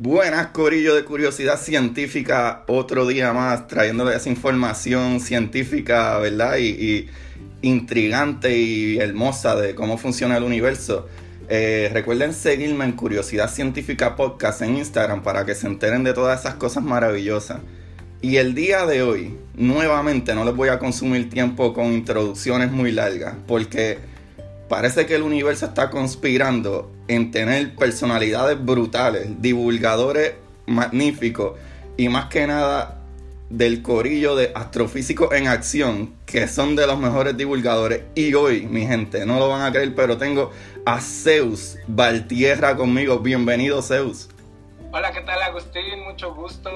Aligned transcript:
Buenas, 0.00 0.46
Corillo 0.48 0.94
de 0.94 1.02
Curiosidad 1.04 1.58
Científica, 1.58 2.62
otro 2.68 3.04
día 3.04 3.32
más 3.32 3.66
trayéndole 3.66 4.14
esa 4.14 4.28
información 4.28 5.18
científica, 5.18 6.16
¿verdad? 6.18 6.56
Y, 6.58 7.08
intrigante 7.62 8.56
y 8.56 8.98
hermosa 8.98 9.56
de 9.56 9.74
cómo 9.74 9.98
funciona 9.98 10.36
el 10.36 10.44
universo. 10.44 11.08
Eh, 11.48 11.90
recuerden 11.92 12.32
seguirme 12.32 12.84
en 12.84 12.92
Curiosidad 12.92 13.50
Científica 13.50 14.14
Podcast 14.14 14.62
en 14.62 14.76
Instagram 14.76 15.24
para 15.24 15.44
que 15.44 15.56
se 15.56 15.66
enteren 15.66 16.04
de 16.04 16.12
todas 16.12 16.38
esas 16.38 16.54
cosas 16.54 16.84
maravillosas. 16.84 17.58
Y 18.22 18.36
el 18.36 18.54
día 18.54 18.86
de 18.86 19.02
hoy, 19.02 19.36
nuevamente, 19.56 20.32
no 20.32 20.44
les 20.44 20.54
voy 20.54 20.68
a 20.68 20.78
consumir 20.78 21.28
tiempo 21.28 21.74
con 21.74 21.86
introducciones 21.86 22.70
muy 22.70 22.92
largas, 22.92 23.34
porque 23.48 23.98
parece 24.68 25.06
que 25.06 25.14
el 25.14 25.22
universo 25.22 25.66
está 25.66 25.90
conspirando 25.90 26.90
en 27.08 27.30
tener 27.30 27.74
personalidades 27.74 28.62
brutales, 28.62 29.40
divulgadores 29.40 30.34
magníficos 30.66 31.58
y 31.96 32.08
más 32.08 32.26
que 32.26 32.46
nada 32.46 32.98
del 33.50 33.80
corillo 33.80 34.36
de 34.36 34.52
astrofísicos 34.54 35.32
en 35.32 35.48
acción, 35.48 36.14
que 36.26 36.46
son 36.48 36.76
de 36.76 36.86
los 36.86 36.98
mejores 36.98 37.36
divulgadores. 37.36 38.02
Y 38.14 38.34
hoy, 38.34 38.66
mi 38.66 38.86
gente, 38.86 39.24
no 39.24 39.38
lo 39.38 39.48
van 39.48 39.62
a 39.62 39.72
creer, 39.72 39.94
pero 39.94 40.18
tengo 40.18 40.52
a 40.84 41.00
Zeus 41.00 41.78
Valtierra 41.86 42.76
conmigo. 42.76 43.18
Bienvenido, 43.20 43.80
Zeus. 43.80 44.28
Hola, 44.92 45.12
¿qué 45.12 45.22
tal 45.22 45.42
Agustín? 45.42 46.04
Mucho 46.06 46.34
gusto. 46.34 46.70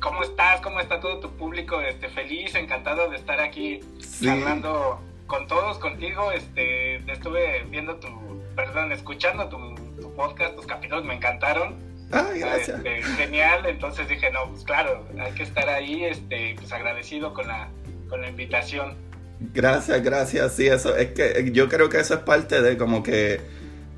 ¿Cómo 0.00 0.22
estás? 0.22 0.60
¿Cómo 0.60 0.80
está 0.80 1.00
todo 1.00 1.20
tu 1.20 1.30
público? 1.30 1.80
Este, 1.80 2.08
feliz, 2.08 2.54
encantado 2.54 3.08
de 3.08 3.16
estar 3.16 3.40
aquí 3.40 3.80
hablando 4.28 5.00
con 5.30 5.46
todos, 5.46 5.78
contigo. 5.78 6.32
Este, 6.32 6.96
estuve 7.10 7.64
viendo 7.70 7.94
tu, 7.96 8.08
perdón, 8.56 8.92
escuchando 8.92 9.48
tu, 9.48 10.14
podcast, 10.16 10.56
tus 10.56 10.66
capítulos 10.66 11.04
me 11.04 11.14
encantaron. 11.14 11.76
Ay, 12.10 12.40
gracias. 12.40 12.84
Este, 12.84 13.02
genial, 13.16 13.64
entonces 13.64 14.08
dije, 14.08 14.30
no, 14.32 14.50
pues 14.50 14.64
claro, 14.64 15.06
hay 15.18 15.32
que 15.32 15.44
estar 15.44 15.68
ahí, 15.68 16.04
este, 16.04 16.56
pues 16.56 16.72
agradecido 16.72 17.32
con 17.32 17.46
la, 17.46 17.68
con 18.08 18.20
la 18.20 18.28
invitación. 18.28 18.96
Gracias, 19.54 20.02
gracias, 20.02 20.54
sí, 20.54 20.66
eso, 20.66 20.94
es 20.96 21.12
que 21.12 21.50
yo 21.52 21.68
creo 21.68 21.88
que 21.88 22.00
eso 22.00 22.14
es 22.14 22.20
parte 22.20 22.60
de 22.60 22.76
como 22.76 23.02
que 23.02 23.40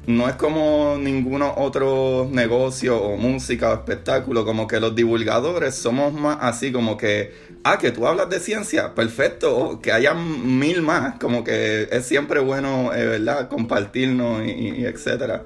no 0.06 0.28
es 0.28 0.34
como 0.34 0.96
ningún 0.98 1.42
otro 1.42 2.28
negocio 2.30 3.00
o 3.00 3.16
música 3.16 3.70
o 3.70 3.74
espectáculo, 3.74 4.44
como 4.44 4.66
que 4.66 4.80
los 4.80 4.94
divulgadores 4.94 5.76
somos 5.76 6.12
más 6.12 6.38
así 6.40 6.72
como 6.72 6.96
que, 6.96 7.32
ah, 7.62 7.78
que 7.78 7.92
tú 7.92 8.06
hablas 8.06 8.28
de 8.28 8.40
ciencia, 8.40 8.94
perfecto, 8.94 9.80
que 9.80 9.92
haya 9.92 10.14
mil 10.14 10.82
más, 10.82 11.18
como 11.20 11.44
que 11.44 11.88
es 11.90 12.06
siempre 12.06 12.40
bueno, 12.40 12.92
eh, 12.92 13.06
¿verdad? 13.06 13.48
Compartirnos 13.48 14.44
y, 14.44 14.84
etcétera. 14.84 15.44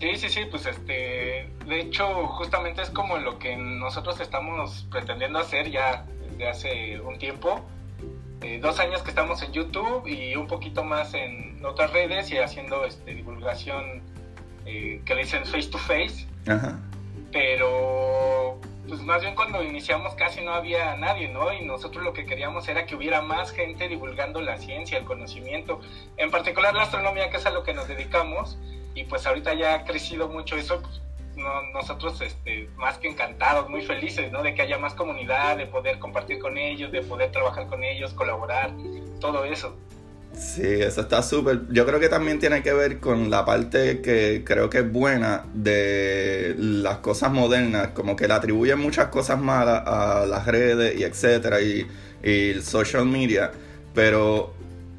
Sí, 0.00 0.16
sí, 0.16 0.28
sí, 0.30 0.40
pues 0.50 0.66
este, 0.66 1.48
de 1.66 1.80
hecho, 1.80 2.26
justamente 2.28 2.82
es 2.82 2.90
como 2.90 3.18
lo 3.18 3.38
que 3.38 3.56
nosotros 3.56 4.18
estamos 4.20 4.86
pretendiendo 4.90 5.38
hacer 5.38 5.70
ya 5.70 6.06
desde 6.30 6.48
hace 6.48 7.00
un 7.00 7.18
tiempo 7.18 7.64
eh, 8.42 8.58
dos 8.60 8.80
años 8.80 9.02
que 9.02 9.10
estamos 9.10 9.40
en 9.42 9.52
YouTube 9.52 10.06
y 10.06 10.34
un 10.34 10.48
poquito 10.48 10.82
más 10.82 11.14
en 11.14 11.64
otras 11.64 11.92
redes 11.92 12.30
y 12.32 12.38
haciendo 12.38 12.84
este, 12.84 13.14
divulgación 13.14 14.02
eh, 14.66 15.00
que 15.04 15.14
le 15.14 15.22
dicen 15.22 15.44
face 15.44 15.68
to 15.68 15.78
face. 15.78 16.26
Pero, 17.30 18.58
pues 18.86 19.00
más 19.00 19.22
bien 19.22 19.34
cuando 19.34 19.62
iniciamos 19.62 20.14
casi 20.16 20.42
no 20.42 20.52
había 20.52 20.96
nadie, 20.96 21.28
¿no? 21.28 21.52
Y 21.52 21.64
nosotros 21.64 22.04
lo 22.04 22.12
que 22.12 22.26
queríamos 22.26 22.68
era 22.68 22.84
que 22.84 22.94
hubiera 22.94 23.22
más 23.22 23.52
gente 23.52 23.88
divulgando 23.88 24.42
la 24.42 24.58
ciencia, 24.58 24.98
el 24.98 25.04
conocimiento, 25.04 25.80
en 26.16 26.30
particular 26.30 26.74
la 26.74 26.82
astronomía, 26.82 27.30
que 27.30 27.36
es 27.36 27.46
a 27.46 27.50
lo 27.50 27.62
que 27.62 27.72
nos 27.72 27.88
dedicamos. 27.88 28.58
Y 28.94 29.04
pues 29.04 29.26
ahorita 29.26 29.54
ya 29.54 29.74
ha 29.74 29.84
crecido 29.84 30.28
mucho 30.28 30.56
eso, 30.56 30.82
pues, 30.82 31.00
nosotros 31.72 32.20
este, 32.20 32.68
más 32.76 32.98
que 32.98 33.08
encantados, 33.08 33.68
muy 33.68 33.82
felices, 33.82 34.30
¿no? 34.30 34.42
De 34.42 34.54
que 34.54 34.62
haya 34.62 34.78
más 34.78 34.94
comunidad, 34.94 35.56
de 35.56 35.66
poder 35.66 35.98
compartir 35.98 36.38
con 36.38 36.58
ellos, 36.58 36.92
de 36.92 37.02
poder 37.02 37.30
trabajar 37.32 37.66
con 37.66 37.82
ellos, 37.82 38.12
colaborar, 38.12 38.72
todo 39.20 39.44
eso. 39.44 39.76
Sí, 40.34 40.62
eso 40.62 41.02
está 41.02 41.22
súper. 41.22 41.60
Yo 41.70 41.84
creo 41.84 42.00
que 42.00 42.08
también 42.08 42.38
tiene 42.38 42.62
que 42.62 42.72
ver 42.72 43.00
con 43.00 43.30
la 43.30 43.44
parte 43.44 44.00
que 44.00 44.42
creo 44.44 44.70
que 44.70 44.78
es 44.78 44.90
buena 44.90 45.44
de 45.52 46.54
las 46.58 46.98
cosas 46.98 47.30
modernas, 47.30 47.88
como 47.88 48.16
que 48.16 48.26
le 48.26 48.34
atribuyen 48.34 48.78
muchas 48.78 49.08
cosas 49.08 49.38
malas 49.38 49.82
a 49.86 50.24
las 50.26 50.46
redes 50.46 50.98
y 50.98 51.04
etcétera 51.04 51.60
y, 51.60 51.86
y 52.22 52.50
el 52.50 52.62
social 52.62 53.04
media, 53.04 53.52
pero 53.94 54.54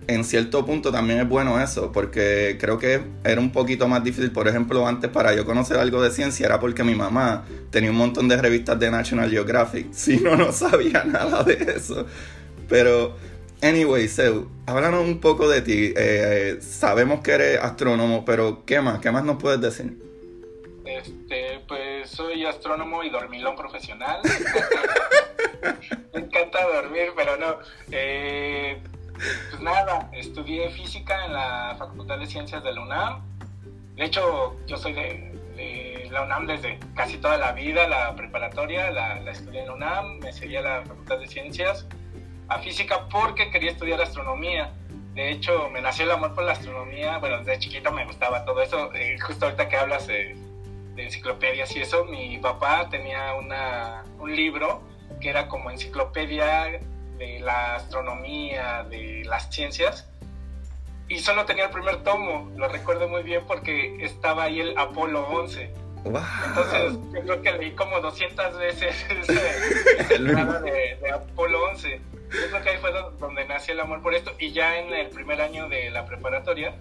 en 0.07 0.23
cierto 0.23 0.65
punto 0.65 0.91
también 0.91 1.19
es 1.19 1.27
bueno 1.27 1.61
eso, 1.61 1.91
porque 1.91 2.57
creo 2.59 2.77
que 2.77 3.01
era 3.23 3.39
un 3.39 3.51
poquito 3.51 3.87
más 3.87 4.03
difícil. 4.03 4.31
Por 4.31 4.47
ejemplo, 4.47 4.87
antes 4.87 5.09
para 5.09 5.33
yo 5.33 5.45
conocer 5.45 5.77
algo 5.77 6.01
de 6.01 6.11
ciencia 6.11 6.45
era 6.45 6.59
porque 6.59 6.83
mi 6.83 6.95
mamá 6.95 7.45
tenía 7.69 7.91
un 7.91 7.97
montón 7.97 8.27
de 8.27 8.37
revistas 8.37 8.79
de 8.79 8.91
National 8.91 9.29
Geographic. 9.29 9.87
Si 9.93 10.17
no, 10.17 10.35
no 10.35 10.51
sabía 10.51 11.03
nada 11.05 11.43
de 11.43 11.75
eso. 11.75 12.05
Pero, 12.67 13.15
anyway, 13.61 14.07
Seu, 14.07 14.49
háblanos 14.65 15.05
un 15.05 15.19
poco 15.19 15.47
de 15.47 15.61
ti. 15.61 15.93
Eh, 15.95 16.57
sabemos 16.61 17.21
que 17.21 17.31
eres 17.31 17.59
astrónomo, 17.59 18.25
pero 18.25 18.63
¿qué 18.65 18.81
más? 18.81 18.99
¿Qué 18.99 19.11
más 19.11 19.23
nos 19.23 19.37
puedes 19.37 19.61
decir? 19.61 19.97
Este, 20.85 21.61
pues 21.67 22.09
soy 22.09 22.45
astrónomo 22.45 23.03
y 23.03 23.09
dormilón 23.09 23.55
profesional. 23.55 24.19
Me 26.13 26.19
encanta 26.19 26.67
dormir, 26.67 27.13
pero 27.15 27.37
no. 27.37 27.57
Eh, 27.91 28.81
pues 29.49 29.61
nada, 29.61 30.09
estudié 30.11 30.69
física 30.69 31.25
en 31.25 31.33
la 31.33 31.75
Facultad 31.77 32.19
de 32.19 32.25
Ciencias 32.25 32.63
de 32.63 32.73
la 32.73 32.81
UNAM. 32.81 33.21
De 33.95 34.05
hecho, 34.05 34.57
yo 34.67 34.77
soy 34.77 34.93
de, 34.93 36.09
la 36.11 36.23
UNAM 36.23 36.45
desde 36.45 36.79
casi 36.95 37.17
toda 37.17 37.37
la 37.37 37.53
vida, 37.53 37.87
la 37.87 38.15
preparatoria 38.15 38.91
la, 38.91 39.19
estudié 39.31 39.61
en 39.61 39.67
la 39.67 39.73
UNAM, 39.73 40.19
me 40.19 40.31
seguí 40.31 40.55
a 40.55 40.61
la 40.61 40.83
Facultad 40.83 41.17
de 41.19 41.27
Ciencias, 41.27 41.87
a 42.49 42.59
física 42.59 43.07
porque 43.09 43.49
quería 43.49 43.71
estudiar 43.71 43.99
astronomía. 44.01 44.73
De 45.15 45.31
hecho, 45.31 45.69
me 45.69 45.81
nació 45.81 46.05
el 46.05 46.11
amor 46.11 46.33
por 46.35 46.43
la 46.43 46.53
astronomía, 46.53 47.17
bueno, 47.17 47.39
desde 47.39 47.59
chiquito 47.59 47.91
me 47.91 48.05
gustaba 48.05 48.45
todo 48.45 48.61
eso. 48.61 48.93
Eh, 48.93 49.17
justo 49.19 49.45
ahorita 49.45 49.69
que 49.69 49.75
hablas 49.75 50.07
de, 50.07 50.35
enciclopedias 50.97 51.75
y 51.75 51.81
eso, 51.81 52.05
mi 52.05 52.37
papá 52.37 52.87
tenía 52.89 53.33
una, 53.33 54.03
un 54.19 54.35
libro 54.35 54.83
que 55.19 55.29
era 55.29 55.47
como 55.47 55.71
enciclopedia 55.71 56.79
de 57.23 57.39
la 57.39 57.75
astronomía, 57.75 58.83
de 58.89 59.23
las 59.25 59.49
ciencias, 59.49 60.07
y 61.07 61.19
solo 61.19 61.45
tenía 61.45 61.65
el 61.65 61.71
primer 61.71 62.03
tomo, 62.03 62.51
lo 62.57 62.67
recuerdo 62.67 63.07
muy 63.07 63.23
bien 63.23 63.43
porque 63.47 64.03
estaba 64.03 64.43
ahí 64.43 64.59
el 64.59 64.77
Apolo 64.77 65.27
11. 65.29 65.71
Entonces, 66.05 66.93
yo 67.13 67.21
creo 67.21 67.41
que 67.41 67.51
leí 67.53 67.71
como 67.71 68.01
200 68.01 68.57
veces 68.57 69.05
ese, 69.09 69.33
de, 70.19 70.97
de, 71.01 71.11
Apolo 71.11 71.69
11. 71.69 72.01
Yo 72.31 72.49
creo 72.49 72.61
que 72.61 72.69
ahí 72.71 72.77
fue 72.79 72.91
donde 73.19 73.45
nació 73.45 73.73
el 73.73 73.79
amor 73.79 74.01
por 74.01 74.13
esto. 74.13 74.33
Y 74.37 74.51
ya 74.51 74.79
en 74.79 74.93
el 74.93 75.09
primer 75.09 75.39
año 75.41 75.69
de 75.69 75.91
la 75.91 76.05
preparatoria, 76.05 76.75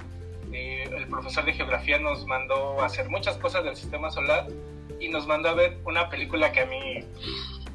eh, 0.53 0.89
el 0.91 1.07
profesor 1.07 1.45
de 1.45 1.53
geografía 1.53 1.99
nos 1.99 2.27
mandó 2.27 2.81
a 2.81 2.87
hacer 2.87 3.09
muchas 3.09 3.37
cosas 3.37 3.63
del 3.65 3.77
sistema 3.77 4.11
solar 4.11 4.47
y 4.99 5.09
nos 5.09 5.27
mandó 5.27 5.51
a 5.51 5.55
ver 5.55 5.79
una 5.85 6.09
película 6.09 6.51
que 6.51 6.61
a 6.61 6.67
mí 6.67 7.05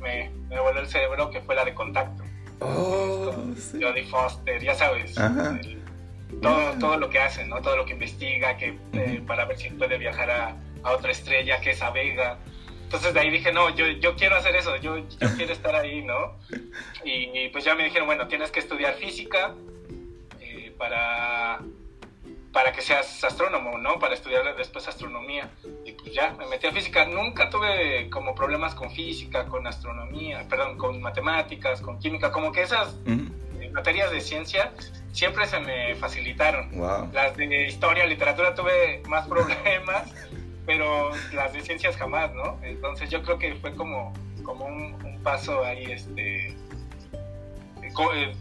me, 0.01 0.31
me 0.50 0.59
voló 0.59 0.79
el 0.79 0.88
cerebro, 0.88 1.29
que 1.29 1.39
fue 1.41 1.56
la 1.56 1.63
de 1.63 1.73
Contacto. 1.73 2.26
Oh, 2.59 3.34
Jodie 3.73 4.06
Foster, 4.06 4.63
ya 4.63 4.75
sabes. 4.75 5.16
todo, 6.41 6.73
todo 6.79 6.97
lo 6.97 7.09
que 7.09 7.19
hace, 7.19 7.45
¿no? 7.45 7.62
Todo 7.62 7.78
lo 7.78 7.85
que 7.85 7.94
investiga, 7.94 8.57
que 8.57 8.78
eh, 8.94 9.22
para 9.25 9.45
ver 9.45 9.57
si 9.57 9.69
puede 9.69 9.97
viajar 9.97 10.29
a, 10.31 10.57
a, 10.84 10.91
otra 10.91 11.12
estrella, 11.12 11.62
que 11.62 11.72
es 11.72 11.81
a 11.81 11.91
Vega. 11.91 12.38
Entonces 12.84 13.13
de 13.13 13.19
ahí 13.19 13.29
dije, 13.29 13.51
no, 13.51 13.69
yo, 13.75 13.85
yo 13.88 14.16
quiero 14.16 14.38
hacer 14.38 14.56
eso, 14.56 14.75
yo, 14.78 14.97
yo 14.97 15.28
quiero 15.35 15.53
estar 15.53 15.75
ahí, 15.75 16.03
¿no? 16.03 16.35
Y, 17.03 17.50
pues 17.50 17.63
ya 17.63 17.73
me 17.73 17.85
dijeron, 17.85 18.06
bueno, 18.06 18.28
tienes 18.28 18.51
que 18.51 18.59
estudiar 18.59 18.95
física 18.95 19.53
eh, 20.41 20.74
para 20.78 21.62
para 22.57 22.71
que 22.71 22.81
seas 22.81 23.24
astrónomo, 23.24 23.77
¿no? 23.77 24.00
Para 24.00 24.15
estudiar 24.15 24.56
después 24.56 24.88
astronomía. 24.88 25.48
Y 25.86 25.92
pues 25.92 26.12
ya, 26.12 26.31
me 26.39 26.48
metí 26.48 26.65
a 26.65 26.71
física. 26.71 27.06
Nunca 27.06 27.51
tuve 27.51 28.09
como 28.09 28.33
problemas 28.33 28.74
con 28.74 28.89
física, 28.89 29.45
con 29.45 29.68
astronomía, 29.68 30.44
perdón, 30.50 30.75
con 30.75 31.00
matemáticas, 31.00 31.81
con 31.81 32.00
química, 32.00 32.31
como 32.31 32.51
que 32.51 32.63
esas 32.63 32.95
eh, 33.06 33.69
materias 33.69 34.09
de 34.09 34.21
ciencia 34.21 34.74
siempre 35.12 35.45
se 35.45 35.59
me 35.59 35.94
facilitaron. 35.98 36.71
Las 37.13 37.38
de 37.38 37.68
historia, 37.68 38.07
literatura 38.07 38.56
tuve 38.56 39.03
más 39.07 39.27
problemas, 39.33 40.12
pero 40.65 41.12
las 41.33 41.53
de 41.53 41.62
ciencias 41.62 41.95
jamás, 41.95 42.33
¿no? 42.33 42.57
Entonces 42.63 43.12
yo 43.12 43.21
creo 43.21 43.38
que 43.38 43.53
fue 43.57 43.75
como, 43.75 44.15
como 44.44 44.65
un, 44.65 45.21
paso 45.24 45.63
ahí, 45.63 45.92
este... 45.92 46.48
Eh, 46.48 46.56
eh, 47.83 48.36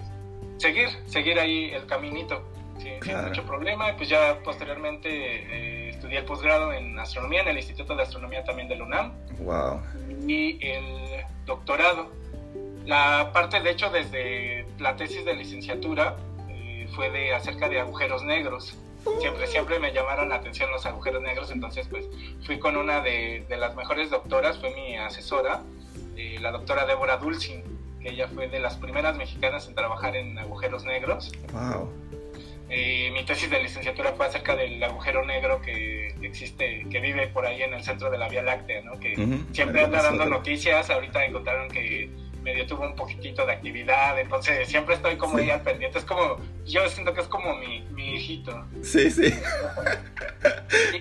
seguir, 0.56 0.88
seguir 1.04 1.38
ahí 1.38 1.70
el 1.74 1.84
caminito 1.84 2.55
sin, 2.78 3.22
mucho 3.22 3.44
problema. 3.44 3.96
Pues 3.96 4.08
ya 4.08 4.38
posteriormente 4.44 5.08
eh, 5.08 5.90
estudié 5.90 6.18
el 6.18 6.24
posgrado 6.24 6.72
en 6.72 6.98
astronomía 6.98 7.42
en 7.42 7.48
el 7.48 7.56
Instituto 7.56 7.94
de 7.94 8.02
Astronomía 8.02 8.44
también 8.44 8.68
de 8.68 8.76
la 8.76 8.84
UNAM. 8.84 9.12
Wow. 9.38 9.80
Y 10.26 10.58
el 10.64 11.24
doctorado. 11.44 12.10
La 12.84 13.30
parte, 13.32 13.60
de 13.60 13.70
hecho, 13.70 13.90
desde 13.90 14.66
la 14.78 14.94
tesis 14.96 15.24
de 15.24 15.34
licenciatura 15.34 16.16
eh, 16.48 16.88
fue 16.94 17.10
de 17.10 17.34
acerca 17.34 17.68
de 17.68 17.80
agujeros 17.80 18.22
negros. 18.22 18.76
siempre, 19.20 19.46
siempre 19.46 19.78
me 19.80 19.92
llamaron 19.92 20.28
la 20.28 20.36
atención 20.36 20.70
los 20.70 20.86
agujeros 20.86 21.22
negros, 21.22 21.50
entonces 21.50 21.88
pues 21.88 22.06
fui 22.44 22.58
con 22.58 22.76
una 22.76 23.00
de, 23.00 23.44
de 23.48 23.56
las 23.56 23.74
mejores 23.74 24.10
doctoras, 24.10 24.58
fue 24.58 24.72
mi 24.74 24.96
asesora, 24.96 25.62
eh, 26.16 26.38
la 26.40 26.50
doctora 26.50 26.86
Débora 26.86 27.18
Dulcin, 27.18 27.62
que 28.00 28.10
ella 28.10 28.28
fue 28.28 28.48
de 28.48 28.58
las 28.58 28.76
primeras 28.76 29.16
mexicanas 29.16 29.68
en 29.68 29.74
trabajar 29.74 30.16
en 30.16 30.38
agujeros 30.38 30.84
negros. 30.84 31.30
Wow. 31.52 31.90
Eh, 32.68 33.10
mi 33.12 33.24
tesis 33.24 33.48
de 33.48 33.62
licenciatura 33.62 34.12
fue 34.12 34.26
acerca 34.26 34.56
del 34.56 34.82
agujero 34.82 35.24
negro 35.24 35.62
que 35.62 36.08
existe, 36.20 36.84
que 36.90 36.98
vive 37.00 37.28
por 37.28 37.46
ahí 37.46 37.62
en 37.62 37.74
el 37.74 37.84
centro 37.84 38.10
de 38.10 38.18
la 38.18 38.28
Vía 38.28 38.42
Láctea, 38.42 38.82
¿no? 38.82 38.98
Que 38.98 39.14
siempre 39.52 39.82
anda 39.82 40.02
dando 40.02 40.26
noticias. 40.26 40.90
Ahorita 40.90 41.24
encontraron 41.24 41.68
que 41.68 42.10
medio 42.42 42.66
tuvo 42.66 42.84
un 42.84 42.96
poquitito 42.96 43.46
de 43.46 43.52
actividad, 43.52 44.18
entonces 44.18 44.68
siempre 44.68 44.94
estoy 44.94 45.16
como 45.16 45.38
ahí 45.38 45.50
al 45.50 45.62
pendiente. 45.62 45.98
Es 45.98 46.04
como, 46.04 46.38
yo 46.64 46.88
siento 46.88 47.14
que 47.14 47.20
es 47.20 47.28
como 47.28 47.54
mi, 47.54 47.82
mi 47.92 48.14
hijito. 48.14 48.64
Sí, 48.82 49.10
sí. 49.10 49.32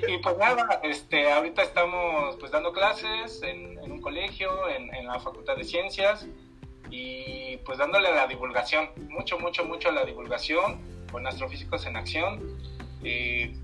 y, 0.08 0.18
pues 0.20 0.38
nada, 0.38 0.82
este, 0.84 1.32
ahorita 1.32 1.64
estamos 1.64 2.36
pues 2.38 2.52
dando 2.52 2.74
clases 2.74 3.42
en, 3.42 3.80
un 3.92 4.02
colegio, 4.02 4.70
en, 4.70 4.94
en 4.94 5.08
la 5.08 5.20
Facultad 5.20 5.56
de 5.56 5.64
Ciencias 5.64 6.28
y 6.92 7.58
pues 7.66 7.80
dándole 7.80 8.10
a 8.10 8.16
la 8.16 8.28
divulgación, 8.28 8.90
mucho, 9.10 9.40
mucho, 9.40 9.66
mucho 9.66 9.90
a 9.90 9.92
la 9.92 10.06
divulgación 10.06 10.95
con 11.16 11.26
astrofísicos 11.28 11.86
en 11.86 11.96
acción, 11.96 12.42
eh, 13.02 13.56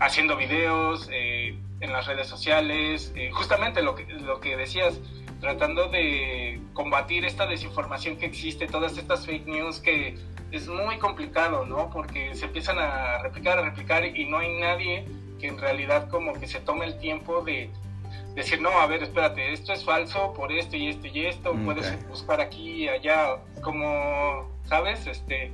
haciendo 0.00 0.36
videos 0.36 1.08
eh, 1.12 1.56
en 1.78 1.92
las 1.92 2.08
redes 2.08 2.26
sociales, 2.26 3.12
eh, 3.14 3.30
justamente 3.30 3.82
lo 3.82 3.94
que, 3.94 4.04
lo 4.06 4.40
que 4.40 4.56
decías, 4.56 4.98
tratando 5.40 5.88
de 5.90 6.60
combatir 6.72 7.24
esta 7.24 7.46
desinformación 7.46 8.16
que 8.16 8.26
existe, 8.26 8.66
todas 8.66 8.98
estas 8.98 9.24
fake 9.26 9.46
news 9.46 9.78
que 9.78 10.18
es 10.50 10.66
muy 10.66 10.98
complicado, 10.98 11.64
¿no? 11.66 11.88
Porque 11.88 12.34
se 12.34 12.46
empiezan 12.46 12.80
a 12.80 13.18
replicar, 13.18 13.60
a 13.60 13.62
replicar 13.62 14.04
y 14.04 14.24
no 14.24 14.38
hay 14.38 14.58
nadie 14.58 15.06
que 15.38 15.46
en 15.46 15.58
realidad 15.58 16.08
como 16.10 16.32
que 16.32 16.48
se 16.48 16.58
tome 16.58 16.84
el 16.86 16.98
tiempo 16.98 17.42
de 17.42 17.70
decir, 18.34 18.60
no, 18.60 18.70
a 18.70 18.88
ver, 18.88 19.04
espérate, 19.04 19.52
esto 19.52 19.72
es 19.72 19.84
falso 19.84 20.32
por 20.32 20.50
esto 20.50 20.76
y 20.76 20.88
esto 20.88 21.06
y 21.06 21.26
esto, 21.26 21.54
puedes 21.64 22.08
buscar 22.08 22.40
aquí 22.40 22.86
y 22.86 22.88
allá, 22.88 23.36
como, 23.62 24.50
¿sabes? 24.64 25.06
Este, 25.06 25.52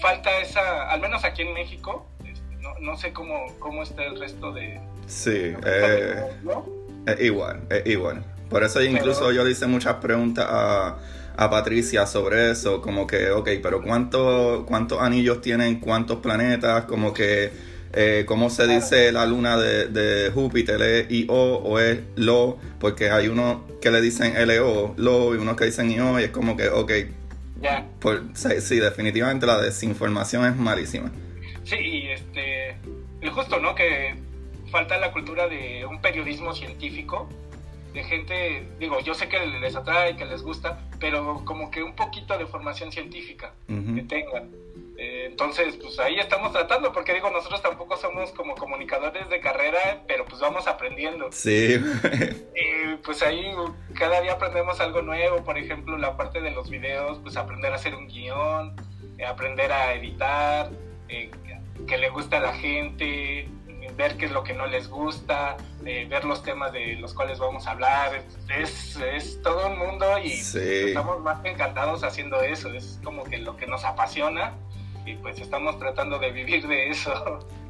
falta 0.00 0.30
esa, 0.40 0.90
al 0.90 1.00
menos 1.00 1.24
aquí 1.24 1.42
en 1.42 1.54
México, 1.54 2.06
este, 2.24 2.56
no, 2.56 2.78
no, 2.80 2.96
sé 2.96 3.12
cómo, 3.12 3.46
cómo 3.58 3.82
está 3.82 4.04
el 4.04 4.18
resto 4.18 4.52
de... 4.52 4.80
Sí, 5.06 5.54
eh, 5.64 6.24
es 7.06 7.20
igual, 7.20 7.62
es 7.70 7.86
igual. 7.86 8.24
Por 8.48 8.62
eso 8.62 8.82
incluso 8.82 9.32
yo 9.32 9.44
le 9.44 9.50
hice 9.50 9.66
muchas 9.66 9.96
preguntas 9.96 10.46
a, 10.48 10.98
a, 11.36 11.50
Patricia 11.50 12.06
sobre 12.06 12.50
eso, 12.50 12.80
como 12.80 13.06
que, 13.06 13.30
ok, 13.30 13.48
pero 13.62 13.82
¿cuánto, 13.82 14.64
¿cuántos 14.66 15.00
anillos 15.00 15.40
tienen 15.40 15.80
cuántos 15.80 16.18
planetas? 16.18 16.84
Como 16.84 17.12
que, 17.12 17.50
eh, 17.92 18.24
¿cómo 18.26 18.50
se 18.50 18.66
dice 18.66 19.12
la 19.12 19.26
luna 19.26 19.56
de, 19.56 19.88
de 19.88 20.30
Júpiter? 20.30 20.80
¿Es 20.82 21.10
IO 21.10 21.34
o 21.34 21.78
es 21.78 22.00
LO? 22.16 22.58
Porque 22.78 23.10
hay 23.10 23.28
unos 23.28 23.58
que 23.80 23.90
le 23.90 24.00
dicen 24.00 24.34
LO, 24.46 24.94
LO, 24.96 25.34
y 25.34 25.38
unos 25.38 25.56
que 25.56 25.66
dicen 25.66 25.90
IO, 25.90 26.20
y 26.20 26.24
es 26.24 26.30
como 26.30 26.56
que, 26.56 26.68
ok, 26.68 26.92
sí, 28.60 28.78
definitivamente 28.78 29.46
la 29.46 29.60
desinformación 29.60 30.46
es 30.46 30.56
malísima. 30.56 31.10
Sí, 31.64 31.76
y 31.76 32.10
este, 32.10 32.76
justo, 33.30 33.58
¿no? 33.58 33.74
Que 33.74 34.14
falta 34.70 34.98
la 34.98 35.12
cultura 35.12 35.48
de 35.48 35.86
un 35.86 36.00
periodismo 36.00 36.54
científico, 36.54 37.28
de 37.92 38.02
gente, 38.02 38.66
digo, 38.78 39.00
yo 39.00 39.14
sé 39.14 39.28
que 39.28 39.38
les 39.46 39.76
atrae, 39.76 40.16
que 40.16 40.24
les 40.24 40.42
gusta, 40.42 40.80
pero 40.98 41.44
como 41.44 41.70
que 41.70 41.82
un 41.82 41.94
poquito 41.94 42.36
de 42.36 42.46
formación 42.46 42.90
científica 42.90 43.52
que 43.68 44.02
tengan. 44.02 44.50
Eh, 44.96 45.26
entonces, 45.26 45.76
pues 45.76 45.98
ahí 45.98 46.18
estamos 46.18 46.52
tratando, 46.52 46.92
porque 46.92 47.14
digo, 47.14 47.30
nosotros 47.30 47.62
tampoco 47.62 47.96
somos 47.96 48.30
como 48.30 48.54
comunicadores 48.54 49.28
de 49.28 49.40
carrera, 49.40 50.02
pero 50.06 50.24
pues 50.24 50.40
vamos 50.40 50.66
aprendiendo. 50.68 51.30
Sí. 51.32 51.74
y 52.54 52.96
pues 53.02 53.22
ahí 53.22 53.52
cada 53.94 54.20
día 54.20 54.34
aprendemos 54.34 54.80
algo 54.80 55.02
nuevo, 55.02 55.42
por 55.42 55.58
ejemplo, 55.58 55.98
la 55.98 56.16
parte 56.16 56.40
de 56.40 56.50
los 56.50 56.70
videos, 56.70 57.18
pues 57.22 57.36
aprender 57.36 57.72
a 57.72 57.76
hacer 57.76 57.94
un 57.94 58.06
guion, 58.06 58.76
eh, 59.18 59.24
aprender 59.24 59.72
a 59.72 59.94
editar, 59.94 60.70
eh, 61.08 61.30
que 61.88 61.98
le 61.98 62.08
gusta 62.10 62.36
a 62.36 62.40
la 62.40 62.54
gente, 62.54 63.48
ver 63.96 64.16
qué 64.16 64.26
es 64.26 64.32
lo 64.32 64.42
que 64.44 64.54
no 64.54 64.66
les 64.66 64.88
gusta, 64.88 65.56
ver 65.82 66.24
los 66.24 66.42
temas 66.42 66.72
de 66.72 66.96
los 66.96 67.14
cuales 67.14 67.38
vamos 67.38 67.66
a 67.66 67.72
hablar. 67.72 68.22
Es, 68.48 68.96
es 68.96 69.42
todo 69.42 69.66
un 69.66 69.78
mundo 69.78 70.18
y 70.18 70.32
estamos 70.32 71.20
más 71.20 71.44
encantados 71.44 72.02
haciendo 72.04 72.40
eso. 72.40 72.72
Es 72.72 73.00
como 73.04 73.24
que 73.24 73.38
lo 73.38 73.56
que 73.56 73.66
nos 73.66 73.84
apasiona 73.84 74.54
y 75.06 75.14
pues 75.16 75.40
estamos 75.40 75.78
tratando 75.78 76.18
de 76.18 76.30
vivir 76.32 76.66
de 76.66 76.90
eso. 76.90 77.12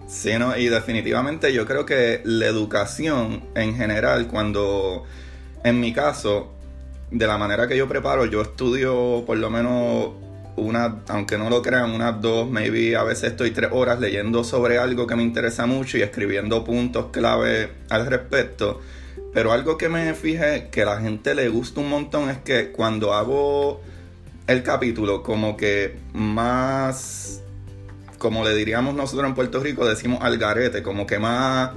Sí, 0.06 0.32
no, 0.38 0.56
y 0.56 0.68
definitivamente 0.68 1.52
yo 1.52 1.64
creo 1.66 1.86
que 1.86 2.20
la 2.24 2.46
educación 2.46 3.42
en 3.54 3.74
general, 3.74 4.28
cuando 4.28 5.04
en 5.64 5.80
mi 5.80 5.94
caso, 5.94 6.52
de 7.10 7.26
la 7.26 7.38
manera 7.38 7.66
que 7.66 7.76
yo 7.76 7.88
preparo, 7.88 8.26
yo 8.26 8.42
estudio 8.42 9.24
por 9.26 9.38
lo 9.38 9.48
menos 9.48 10.10
una, 10.56 11.02
aunque 11.08 11.38
no 11.38 11.50
lo 11.50 11.62
crean, 11.62 11.90
unas 11.90 12.20
dos, 12.20 12.48
maybe 12.48 12.96
a 12.96 13.02
veces 13.02 13.30
estoy 13.30 13.50
tres 13.50 13.70
horas 13.72 13.98
leyendo 13.98 14.44
sobre 14.44 14.78
algo 14.78 15.06
que 15.06 15.16
me 15.16 15.22
interesa 15.22 15.66
mucho 15.66 15.98
y 15.98 16.02
escribiendo 16.02 16.64
puntos 16.64 17.06
clave 17.10 17.70
al 17.88 18.06
respecto. 18.06 18.80
Pero 19.32 19.52
algo 19.52 19.76
que 19.76 19.88
me 19.88 20.14
fijé 20.14 20.68
que 20.70 20.82
a 20.82 20.86
la 20.86 21.00
gente 21.00 21.34
le 21.34 21.48
gusta 21.48 21.80
un 21.80 21.88
montón 21.88 22.30
es 22.30 22.38
que 22.38 22.70
cuando 22.70 23.14
hago 23.14 23.80
el 24.46 24.62
capítulo 24.62 25.22
como 25.22 25.56
que 25.56 25.96
más, 26.12 27.42
como 28.18 28.44
le 28.44 28.54
diríamos 28.54 28.94
nosotros 28.94 29.28
en 29.28 29.34
Puerto 29.34 29.60
Rico, 29.60 29.86
decimos 29.86 30.20
al 30.22 30.38
garete, 30.38 30.82
como 30.82 31.06
que 31.06 31.18
más 31.18 31.70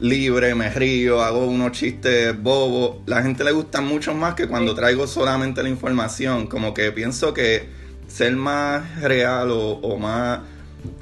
libre, 0.00 0.54
me 0.54 0.70
río, 0.70 1.22
hago 1.22 1.46
unos 1.46 1.72
chistes 1.72 2.40
bobos. 2.40 2.98
La 3.06 3.22
gente 3.22 3.44
le 3.44 3.52
gusta 3.52 3.80
mucho 3.80 4.14
más 4.14 4.34
que 4.34 4.48
cuando 4.48 4.74
traigo 4.74 5.06
solamente 5.06 5.62
la 5.62 5.68
información. 5.68 6.46
Como 6.46 6.74
que 6.74 6.92
pienso 6.92 7.34
que 7.34 7.68
ser 8.08 8.34
más 8.36 9.00
real 9.00 9.48
o, 9.50 9.98
más 9.98 10.40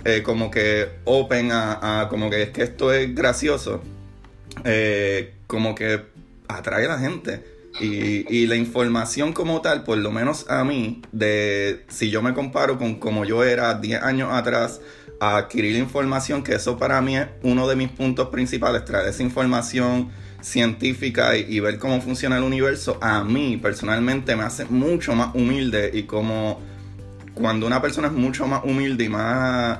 eh, 0.04 0.22
como 0.22 0.50
que 0.50 0.88
open 1.04 1.50
a, 1.52 2.06
como 2.10 2.30
que 2.30 2.42
es 2.42 2.50
que 2.50 2.62
esto 2.62 2.92
es 2.92 3.14
gracioso, 3.14 3.82
eh, 4.64 5.34
como 5.46 5.74
que 5.74 6.02
atrae 6.48 6.86
a 6.86 6.88
la 6.88 6.98
gente. 6.98 7.44
Y, 7.80 8.46
la 8.46 8.56
información 8.56 9.32
como 9.32 9.60
tal, 9.62 9.82
por 9.82 9.96
lo 9.98 10.10
menos 10.10 10.46
a 10.50 10.62
mí, 10.64 11.00
de 11.10 11.84
si 11.88 12.10
yo 12.10 12.22
me 12.22 12.34
comparo 12.34 12.78
con 12.78 12.96
como 12.96 13.24
yo 13.24 13.44
era 13.44 13.74
10 13.74 14.02
años 14.02 14.28
atrás, 14.32 14.80
a 15.20 15.38
adquirir 15.38 15.76
información, 15.76 16.42
que 16.42 16.54
eso 16.54 16.76
para 16.76 17.00
mí 17.00 17.16
es 17.16 17.28
uno 17.42 17.68
de 17.68 17.76
mis 17.76 17.88
puntos 17.88 18.28
principales, 18.28 18.84
traer 18.84 19.08
esa 19.08 19.22
información 19.22 20.10
científica 20.40 21.36
y, 21.36 21.60
ver 21.60 21.78
cómo 21.78 22.00
funciona 22.00 22.36
el 22.36 22.42
universo, 22.42 22.98
a 23.00 23.24
mí 23.24 23.56
personalmente 23.56 24.36
me 24.36 24.42
hace 24.42 24.64
mucho 24.66 25.14
más 25.14 25.34
humilde 25.34 25.90
y 25.94 26.02
como 26.02 26.60
cuando 27.34 27.66
una 27.66 27.80
persona 27.80 28.08
es 28.08 28.12
mucho 28.12 28.46
más 28.46 28.64
humilde 28.64 29.04
y 29.04 29.08
más, 29.08 29.78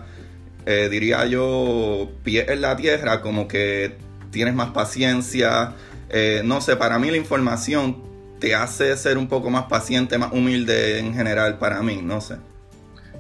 eh, 0.65 0.89
diría 0.91 1.27
yo, 1.27 2.11
pie 2.23 2.47
en 2.49 2.61
la 2.63 2.77
tierra, 2.77 3.21
como 3.21 3.49
que 3.49 3.97
tienes 4.31 4.55
más 4.55 4.71
paciencia, 4.71 5.75
eh, 6.13 6.43
no 6.45 6.61
sé, 6.61 6.77
para 6.77 6.99
mí 6.99 7.11
la 7.11 7.17
información 7.17 8.03
te 8.39 8.55
hace 8.55 8.97
ser 8.97 9.19
un 9.19 9.29
poco 9.29 9.51
más 9.51 9.65
paciente, 9.65 10.19
más 10.19 10.33
humilde 10.33 10.99
en 10.99 11.15
general 11.15 11.59
para 11.59 11.83
mí, 11.83 12.01
no 12.03 12.21
sé. 12.21 12.37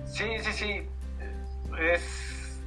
Sí, 0.06 0.24
sí, 0.42 0.52
sí. 0.52 0.82
Es, 1.80 2.02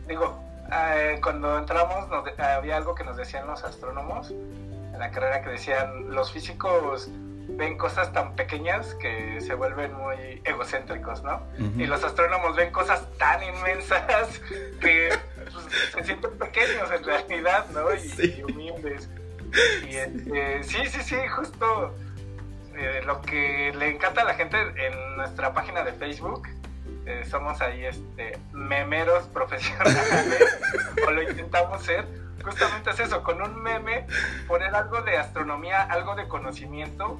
digo, 0.07 0.41
eh, 0.71 1.19
cuando 1.21 1.57
entramos 1.57 2.05
había 2.37 2.77
algo 2.77 2.95
que 2.95 3.03
nos 3.03 3.17
decían 3.17 3.45
los 3.45 3.63
astrónomos 3.63 4.31
en 4.31 4.99
la 4.99 5.11
carrera 5.11 5.41
que 5.43 5.49
decían, 5.49 6.09
los 6.09 6.31
físicos 6.31 7.09
ven 7.49 7.77
cosas 7.77 8.11
tan 8.13 8.35
pequeñas 8.35 8.95
que 8.95 9.39
se 9.41 9.53
vuelven 9.53 9.93
muy 9.93 10.41
egocéntricos, 10.43 11.23
¿no? 11.23 11.41
Y 11.77 11.85
los 11.85 12.03
astrónomos 12.03 12.55
ven 12.55 12.71
cosas 12.71 13.05
tan 13.17 13.43
inmensas 13.43 14.41
que 14.81 15.09
pues, 15.35 15.65
se 15.93 16.03
sienten 16.03 16.31
pequeños 16.37 16.89
en 16.91 17.03
realidad, 17.03 17.65
¿no? 17.71 17.93
y 17.93 18.43
humildes. 18.43 19.09
Y 19.89 19.95
este, 19.95 20.63
sí, 20.63 20.77
sí, 20.87 21.01
sí, 21.01 21.15
justo 21.35 21.95
eh, 22.75 23.01
lo 23.05 23.21
que 23.21 23.73
le 23.77 23.89
encanta 23.89 24.21
a 24.21 24.25
la 24.25 24.33
gente 24.33 24.57
en 24.59 25.17
nuestra 25.17 25.53
página 25.53 25.83
de 25.83 25.93
Facebook. 25.93 26.47
Eh, 27.05 27.23
somos 27.29 27.61
ahí 27.61 27.85
este 27.85 28.37
memeros 28.51 29.25
profesionales 29.33 30.59
o 31.05 31.11
lo 31.11 31.21
intentamos 31.21 31.83
ser 31.83 32.05
justamente 32.45 32.91
es 32.91 32.99
eso, 32.99 33.23
con 33.23 33.41
un 33.41 33.61
meme, 33.61 34.05
poner 34.47 34.73
algo 34.75 35.01
de 35.01 35.17
astronomía, 35.17 35.81
algo 35.81 36.15
de 36.15 36.27
conocimiento 36.27 37.19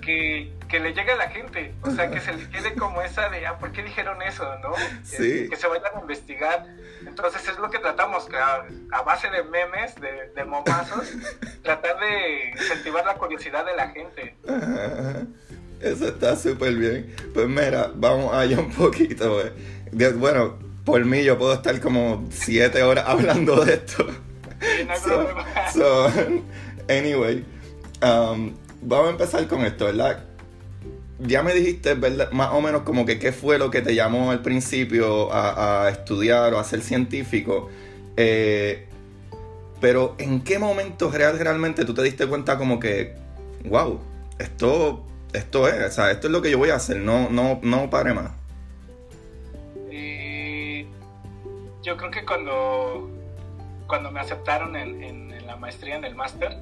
que, 0.00 0.52
le 0.70 0.94
llegue 0.94 1.12
a 1.12 1.16
la 1.16 1.28
gente. 1.28 1.74
O 1.82 1.90
sea, 1.90 2.10
que 2.10 2.20
se 2.20 2.32
le 2.32 2.48
quede 2.48 2.74
como 2.78 3.02
esa 3.02 3.28
de, 3.28 3.46
ah, 3.46 3.58
¿por 3.58 3.72
qué 3.72 3.82
dijeron 3.82 4.20
eso? 4.22 4.44
¿No? 4.62 4.72
Que, 5.10 5.56
se 5.56 5.66
vayan 5.66 5.96
a 5.96 6.00
investigar. 6.00 6.66
Entonces 7.06 7.48
es 7.48 7.58
lo 7.58 7.70
que 7.70 7.78
tratamos, 7.78 8.28
a, 8.34 9.02
base 9.02 9.28
de 9.30 9.42
memes, 9.44 9.94
de, 10.00 10.30
de 10.34 10.44
momazos, 10.44 11.12
tratar 11.62 11.98
de 12.00 12.50
incentivar 12.50 13.04
la 13.04 13.14
curiosidad 13.14 13.64
de 13.66 13.76
la 13.76 13.88
gente. 13.90 14.36
Eso 15.80 16.08
está 16.08 16.36
súper 16.36 16.74
bien. 16.74 17.14
Pues 17.34 17.48
mira, 17.48 17.90
vamos 17.94 18.34
allá 18.34 18.58
un 18.60 18.70
poquito. 18.70 19.42
Bueno, 20.16 20.58
por 20.84 21.04
mí 21.04 21.24
yo 21.24 21.38
puedo 21.38 21.54
estar 21.54 21.80
como 21.80 22.26
siete 22.30 22.82
horas 22.82 23.04
hablando 23.06 23.64
de 23.64 23.74
esto. 23.74 24.06
so, 25.74 26.08
anyway, 26.88 27.44
um, 28.00 28.54
vamos 28.82 29.08
a 29.08 29.10
empezar 29.10 29.46
con 29.48 29.64
esto, 29.64 29.86
¿verdad? 29.86 30.24
Ya 31.18 31.42
me 31.42 31.54
dijiste, 31.54 31.94
¿verdad? 31.94 32.30
Más 32.32 32.50
o 32.52 32.60
menos 32.60 32.82
como 32.82 33.06
que 33.06 33.18
qué 33.18 33.32
fue 33.32 33.58
lo 33.58 33.70
que 33.70 33.80
te 33.80 33.94
llamó 33.94 34.30
al 34.30 34.42
principio 34.42 35.32
a, 35.32 35.88
estudiar 35.90 36.52
o 36.54 36.58
a 36.58 36.64
ser 36.64 36.82
científico. 36.82 37.70
Eh, 38.16 38.86
pero 39.80 40.14
¿en 40.18 40.42
qué 40.42 40.58
momento 40.58 41.10
real, 41.10 41.38
realmente 41.38 41.84
tú 41.84 41.94
te 41.94 42.02
diste 42.02 42.26
cuenta 42.26 42.58
como 42.58 42.78
que, 42.78 43.14
wow, 43.64 44.00
esto, 44.38 45.04
esto 45.32 45.68
es, 45.68 45.84
o 45.84 45.90
sea, 45.90 46.10
esto 46.10 46.28
es 46.28 46.32
lo 46.32 46.42
que 46.42 46.50
yo 46.50 46.58
voy 46.58 46.70
a 46.70 46.76
hacer, 46.76 46.98
no, 46.98 47.30
no, 47.30 47.58
no 47.62 47.90
pare 47.90 48.12
más? 48.14 48.30
yo 51.82 51.96
creo 51.96 52.10
que 52.10 52.24
cuando, 52.24 53.10
cuando 53.86 54.10
me 54.10 54.20
aceptaron 54.20 54.76
en, 54.76 55.46
la 55.46 55.56
maestría, 55.56 55.96
en 55.96 56.04
el 56.04 56.14
máster, 56.14 56.56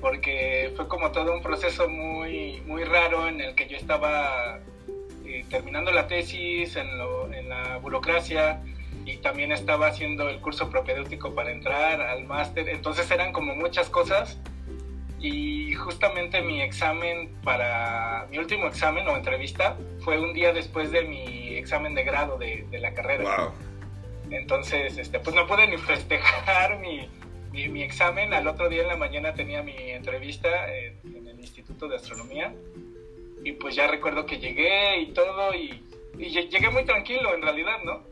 porque 0.00 0.72
fue 0.76 0.88
como 0.88 1.10
todo 1.12 1.32
un 1.32 1.42
proceso 1.42 1.88
muy, 1.88 2.62
muy 2.66 2.84
raro 2.84 3.28
en 3.28 3.40
el 3.40 3.54
que 3.54 3.66
yo 3.66 3.76
estaba 3.76 4.60
eh, 5.24 5.44
terminando 5.50 5.90
la 5.90 6.06
tesis 6.06 6.76
en, 6.76 6.88
en, 7.34 7.48
la 7.48 7.78
burocracia 7.78 8.62
y 9.04 9.16
también 9.18 9.52
estaba 9.52 9.88
haciendo 9.88 10.28
el 10.28 10.40
curso 10.40 10.70
propedéutico 10.70 11.34
para 11.34 11.50
entrar 11.50 12.00
al 12.00 12.24
máster, 12.24 12.68
entonces 12.68 13.10
eran 13.10 13.32
como 13.32 13.54
muchas 13.54 13.88
cosas. 13.88 14.38
Y 15.20 15.74
justamente 15.74 16.40
mi 16.42 16.62
examen 16.62 17.34
para 17.42 18.28
mi 18.30 18.38
último 18.38 18.68
examen 18.68 19.08
o 19.08 19.16
entrevista 19.16 19.76
fue 20.04 20.20
un 20.20 20.32
día 20.32 20.52
después 20.52 20.92
de 20.92 21.02
mi 21.02 21.56
examen 21.56 21.96
de 21.96 22.04
grado 22.04 22.38
de, 22.38 22.64
de 22.70 22.78
la 22.78 22.94
carrera. 22.94 23.52
Entonces, 24.30 24.96
este, 24.98 25.18
pues 25.18 25.34
no 25.34 25.46
pude 25.46 25.66
ni 25.66 25.76
festejar 25.76 26.78
mi, 27.50 27.68
mi, 27.68 27.82
examen. 27.82 28.32
Al 28.34 28.46
otro 28.46 28.68
día 28.68 28.82
en 28.82 28.88
la 28.88 28.96
mañana 28.96 29.34
tenía 29.34 29.62
mi 29.62 29.76
entrevista 29.76 30.48
en, 30.74 31.26
el 31.26 31.40
Instituto 31.40 31.88
de 31.88 31.96
Astronomía. 31.96 32.54
Y 33.44 33.52
pues 33.52 33.74
ya 33.74 33.86
recuerdo 33.86 34.26
que 34.26 34.38
llegué 34.38 35.00
y 35.00 35.06
todo, 35.12 35.54
y, 35.54 35.82
llegué 36.18 36.70
muy 36.70 36.84
tranquilo 36.84 37.34
en 37.34 37.42
realidad, 37.42 37.78
¿no? 37.84 38.02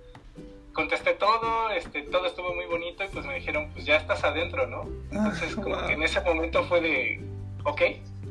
Contesté 0.73 1.15
todo, 1.15 1.71
este, 1.71 2.03
todo 2.03 2.27
estuvo 2.27 2.55
muy 2.55 2.67
bonito 2.67 3.03
y 3.05 3.09
pues 3.09 3.25
me 3.27 3.35
dijeron, 3.35 3.71
pues 3.73 3.87
ya 3.87 3.97
estás 3.97 4.23
adentro, 4.25 4.67
¿no? 4.67 4.89
Entonces, 5.11 5.55
ah, 5.57 5.63
como 5.63 5.87
que 5.87 5.93
en 5.95 6.03
ese 6.03 6.21
momento 6.21 6.63
fue 6.65 6.81
de, 6.81 7.21
ok, 7.65 7.83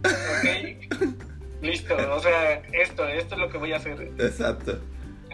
ok, 0.04 1.62
listo, 1.62 1.96
o 2.12 2.20
sea, 2.20 2.62
esto, 2.72 3.08
esto 3.08 3.36
es 3.36 3.42
lo 3.42 3.50
que 3.50 3.58
voy 3.58 3.74
a 3.74 3.78
hacer. 3.78 4.12
Exacto 4.20 4.80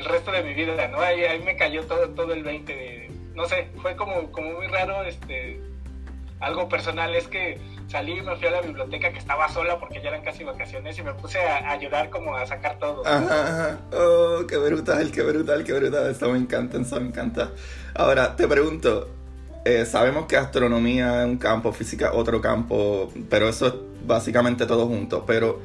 el 0.01 0.05
resto 0.05 0.31
de 0.31 0.43
mi 0.43 0.53
vida, 0.53 0.87
¿no? 0.87 0.99
Ahí, 0.99 1.23
ahí 1.23 1.39
me 1.43 1.55
cayó 1.55 1.83
todo, 1.85 2.09
todo 2.09 2.33
el 2.33 2.43
20 2.43 3.09
no 3.35 3.45
sé, 3.45 3.69
fue 3.81 3.95
como, 3.95 4.31
como 4.31 4.51
muy 4.53 4.67
raro, 4.67 5.03
este, 5.03 5.61
algo 6.41 6.67
personal 6.67 7.15
es 7.15 7.27
que 7.27 7.59
salí 7.87 8.17
y 8.17 8.21
me 8.21 8.35
fui 8.35 8.47
a 8.47 8.51
la 8.51 8.61
biblioteca 8.61 9.11
que 9.11 9.19
estaba 9.19 9.47
sola 9.49 9.79
porque 9.79 10.01
ya 10.01 10.09
eran 10.09 10.23
casi 10.23 10.43
vacaciones 10.43 10.97
y 10.97 11.03
me 11.03 11.13
puse 11.13 11.39
a, 11.39 11.69
ayudar 11.71 12.09
como 12.09 12.35
a 12.35 12.45
sacar 12.45 12.79
todo. 12.79 13.05
Ajá, 13.05 13.79
Oh, 13.93 14.45
qué 14.47 14.57
brutal, 14.57 15.11
qué 15.11 15.21
brutal, 15.21 15.63
qué 15.63 15.73
brutal. 15.73 16.09
Eso 16.09 16.31
me 16.31 16.39
encanta, 16.39 16.79
eso 16.79 16.99
me 16.99 17.07
encanta. 17.07 17.51
Ahora, 17.93 18.35
te 18.35 18.47
pregunto, 18.47 19.09
eh, 19.65 19.85
sabemos 19.85 20.25
que 20.25 20.37
astronomía 20.37 21.21
es 21.23 21.27
un 21.27 21.37
campo, 21.37 21.71
física 21.71 22.13
otro 22.13 22.41
campo, 22.41 23.11
pero 23.29 23.47
eso 23.49 23.67
es 23.67 23.73
básicamente 24.05 24.65
todo 24.65 24.87
junto. 24.87 25.25
Pero 25.25 25.59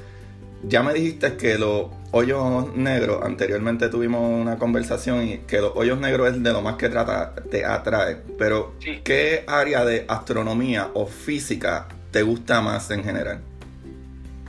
ya 0.62 0.82
me 0.82 0.92
dijiste 0.94 1.36
que 1.36 1.58
los 1.58 1.86
hoyos 2.12 2.74
negros, 2.74 3.22
anteriormente 3.24 3.88
tuvimos 3.88 4.22
una 4.22 4.58
conversación 4.58 5.28
y 5.28 5.38
que 5.38 5.60
los 5.60 5.72
hoyos 5.74 5.98
negros 5.98 6.30
es 6.30 6.42
de 6.42 6.52
lo 6.52 6.62
más 6.62 6.76
que 6.76 6.88
trata, 6.88 7.34
te 7.50 7.64
atrae. 7.64 8.16
Pero, 8.38 8.74
¿qué 9.04 9.44
área 9.46 9.84
de 9.84 10.04
astronomía 10.08 10.90
o 10.94 11.06
física 11.06 11.88
te 12.10 12.22
gusta 12.22 12.60
más 12.60 12.90
en 12.90 13.04
general? 13.04 13.42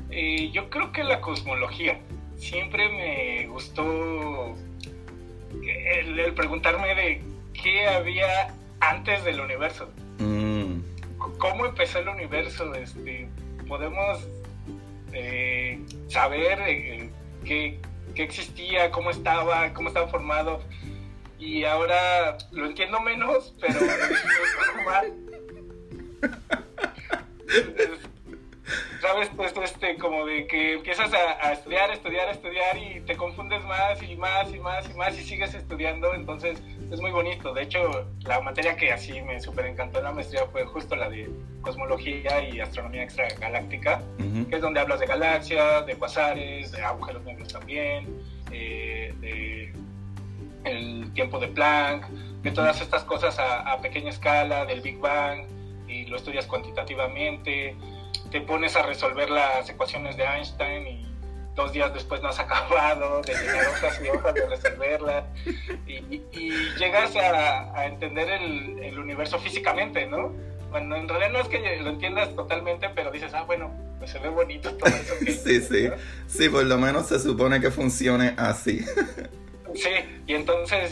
Eh, 0.09 0.49
yo 0.51 0.69
creo 0.69 0.91
que 0.91 1.03
la 1.03 1.21
cosmología. 1.21 1.99
Siempre 2.37 2.87
me 2.89 3.47
gustó 3.47 4.55
el, 5.63 6.33
preguntarme 6.33 6.95
de 6.95 7.21
qué 7.53 7.87
había 7.87 8.53
antes 8.79 9.23
del 9.25 9.39
universo. 9.39 9.89
Mm. 10.19 10.79
¿Cómo 11.37 11.65
empezó 11.65 11.99
el 11.99 12.09
universo? 12.09 12.73
Este, 12.75 13.27
podemos 13.67 14.27
eh, 15.19 15.79
saber 16.07 16.59
eh, 16.61 17.09
qué, 17.43 17.79
existía, 18.15 18.91
cómo 18.91 19.09
estaba, 19.09 19.73
cómo 19.73 19.87
estaba 19.89 20.07
formado. 20.07 20.61
Y 21.39 21.63
ahora 21.63 22.37
lo 22.51 22.67
entiendo 22.67 22.99
menos, 22.99 23.53
pero 23.59 23.79
¿Sabes? 29.01 29.29
Pues 29.35 29.53
este, 29.63 29.97
como 29.97 30.25
de 30.25 30.47
que 30.47 30.73
empiezas 30.73 31.11
a, 31.13 31.53
estudiar, 31.53 31.91
estudiar, 31.91 32.29
estudiar 32.29 32.77
y 32.77 33.01
te 33.01 33.15
confundes 33.15 33.63
más 33.63 34.01
y 34.03 34.15
más 34.15 34.53
y 34.53 34.59
más 34.59 34.89
y 34.89 34.93
más 34.93 35.17
y 35.17 35.23
sigues 35.23 35.53
estudiando, 35.53 36.13
entonces 36.13 36.61
es 36.91 36.99
muy 36.99 37.11
bonito. 37.11 37.53
De 37.53 37.63
hecho, 37.63 38.07
la 38.25 38.41
materia 38.41 38.75
que 38.75 38.91
así 38.91 39.21
me 39.21 39.39
súper 39.39 39.67
encantó 39.67 39.99
en 39.99 40.05
la 40.05 40.11
maestría 40.11 40.45
fue 40.47 40.65
justo 40.65 40.95
la 40.95 41.09
de 41.09 41.29
cosmología 41.61 42.43
y 42.49 42.59
astronomía 42.59 43.03
extragaláctica, 43.03 44.01
que 44.49 44.55
es 44.55 44.61
donde 44.61 44.79
hablas 44.79 44.99
de 44.99 45.05
galaxias, 45.05 45.85
de 45.85 45.95
cuasares, 45.95 46.71
de 46.71 46.81
agujeros 46.81 47.23
negros 47.23 47.53
también, 47.53 48.07
eh, 48.51 49.13
de 49.19 49.73
el 50.65 51.13
tiempo 51.13 51.39
de 51.39 51.47
Planck, 51.47 52.07
de 52.07 52.51
todas 52.51 52.81
estas 52.81 53.03
cosas 53.03 53.37
a, 53.39 53.77
pequeña 53.81 54.09
escala, 54.09 54.65
del 54.65 54.81
Big 54.81 54.99
Bang, 54.99 55.45
y 55.87 56.05
lo 56.05 56.17
estudias 56.17 56.45
cuantitativamente, 56.45 57.75
te 58.31 58.41
pones 58.41 58.75
a 58.75 58.83
resolver 58.83 59.29
las 59.29 59.69
ecuaciones 59.69 60.17
de 60.17 60.23
Einstein 60.23 60.87
y 60.87 61.07
dos 61.55 61.73
días 61.73 61.93
después 61.93 62.21
no 62.21 62.29
has 62.29 62.39
acabado 62.39 63.21
de 63.21 63.33
llenar 63.33 63.67
hojas 63.67 64.01
y 64.03 64.07
hojas 64.09 64.33
de 64.33 64.47
resolverla 64.47 65.27
y, 65.85 66.21
llegas 66.77 67.15
a, 67.15 67.85
entender 67.85 68.29
el, 68.29 68.97
universo 68.99 69.39
físicamente, 69.39 70.05
¿no? 70.05 70.33
Bueno, 70.69 70.95
en 70.95 71.07
realidad 71.07 71.31
no 71.31 71.39
es 71.39 71.47
que 71.47 71.77
lo 71.77 71.89
entiendas 71.89 72.35
totalmente, 72.35 72.89
pero 72.89 73.09
dices, 73.09 73.33
ah, 73.33 73.43
bueno, 73.43 73.73
pues 73.99 74.11
se 74.11 74.19
ve 74.19 74.29
bonito 74.29 74.75
todo 74.75 74.89
eso. 74.89 75.13
sí, 75.25 75.61
sí, 75.61 75.89
sí, 76.27 76.49
por 76.49 76.65
lo 76.65 76.77
menos 76.77 77.07
se 77.07 77.19
supone 77.19 77.59
que 77.61 77.71
funcione 77.71 78.33
así. 78.37 78.85
sí, 79.73 79.89
y 80.27 80.33
entonces 80.33 80.91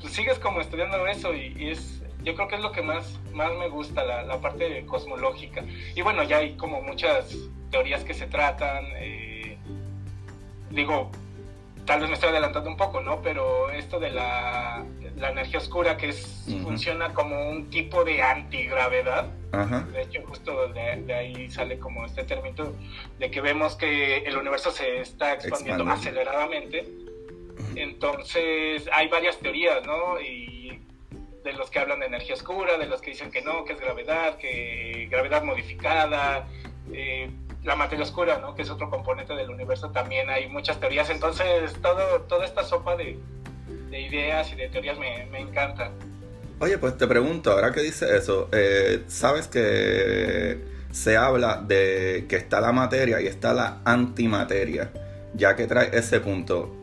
pues, 0.00 0.12
sigues 0.12 0.38
como 0.38 0.60
estudiando 0.60 1.06
eso 1.06 1.34
y, 1.34 1.70
es, 1.70 1.97
yo 2.22 2.34
creo 2.34 2.48
que 2.48 2.56
es 2.56 2.60
lo 2.60 2.72
que 2.72 2.82
más, 2.82 3.18
más 3.32 3.52
me 3.54 3.68
gusta, 3.68 4.04
la, 4.04 4.22
la 4.22 4.40
parte 4.40 4.84
cosmológica. 4.86 5.64
Y 5.94 6.02
bueno, 6.02 6.22
ya 6.24 6.38
hay 6.38 6.56
como 6.56 6.82
muchas 6.82 7.36
teorías 7.70 8.04
que 8.04 8.14
se 8.14 8.26
tratan. 8.26 8.84
Eh, 8.96 9.56
digo, 10.70 11.10
tal 11.84 12.00
vez 12.00 12.08
me 12.08 12.14
estoy 12.14 12.30
adelantando 12.30 12.68
un 12.68 12.76
poco, 12.76 13.00
¿no? 13.00 13.22
Pero 13.22 13.70
esto 13.70 13.98
de 13.98 14.10
la, 14.10 14.84
la 15.16 15.30
energía 15.30 15.58
oscura 15.58 15.96
que 15.96 16.10
es, 16.10 16.44
funciona 16.62 17.14
como 17.14 17.48
un 17.48 17.70
tipo 17.70 18.04
de 18.04 18.22
antigravedad. 18.22 19.26
De 19.92 20.02
hecho, 20.02 20.22
justo 20.26 20.68
de, 20.68 21.14
ahí 21.14 21.50
sale 21.50 21.78
como 21.78 22.04
este 22.04 22.24
término 22.24 22.72
de 23.18 23.30
que 23.30 23.40
vemos 23.40 23.74
que 23.76 24.18
el 24.18 24.36
universo 24.36 24.70
se 24.70 25.00
está 25.00 25.32
expandiendo 25.32 25.88
aceleradamente. 25.88 26.86
Entonces, 27.74 28.88
hay 28.92 29.08
varias 29.08 29.38
teorías, 29.38 29.84
¿no? 29.86 30.20
Y 30.20 30.57
de 31.48 31.54
los 31.54 31.70
que 31.70 31.78
hablan 31.78 32.00
de 32.00 32.06
energía 32.06 32.34
oscura, 32.34 32.76
de 32.76 32.86
los 32.86 33.00
que 33.00 33.12
dicen 33.12 33.30
que 33.30 33.40
no, 33.40 33.64
que 33.64 33.72
es 33.72 33.80
gravedad, 33.80 34.36
que 34.36 35.08
gravedad 35.10 35.42
modificada. 35.42 36.46
Eh, 36.92 37.30
la 37.64 37.74
materia 37.74 38.04
oscura, 38.04 38.38
¿no? 38.38 38.54
Que 38.54 38.62
es 38.62 38.70
otro 38.70 38.90
componente 38.90 39.34
del 39.34 39.50
universo, 39.50 39.90
también 39.90 40.28
hay 40.28 40.48
muchas 40.48 40.78
teorías. 40.78 41.08
Entonces, 41.08 41.72
todo, 41.82 42.20
toda 42.22 42.44
esta 42.44 42.64
sopa 42.64 42.96
de, 42.96 43.18
ideas 43.90 44.52
y 44.52 44.56
de 44.56 44.68
teorías 44.68 44.98
me, 44.98 45.40
encanta. 45.40 45.90
Oye, 46.60 46.76
pues 46.76 46.98
te 46.98 47.06
pregunto, 47.06 47.52
ahora 47.52 47.72
que 47.72 47.80
dice 47.80 48.14
eso, 48.16 48.48
eh, 48.52 49.04
¿sabes 49.06 49.48
que 49.48 50.58
se 50.90 51.16
habla 51.16 51.62
de 51.66 52.26
que 52.28 52.36
está 52.36 52.60
la 52.60 52.72
materia 52.72 53.20
y 53.22 53.26
está 53.26 53.54
la 53.54 53.80
antimateria? 53.84 54.92
Ya 55.34 55.56
que 55.56 55.66
trae 55.66 55.90
ese 55.96 56.20
punto, 56.20 56.74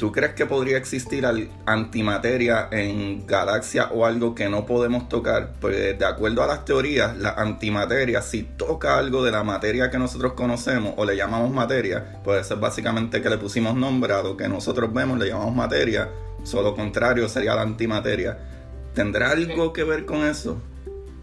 ¿Tú 0.00 0.10
crees 0.12 0.32
que 0.32 0.46
podría 0.46 0.78
existir 0.78 1.26
antimateria 1.66 2.68
en 2.70 3.26
galaxia 3.26 3.90
o 3.92 4.06
algo 4.06 4.34
que 4.34 4.48
no 4.48 4.64
podemos 4.64 5.10
tocar? 5.10 5.52
Pues 5.60 5.98
de 5.98 6.06
acuerdo 6.06 6.42
a 6.42 6.46
las 6.46 6.64
teorías, 6.64 7.18
la 7.18 7.32
antimateria, 7.32 8.22
si 8.22 8.44
toca 8.44 8.96
algo 8.96 9.22
de 9.22 9.30
la 9.30 9.44
materia 9.44 9.90
que 9.90 9.98
nosotros 9.98 10.32
conocemos 10.32 10.94
o 10.96 11.04
le 11.04 11.16
llamamos 11.16 11.52
materia, 11.52 12.18
pues 12.24 12.46
eso 12.46 12.54
es 12.54 12.60
básicamente 12.60 13.20
que 13.20 13.28
le 13.28 13.36
pusimos 13.36 13.74
nombre 13.74 14.14
a 14.14 14.22
lo 14.22 14.38
que 14.38 14.48
nosotros 14.48 14.90
vemos, 14.90 15.18
le 15.18 15.28
llamamos 15.28 15.54
materia, 15.54 16.08
solo 16.44 16.74
contrario 16.74 17.28
sería 17.28 17.54
la 17.54 17.60
antimateria. 17.60 18.38
¿Tendrá 18.94 19.32
algo 19.32 19.70
que 19.74 19.84
ver 19.84 20.06
con 20.06 20.24
eso? 20.24 20.62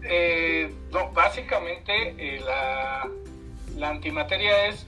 Eh, 0.04 0.72
no, 0.92 1.10
básicamente 1.10 2.14
eh, 2.16 2.40
la, 2.46 3.08
la 3.76 3.90
antimateria 3.90 4.68
es, 4.68 4.86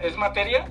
es 0.00 0.16
materia 0.16 0.70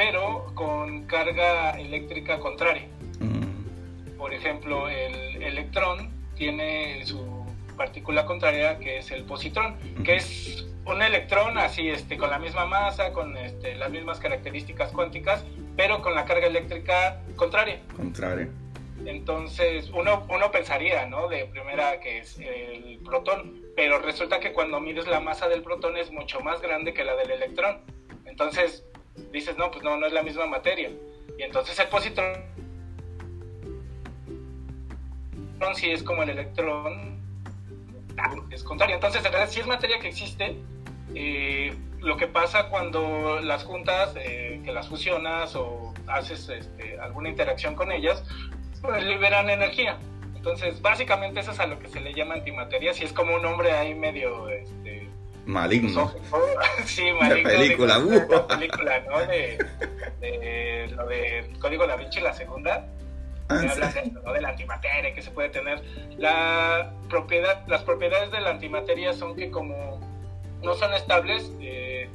pero 0.00 0.46
con 0.54 1.04
carga 1.04 1.72
eléctrica 1.72 2.38
contraria. 2.38 2.88
Mm. 3.18 4.16
por 4.16 4.32
ejemplo, 4.32 4.88
el 4.88 5.42
electrón 5.42 6.10
tiene 6.34 7.04
su 7.04 7.44
partícula 7.76 8.24
contraria 8.24 8.78
que 8.78 8.96
es 8.96 9.10
el 9.10 9.24
positrón, 9.24 9.76
que 10.02 10.16
es 10.16 10.66
un 10.86 11.02
electrón 11.02 11.58
así 11.58 11.90
este 11.90 12.16
con 12.16 12.30
la 12.30 12.38
misma 12.38 12.64
masa, 12.64 13.12
con 13.12 13.36
este, 13.36 13.74
las 13.74 13.90
mismas 13.90 14.18
características 14.20 14.90
cuánticas, 14.90 15.44
pero 15.76 16.00
con 16.00 16.14
la 16.14 16.24
carga 16.24 16.46
eléctrica 16.46 17.20
contraria. 17.36 17.82
Contraria. 17.94 18.48
Entonces, 19.04 19.90
uno, 19.90 20.26
uno 20.30 20.50
pensaría, 20.50 21.04
¿no? 21.08 21.28
De 21.28 21.44
primera 21.44 22.00
que 22.00 22.20
es 22.20 22.38
el 22.38 23.00
protón, 23.04 23.60
pero 23.76 23.98
resulta 23.98 24.40
que 24.40 24.54
cuando 24.54 24.80
mides 24.80 25.06
la 25.08 25.20
masa 25.20 25.46
del 25.50 25.62
protón 25.62 25.98
es 25.98 26.10
mucho 26.10 26.40
más 26.40 26.62
grande 26.62 26.94
que 26.94 27.04
la 27.04 27.16
del 27.16 27.32
electrón. 27.32 27.82
Entonces, 28.24 28.84
dices, 29.32 29.56
no, 29.56 29.70
pues 29.70 29.82
no, 29.84 29.96
no 29.96 30.06
es 30.06 30.12
la 30.12 30.22
misma 30.22 30.46
materia. 30.46 30.90
Y 31.38 31.42
entonces 31.42 31.78
el 31.78 31.88
positrón 31.88 32.34
sí 35.74 35.90
es 35.90 36.02
como 36.02 36.22
el 36.22 36.30
electrón, 36.30 37.20
es 38.50 38.64
contrario. 38.64 38.96
Entonces, 38.96 39.24
en 39.24 39.32
realidad, 39.32 39.52
si 39.52 39.60
es 39.60 39.66
materia 39.66 39.98
que 39.98 40.08
existe, 40.08 40.56
eh, 41.14 41.74
lo 42.00 42.16
que 42.16 42.26
pasa 42.26 42.68
cuando 42.68 43.40
las 43.40 43.64
juntas, 43.64 44.14
eh, 44.16 44.60
que 44.64 44.72
las 44.72 44.88
fusionas 44.88 45.54
o 45.56 45.94
haces 46.06 46.48
este, 46.48 46.98
alguna 46.98 47.28
interacción 47.28 47.74
con 47.74 47.92
ellas, 47.92 48.24
pues 48.80 49.04
liberan 49.04 49.50
energía. 49.50 49.98
Entonces, 50.34 50.80
básicamente 50.80 51.40
eso 51.40 51.52
es 51.52 51.60
a 51.60 51.66
lo 51.66 51.78
que 51.78 51.88
se 51.88 52.00
le 52.00 52.14
llama 52.14 52.34
antimateria. 52.34 52.94
Si 52.94 53.04
es 53.04 53.12
como 53.12 53.36
un 53.36 53.44
hombre 53.44 53.72
ahí 53.72 53.94
medio... 53.94 54.48
Este, 54.48 55.08
maligno. 55.46 56.12
sí, 56.84 57.04
maligno. 57.12 57.50
Película, 57.50 57.98
de, 57.98 58.16
uh. 58.16 58.46
película, 58.46 59.00
¿no? 59.00 59.18
De, 59.26 59.58
de, 60.20 60.92
lo 60.94 61.06
de 61.06 61.50
Código 61.58 61.86
Da 61.86 61.96
Vinci, 61.96 62.20
la 62.20 62.32
segunda. 62.32 62.86
Ah, 63.48 63.56
de 63.56 64.10
¿no? 64.12 64.32
de 64.32 64.40
la 64.40 64.50
antimateria 64.50 65.12
que 65.12 65.22
se 65.22 65.30
puede 65.32 65.48
tener. 65.48 65.82
La 66.18 66.92
propiedad, 67.08 67.66
las 67.66 67.82
propiedades 67.82 68.30
de 68.30 68.40
la 68.40 68.50
antimateria 68.50 69.12
son 69.12 69.34
que 69.34 69.50
como 69.50 70.00
no 70.62 70.74
son 70.74 70.94
estables, 70.94 71.50
eh, 71.60 72.08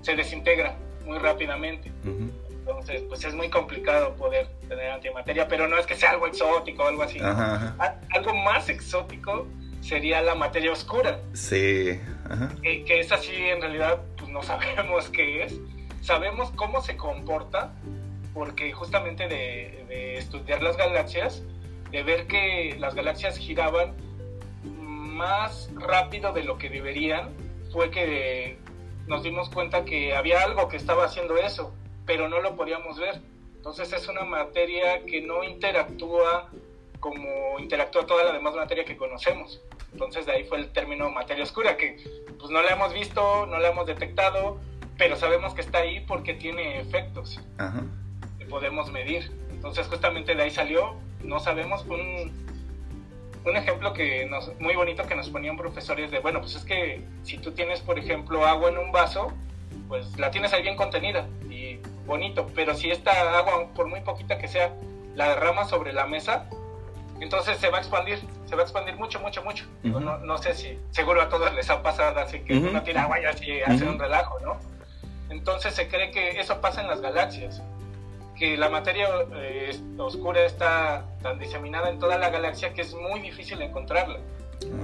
se 0.00 0.16
desintegra 0.16 0.76
muy 1.04 1.18
rápidamente. 1.18 1.92
Entonces, 2.04 3.02
pues 3.08 3.24
es 3.24 3.34
muy 3.34 3.50
complicado 3.50 4.14
poder 4.14 4.48
tener 4.68 4.90
antimateria, 4.90 5.48
pero 5.48 5.68
no 5.68 5.78
es 5.78 5.86
que 5.86 5.94
sea 5.94 6.10
algo 6.10 6.26
exótico 6.26 6.84
o 6.84 6.88
algo 6.88 7.02
así. 7.02 7.18
Algo 7.20 8.34
más 8.34 8.68
exótico 8.68 9.46
sería 9.80 10.20
la 10.22 10.34
materia 10.34 10.72
oscura. 10.72 11.20
Sí. 11.32 12.00
Que, 12.62 13.00
es 13.00 13.12
así, 13.12 13.34
en 13.34 13.60
realidad, 13.60 14.00
pues 14.16 14.30
no 14.30 14.42
sabemos 14.44 15.08
qué 15.08 15.44
es. 15.44 15.60
Sabemos 16.00 16.50
cómo 16.56 16.80
se 16.82 16.96
comporta, 16.96 17.74
porque 18.32 18.72
justamente 18.72 19.28
de, 19.28 19.84
de 19.88 20.18
estudiar 20.18 20.62
las 20.62 20.76
galaxias, 20.76 21.42
de 21.90 22.02
ver 22.02 22.26
que 22.26 22.76
las 22.78 22.94
galaxias 22.94 23.36
giraban 23.36 23.94
más 24.64 25.70
rápido 25.74 26.32
de 26.32 26.44
lo 26.44 26.58
que 26.58 26.68
deberían, 26.68 27.30
fue 27.72 27.90
que 27.90 28.58
nos 29.06 29.22
dimos 29.22 29.48
cuenta 29.48 29.84
que 29.84 30.14
había 30.14 30.42
algo 30.42 30.68
que 30.68 30.76
estaba 30.76 31.04
haciendo 31.04 31.36
eso 31.36 31.72
pero 32.08 32.26
no 32.26 32.40
lo 32.40 32.56
podíamos 32.56 32.98
ver. 32.98 33.20
Entonces 33.54 33.92
es 33.92 34.08
una 34.08 34.24
materia 34.24 35.04
que 35.04 35.20
no 35.20 35.44
interactúa 35.44 36.48
como 37.00 37.58
interactúa 37.58 38.06
toda 38.06 38.24
la 38.24 38.32
demás 38.32 38.54
materia 38.54 38.84
que 38.84 38.96
conocemos. 38.96 39.60
Entonces 39.92 40.26
de 40.26 40.32
ahí 40.32 40.44
fue 40.44 40.58
el 40.58 40.70
término 40.70 41.10
materia 41.10 41.44
oscura, 41.44 41.76
que 41.76 41.96
pues 42.38 42.50
no 42.50 42.62
la 42.62 42.72
hemos 42.72 42.92
visto, 42.92 43.46
no 43.46 43.58
la 43.58 43.68
hemos 43.68 43.86
detectado, 43.86 44.58
pero 44.96 45.16
sabemos 45.16 45.54
que 45.54 45.60
está 45.60 45.78
ahí 45.78 46.00
porque 46.00 46.34
tiene 46.34 46.80
efectos 46.80 47.40
que 48.38 48.44
podemos 48.46 48.90
medir. 48.90 49.30
Entonces 49.50 49.86
justamente 49.86 50.34
de 50.34 50.42
ahí 50.42 50.50
salió, 50.50 50.96
no 51.22 51.40
sabemos, 51.40 51.84
un, 51.86 52.32
un 53.44 53.56
ejemplo 53.56 53.92
que 53.92 54.26
nos, 54.26 54.52
muy 54.60 54.76
bonito 54.76 55.04
que 55.04 55.14
nos 55.14 55.30
ponían 55.30 55.56
profesores 55.56 56.10
de, 56.10 56.20
bueno, 56.20 56.40
pues 56.40 56.54
es 56.56 56.64
que 56.64 57.02
si 57.22 57.38
tú 57.38 57.52
tienes, 57.52 57.80
por 57.80 57.98
ejemplo, 57.98 58.44
agua 58.46 58.70
en 58.70 58.78
un 58.78 58.92
vaso, 58.92 59.32
pues 59.88 60.18
la 60.18 60.30
tienes 60.30 60.52
ahí 60.52 60.62
bien 60.62 60.76
contenida 60.76 61.26
y 61.48 61.78
bonito, 62.06 62.46
pero 62.54 62.74
si 62.74 62.90
esta 62.90 63.38
agua, 63.38 63.68
por 63.74 63.86
muy 63.86 64.00
poquita 64.00 64.38
que 64.38 64.48
sea, 64.48 64.74
la 65.14 65.30
derrama 65.30 65.64
sobre 65.64 65.92
la 65.92 66.06
mesa, 66.06 66.48
entonces 67.20 67.58
se 67.58 67.68
va 67.68 67.78
a 67.78 67.80
expandir, 67.80 68.20
se 68.46 68.54
va 68.54 68.62
a 68.62 68.64
expandir 68.64 68.96
mucho, 68.96 69.18
mucho, 69.20 69.42
mucho. 69.42 69.64
no, 69.82 70.18
no, 70.18 70.38
sé 70.38 70.54
si, 70.54 70.78
seguro 70.90 71.22
a 71.22 71.28
todos 71.28 71.52
les 71.54 71.68
ha 71.70 71.82
pasado, 71.82 72.20
así 72.20 72.40
que 72.40 72.56
uno 72.56 72.82
tiene 72.82 73.00
agua 73.00 73.20
y 73.20 73.24
así 73.24 73.60
hace 73.60 73.84
un 73.84 73.98
relajo, 73.98 74.38
¿no? 74.40 74.58
Entonces 75.30 75.74
se 75.74 75.88
cree 75.88 76.10
que 76.10 76.40
eso 76.40 76.60
pasa 76.60 76.80
en 76.80 76.88
las 76.88 77.00
galaxias, 77.00 77.62
que 78.36 78.56
la 78.56 78.68
materia 78.68 79.08
eh, 79.34 79.78
oscura 79.98 80.44
está 80.44 81.04
tan 81.22 81.38
diseminada 81.38 81.90
en 81.90 81.98
toda 81.98 82.18
la 82.18 82.30
galaxia 82.30 82.72
que 82.72 82.82
es 82.82 82.94
muy 82.94 83.20
difícil 83.20 83.60
encontrarla. 83.60 84.18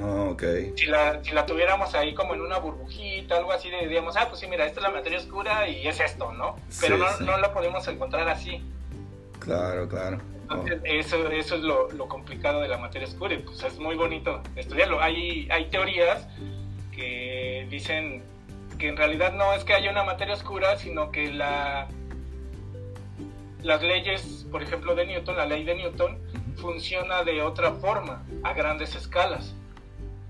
Ah, 0.03 0.29
okay. 0.31 0.73
Si 0.77 0.87
la, 0.87 1.23
si 1.23 1.33
la 1.33 1.47
tuviéramos 1.47 1.95
ahí 1.95 2.15
como 2.15 2.35
en 2.35 2.43
una 2.43 2.59
burbujita, 2.59 3.37
algo 3.37 3.53
así, 3.53 3.71
diríamos, 3.71 4.17
ah, 4.17 4.27
pues 4.29 4.41
sí, 4.41 4.47
mira, 4.47 4.67
esta 4.67 4.81
es 4.81 4.85
la 4.85 4.91
materia 4.91 5.19
oscura 5.19 5.69
y 5.69 5.87
es 5.87 6.01
esto, 6.01 6.33
¿no? 6.33 6.57
Pero 6.81 6.97
no, 6.97 7.07
no 7.21 7.39
la 7.39 7.53
podemos 7.53 7.87
encontrar 7.89 8.29
así. 8.29 8.63
Claro, 9.45 9.89
claro. 9.89 10.19
Entonces, 10.43 10.81
eso, 10.85 11.29
eso 11.31 11.55
es 11.55 11.61
lo, 11.63 11.91
lo, 11.93 12.09
complicado 12.09 12.61
de 12.61 12.69
la 12.69 12.79
materia 12.79 13.09
oscura 13.09 13.35
y 13.35 13.39
pues 13.39 13.63
es 13.63 13.79
muy 13.79 13.97
bonito 13.97 14.43
estudiarlo. 14.57 15.01
Hay, 15.01 15.49
hay 15.51 15.67
teorías 15.67 16.27
que 16.93 17.67
dicen 17.71 18.23
que 18.79 18.89
en 18.89 18.97
realidad 18.97 19.33
no 19.33 19.53
es 19.55 19.65
que 19.65 19.75
haya 19.75 19.91
una 19.91 20.03
materia 20.03 20.35
oscura, 20.35 20.77
sino 20.77 21.11
que 21.11 21.33
la, 21.33 21.89
las 23.63 23.83
leyes, 23.83 24.47
por 24.51 24.63
ejemplo, 24.63 24.95
de 24.95 25.07
Newton, 25.07 25.37
la 25.37 25.47
ley 25.47 25.65
de 25.65 25.75
Newton, 25.75 26.19
funciona 26.57 27.23
de 27.25 27.43
otra 27.43 27.73
forma, 27.73 28.25
a 28.43 28.53
grandes 28.53 28.95
escalas. 28.95 29.55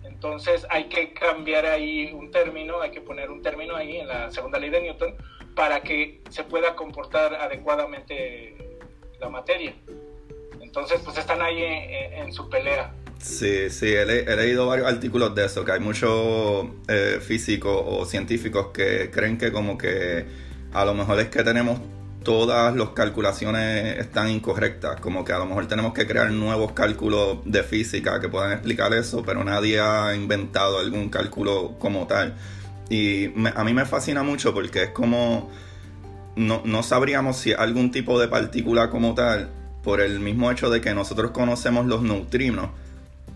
Entonces 0.02 0.66
hay 0.70 0.84
que 0.84 1.12
cambiar 1.12 1.66
ahí 1.66 2.12
un 2.12 2.30
término, 2.30 2.80
hay 2.80 2.90
que 2.90 3.00
poner 3.00 3.30
un 3.30 3.42
término 3.42 3.76
ahí 3.76 3.98
en 3.98 4.08
la 4.08 4.30
segunda 4.30 4.58
ley 4.58 4.70
de 4.70 4.80
Newton 4.80 5.14
para 5.54 5.82
que 5.82 6.22
se 6.30 6.44
pueda 6.44 6.74
comportar 6.74 7.34
adecuadamente 7.34 8.73
la 9.20 9.28
materia. 9.28 9.74
Entonces 10.60 11.00
pues 11.04 11.18
están 11.18 11.40
ahí 11.40 11.62
en, 11.62 12.32
su 12.32 12.48
pelea. 12.48 12.94
Sí, 13.18 13.70
sí, 13.70 13.86
he, 13.86 14.04
leído 14.04 14.66
varios 14.66 14.88
artículos 14.88 15.34
de 15.34 15.46
eso, 15.46 15.64
que 15.64 15.72
hay 15.72 15.80
muchos 15.80 16.66
eh, 16.88 17.20
físicos 17.22 17.82
o 17.86 18.04
científicos 18.04 18.68
que 18.74 19.10
creen 19.10 19.38
que 19.38 19.52
como 19.52 19.78
que 19.78 20.26
a 20.72 20.84
lo 20.84 20.94
mejor 20.94 21.20
es 21.20 21.28
que 21.28 21.42
tenemos 21.42 21.80
todas 22.24 22.74
las 22.74 22.88
calculaciones 22.90 23.98
están 23.98 24.30
incorrectas, 24.30 25.00
como 25.00 25.24
que 25.24 25.32
a 25.32 25.38
lo 25.38 25.46
mejor 25.46 25.68
tenemos 25.68 25.92
que 25.92 26.06
crear 26.06 26.30
nuevos 26.32 26.72
cálculos 26.72 27.38
de 27.44 27.62
física 27.62 28.18
que 28.20 28.28
puedan 28.28 28.52
explicar 28.52 28.92
eso, 28.94 29.22
pero 29.22 29.44
nadie 29.44 29.78
ha 29.78 30.14
inventado 30.14 30.78
algún 30.78 31.10
cálculo 31.10 31.76
como 31.78 32.06
tal. 32.06 32.34
Y 32.90 33.26
a 33.54 33.62
mí 33.64 33.72
me 33.72 33.84
fascina 33.84 34.22
mucho 34.22 34.52
porque 34.52 34.84
es 34.84 34.90
como 34.90 35.50
no, 36.36 36.62
no 36.64 36.82
sabríamos 36.82 37.36
si 37.36 37.52
algún 37.52 37.90
tipo 37.90 38.20
de 38.20 38.28
partícula 38.28 38.90
como 38.90 39.14
tal, 39.14 39.50
por 39.82 40.00
el 40.00 40.20
mismo 40.20 40.50
hecho 40.50 40.70
de 40.70 40.80
que 40.80 40.94
nosotros 40.94 41.30
conocemos 41.32 41.86
los 41.86 42.02
neutrinos, 42.02 42.70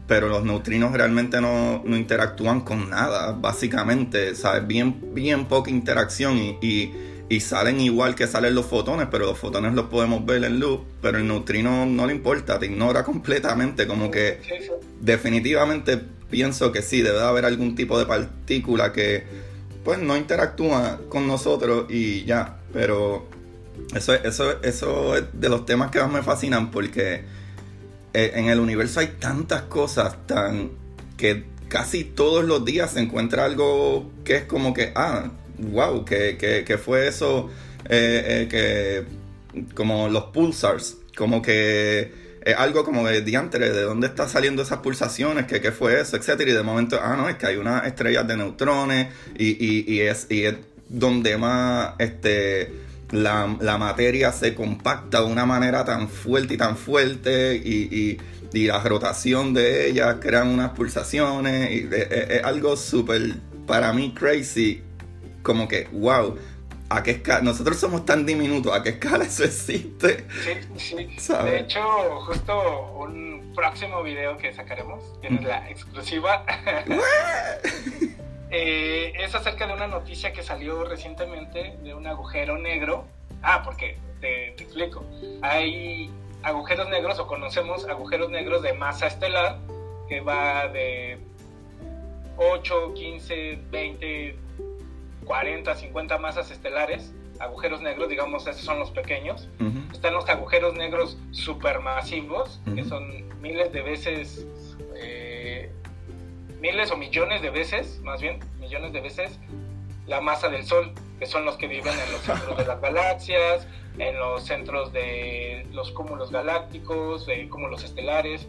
pero 0.06 0.28
los 0.28 0.44
neutrinos 0.44 0.92
realmente 0.92 1.40
no, 1.40 1.82
interactúan 1.86 2.62
con 2.62 2.88
nada, 2.90 3.32
básicamente, 3.32 4.34
¿sabes? 4.34 4.66
Bien, 4.66 5.14
bien 5.14 5.44
poca 5.46 5.70
interacción 5.70 6.38
y 6.38 6.92
y 7.28 7.40
salen 7.40 7.80
igual 7.80 8.14
que 8.14 8.26
salen 8.26 8.54
los 8.54 8.66
fotones, 8.66 9.08
pero 9.10 9.26
los 9.26 9.38
fotones 9.38 9.74
los 9.74 9.86
podemos 9.86 10.24
ver 10.24 10.44
en 10.44 10.58
luz, 10.58 10.80
pero 11.02 11.18
el 11.18 11.26
neutrino 11.26 11.84
no 11.84 12.06
le 12.06 12.14
importa, 12.14 12.58
te 12.58 12.66
ignora 12.66 13.04
completamente, 13.04 13.86
como 13.86 14.10
que 14.10 14.40
definitivamente 15.00 16.00
pienso 16.30 16.72
que 16.72 16.80
sí, 16.80 17.02
debe 17.02 17.20
haber 17.20 17.44
algún 17.44 17.74
tipo 17.74 17.98
de 17.98 18.06
partícula 18.06 18.92
que 18.92 19.24
pues 19.84 19.98
no 19.98 20.16
interactúa 20.16 21.00
con 21.08 21.26
nosotros 21.26 21.86
y 21.90 22.24
ya, 22.24 22.57
pero 22.72 23.26
eso, 23.94 24.14
eso, 24.14 24.62
eso 24.62 25.16
es 25.16 25.24
de 25.32 25.48
los 25.48 25.66
temas 25.66 25.90
que 25.90 26.00
más 26.00 26.10
me 26.10 26.22
fascinan 26.22 26.70
porque 26.70 27.24
eh, 28.14 28.32
en 28.34 28.48
el 28.48 28.60
universo 28.60 29.00
hay 29.00 29.08
tantas 29.18 29.62
cosas 29.62 30.26
tan 30.26 30.70
que 31.16 31.44
casi 31.68 32.04
todos 32.04 32.44
los 32.44 32.64
días 32.64 32.92
se 32.92 33.00
encuentra 33.00 33.44
algo 33.44 34.10
que 34.24 34.36
es 34.36 34.44
como 34.44 34.72
que, 34.72 34.92
ah, 34.94 35.30
wow, 35.58 36.04
que, 36.04 36.80
fue 36.82 37.08
eso, 37.08 37.50
eh, 37.88 38.46
eh, 38.48 38.48
que 38.48 39.74
como 39.74 40.08
los 40.08 40.24
pulsars, 40.24 40.96
como 41.16 41.42
que 41.42 42.12
es 42.42 42.56
algo 42.56 42.84
como 42.84 43.06
de 43.06 43.20
diantre, 43.22 43.70
de 43.70 43.82
dónde 43.82 44.06
están 44.06 44.28
saliendo 44.28 44.62
esas 44.62 44.78
pulsaciones, 44.78 45.46
que 45.46 45.60
qué 45.60 45.72
fue 45.72 46.00
eso, 46.00 46.16
etcétera, 46.16 46.50
y 46.50 46.54
de 46.54 46.62
momento, 46.62 46.98
ah, 47.02 47.16
no, 47.16 47.28
es 47.28 47.36
que 47.36 47.46
hay 47.46 47.56
unas 47.56 47.86
estrellas 47.86 48.26
de 48.26 48.36
neutrones 48.36 49.08
y, 49.36 49.92
y, 49.92 50.00
es, 50.00 50.26
y 50.30 50.44
es 50.44 50.54
donde 50.88 51.36
más 51.36 51.94
este 51.98 52.72
la, 53.10 53.46
materia 53.78 54.32
se 54.32 54.54
compacta 54.54 55.20
de 55.20 55.26
una 55.26 55.46
manera 55.46 55.84
tan 55.84 56.08
fuerte 56.08 56.54
y 56.54 56.56
tan 56.56 56.76
fuerte 56.76 57.56
y, 57.56 58.18
y 58.52 58.66
la 58.66 58.80
rotación 58.80 59.54
de 59.54 59.88
ellas 59.88 60.16
crean 60.20 60.48
unas 60.48 60.70
pulsaciones 60.70 61.70
y 61.70 61.88
es, 61.94 62.10
es 62.10 62.44
algo 62.44 62.76
súper 62.76 63.36
para 63.66 63.92
mí 63.92 64.14
crazy 64.14 64.82
como 65.42 65.68
que, 65.68 65.88
wow, 65.92 66.36
¿A 66.90 67.02
qué 67.02 67.10
escala? 67.10 67.42
Nosotros 67.42 67.78
somos 67.78 68.06
tan 68.06 68.24
diminutos, 68.24 68.74
¿a 68.74 68.82
qué 68.82 68.90
escala 68.90 69.24
eso 69.24 69.44
existe? 69.44 70.24
Sí, 70.42 70.52
sí. 70.78 71.08
De 71.44 71.60
hecho, 71.60 71.80
justo 72.22 72.94
un 72.98 73.52
próximo 73.54 74.02
video 74.02 74.38
que 74.38 74.54
sacaremos, 74.54 75.20
tienes 75.20 75.44
la 75.44 75.68
exclusiva, 75.68 76.46
eh, 78.50 79.12
es 79.16 79.34
acerca 79.34 79.66
de 79.66 79.74
una 79.74 79.86
noticia 79.86 80.32
que 80.32 80.42
salió 80.42 80.84
recientemente 80.84 81.78
de 81.82 81.94
un 81.94 82.06
agujero 82.06 82.58
negro. 82.58 83.04
Ah, 83.42 83.62
porque 83.64 83.98
te, 84.20 84.52
te 84.56 84.64
explico. 84.64 85.04
Hay 85.42 86.10
agujeros 86.42 86.88
negros, 86.88 87.18
o 87.18 87.26
conocemos 87.26 87.86
agujeros 87.88 88.30
negros 88.30 88.62
de 88.62 88.72
masa 88.72 89.06
estelar, 89.06 89.58
que 90.08 90.20
va 90.20 90.68
de 90.68 91.18
8, 92.36 92.94
15, 92.94 93.58
20, 93.70 94.36
40, 95.24 95.74
50 95.74 96.18
masas 96.18 96.50
estelares, 96.50 97.12
agujeros 97.40 97.80
negros, 97.82 98.08
digamos, 98.08 98.46
esos 98.46 98.62
son 98.62 98.78
los 98.78 98.90
pequeños. 98.90 99.48
Están 99.92 100.14
los 100.14 100.28
agujeros 100.28 100.74
negros 100.74 101.18
supermasivos, 101.32 102.60
que 102.74 102.84
son 102.84 103.28
miles 103.40 103.72
de 103.72 103.82
veces, 103.82 104.46
miles 106.60 106.90
o 106.90 106.96
millones 106.96 107.42
de 107.42 107.50
veces, 107.50 108.00
más 108.00 108.20
bien, 108.20 108.40
millones 108.60 108.92
de 108.92 109.00
veces, 109.00 109.38
la 110.06 110.20
masa 110.20 110.48
del 110.48 110.64
Sol, 110.64 110.92
que 111.18 111.26
son 111.26 111.44
los 111.44 111.56
que 111.56 111.66
viven 111.66 111.92
en 111.92 112.12
los 112.12 112.22
centros 112.22 112.56
de 112.56 112.64
las 112.64 112.80
galaxias, 112.80 113.66
en 113.98 114.18
los 114.18 114.44
centros 114.44 114.92
de 114.92 115.66
los 115.72 115.90
cúmulos 115.92 116.30
galácticos, 116.30 117.26
de 117.26 117.48
cúmulos 117.48 117.84
estelares. 117.84 118.46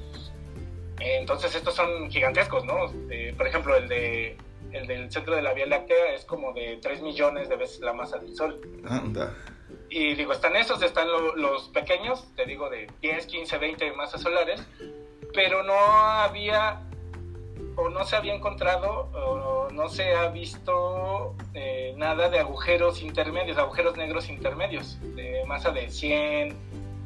Entonces 0.99 1.55
estos 1.55 1.75
son 1.75 2.09
gigantescos, 2.09 2.65
¿no? 2.65 2.91
por 3.37 3.47
ejemplo, 3.47 3.75
el 3.75 3.87
de 3.87 4.37
el 4.71 4.87
del 4.87 5.11
centro 5.11 5.35
de 5.35 5.41
la 5.41 5.53
Vía 5.53 5.65
Láctea 5.65 6.13
es 6.13 6.25
como 6.25 6.53
de 6.53 6.77
3 6.81 7.01
millones 7.01 7.49
de 7.49 7.55
veces 7.55 7.79
la 7.79 7.93
masa 7.93 8.17
del 8.17 8.35
Sol. 8.35 8.59
Anda. 8.87 9.35
Y 9.89 10.13
digo, 10.13 10.33
están 10.33 10.55
esos, 10.55 10.81
están 10.83 11.07
los 11.35 11.69
pequeños, 11.69 12.27
te 12.35 12.45
digo, 12.45 12.69
de 12.69 12.87
10, 13.01 13.25
15, 13.25 13.57
20 13.57 13.91
masas 13.93 14.21
solares, 14.21 14.61
pero 15.33 15.63
no 15.63 15.73
había, 15.73 16.81
o 17.79 17.89
no 17.89 18.05
se 18.05 18.15
había 18.15 18.33
encontrado, 18.33 19.09
o 19.13 19.69
no 19.71 19.89
se 19.89 20.13
ha 20.15 20.27
visto 20.27 21.35
eh, 21.53 21.93
nada 21.97 22.29
de 22.29 22.39
agujeros 22.39 23.01
intermedios, 23.01 23.57
agujeros 23.57 23.97
negros 23.97 24.29
intermedios, 24.29 24.97
de 25.15 25.43
masa 25.45 25.71
de 25.71 25.89
100, 25.89 26.55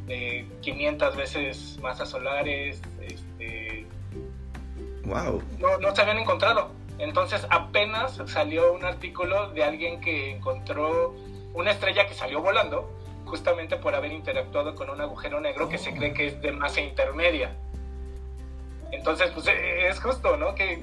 de 0.08 0.48
500 0.62 1.16
veces 1.16 1.80
masas 1.82 2.10
solares, 2.10 2.82
este... 3.02 3.86
Wow. 5.06 5.44
No, 5.60 5.78
no 5.80 5.96
se 5.96 6.02
habían 6.02 6.20
encontrado. 6.20 6.72
Entonces 6.98 7.46
apenas 7.50 8.22
salió 8.28 8.74
un 8.74 8.86
artículo 8.86 9.50
de 9.50 9.64
alguien 9.64 10.00
que 10.00 10.32
encontró 10.32 11.14
una 11.54 11.72
estrella 11.72 12.08
que 12.08 12.14
salió 12.14 12.42
volando 12.42 12.90
justamente 13.26 13.78
por 13.78 13.96
haber 13.96 14.12
interactuado 14.12 14.76
con 14.76 14.90
un 14.90 15.02
agujero 15.02 15.40
negro 15.40 15.68
que 15.68 15.78
se 15.78 15.94
cree 15.94 16.14
que 16.14 16.28
es 16.28 16.42
de 16.42 16.52
masa 16.52 16.82
intermedia. 16.82 17.56
Entonces, 18.94 19.32
pues 19.34 19.48
eh, 19.48 19.88
es 19.90 20.00
justo, 20.00 20.38
¿no? 20.38 20.54
Que 20.54 20.82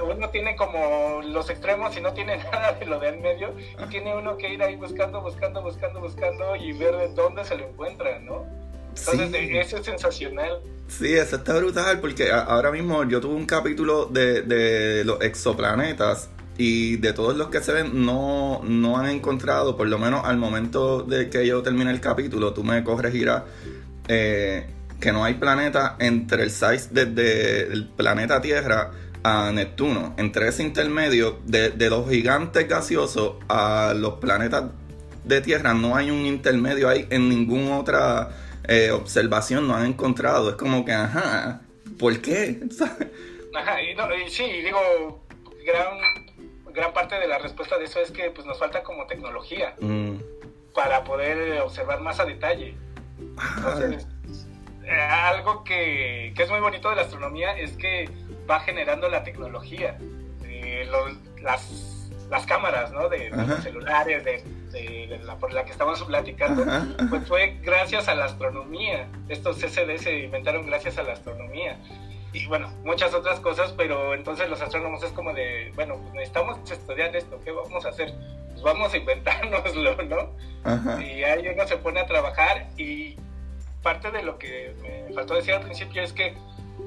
uno 0.00 0.30
tiene 0.30 0.54
como 0.56 1.20
los 1.22 1.50
extremos 1.50 1.96
y 1.96 2.00
no 2.00 2.12
tiene 2.12 2.38
nada 2.52 2.72
de 2.72 2.86
lo 2.86 3.00
de 3.00 3.08
en 3.08 3.20
medio 3.20 3.54
y 3.58 3.82
ah. 3.82 3.86
tiene 3.90 4.16
uno 4.16 4.36
que 4.36 4.52
ir 4.54 4.62
ahí 4.62 4.76
buscando, 4.76 5.20
buscando, 5.20 5.60
buscando, 5.60 6.00
buscando 6.00 6.56
y 6.56 6.72
ver 6.72 6.96
de 6.96 7.08
dónde 7.14 7.44
se 7.44 7.56
lo 7.56 7.68
encuentra, 7.68 8.20
¿no? 8.20 8.46
Entonces, 8.96 9.50
eso 9.52 9.76
es 9.76 9.84
sensacional. 9.84 10.60
Sí, 10.88 11.12
eso 11.14 11.36
está 11.36 11.56
brutal 11.56 12.00
porque 12.00 12.30
ahora 12.32 12.70
mismo 12.70 13.04
yo 13.04 13.20
tuve 13.20 13.34
un 13.34 13.46
capítulo 13.46 14.06
de, 14.06 15.02
los 15.04 15.20
exoplanetas 15.20 16.30
y 16.56 16.96
de 16.96 17.12
todos 17.12 17.36
los 17.36 17.48
que 17.48 17.60
se 17.60 17.72
ven 17.72 18.04
no, 18.04 18.60
no 18.64 18.96
han 18.98 19.08
encontrado, 19.08 19.76
por 19.76 19.86
lo 19.86 19.98
menos 19.98 20.24
al 20.24 20.38
momento 20.38 21.02
de 21.02 21.28
que 21.28 21.46
yo 21.46 21.62
termine 21.62 21.90
el 21.90 22.00
capítulo, 22.00 22.52
tú 22.52 22.64
me 22.64 22.82
corregirás, 22.82 23.42
eh, 24.08 24.66
que 25.00 25.12
no 25.12 25.24
hay 25.24 25.34
planeta 25.34 25.96
entre 25.98 26.42
el 26.44 26.50
size 26.50 26.88
desde 26.90 27.72
el 27.72 27.88
planeta 27.88 28.40
Tierra 28.40 28.90
a 29.22 29.50
Neptuno, 29.52 30.14
entre 30.16 30.48
ese 30.48 30.62
intermedio 30.62 31.40
de, 31.44 31.70
de 31.70 31.90
los 31.90 32.08
gigantes 32.08 32.68
gaseosos 32.68 33.36
a 33.48 33.92
los 33.96 34.14
planetas 34.14 34.64
de 35.24 35.40
Tierra, 35.40 35.74
no 35.74 35.96
hay 35.96 36.10
un 36.10 36.24
intermedio 36.24 36.88
ahí 36.88 37.06
en 37.10 37.28
ninguna 37.28 37.78
otra 37.78 38.30
eh, 38.68 38.90
observación 38.90 39.66
no 39.66 39.74
han 39.74 39.86
encontrado. 39.86 40.50
Es 40.50 40.56
como 40.56 40.84
que, 40.84 40.92
ajá, 40.92 41.62
¿por 41.98 42.20
qué? 42.20 42.60
Ajá, 43.54 43.82
y, 43.82 44.30
sí, 44.30 44.44
digo, 44.62 45.24
gran, 45.66 45.98
gran 46.72 46.92
parte 46.92 47.18
de 47.18 47.26
la 47.26 47.38
respuesta 47.38 47.78
de 47.78 47.86
eso 47.86 47.98
es 48.00 48.10
que 48.10 48.30
pues 48.30 48.46
nos 48.46 48.58
falta 48.58 48.82
como 48.82 49.06
tecnología 49.06 49.74
mm. 49.80 50.16
para 50.74 51.02
poder 51.02 51.60
observar 51.62 52.00
más 52.02 52.20
a 52.20 52.26
detalle. 52.26 52.76
Entonces, 53.56 54.06
eh, 54.88 55.00
algo 55.00 55.64
que, 55.64 56.32
que, 56.34 56.42
es 56.42 56.50
muy 56.50 56.60
bonito 56.60 56.90
de 56.90 56.96
la 56.96 57.02
astronomía 57.02 57.56
es 57.56 57.76
que 57.76 58.08
va 58.48 58.60
generando 58.60 59.08
la 59.08 59.22
tecnología, 59.24 59.98
las, 61.42 62.10
las 62.30 62.46
cámaras, 62.46 62.92
¿no? 62.92 63.08
De, 63.08 63.30
de 63.30 63.46
los 63.46 63.62
celulares, 63.62 64.24
de 64.24 64.42
de, 64.72 65.20
la, 65.24 65.36
por 65.36 65.52
la 65.52 65.64
que 65.64 65.72
estamos 65.72 66.02
platicando, 66.02 66.64
pues 67.08 67.26
fue 67.26 67.58
gracias 67.62 68.08
a 68.08 68.14
la 68.14 68.26
astronomía. 68.26 69.08
Estos 69.28 69.56
CCD 69.56 69.98
se 69.98 70.18
inventaron 70.20 70.66
gracias 70.66 70.98
a 70.98 71.02
la 71.02 71.12
astronomía. 71.12 71.78
Y 72.32 72.46
bueno, 72.46 72.70
muchas 72.84 73.14
otras 73.14 73.40
cosas, 73.40 73.72
pero 73.72 74.14
entonces 74.14 74.48
los 74.50 74.60
astrónomos 74.60 75.02
es 75.02 75.12
como 75.12 75.32
de, 75.32 75.72
bueno, 75.74 75.96
pues 76.02 76.12
necesitamos 76.14 76.58
estudiar 76.70 77.14
esto, 77.16 77.40
¿qué 77.42 77.52
vamos 77.52 77.84
a 77.86 77.88
hacer? 77.88 78.12
Pues 78.50 78.62
vamos 78.62 78.92
a 78.92 78.96
inventárnoslo, 78.98 80.02
¿no? 80.02 81.00
Y 81.00 81.24
ahí 81.24 81.48
uno 81.48 81.66
se 81.66 81.78
pone 81.78 82.00
a 82.00 82.06
trabajar 82.06 82.68
y 82.76 83.16
parte 83.82 84.10
de 84.10 84.22
lo 84.22 84.38
que 84.38 84.74
me 84.82 85.12
faltó 85.14 85.34
decir 85.34 85.54
al 85.54 85.62
principio 85.62 86.02
es 86.02 86.12
que 86.12 86.34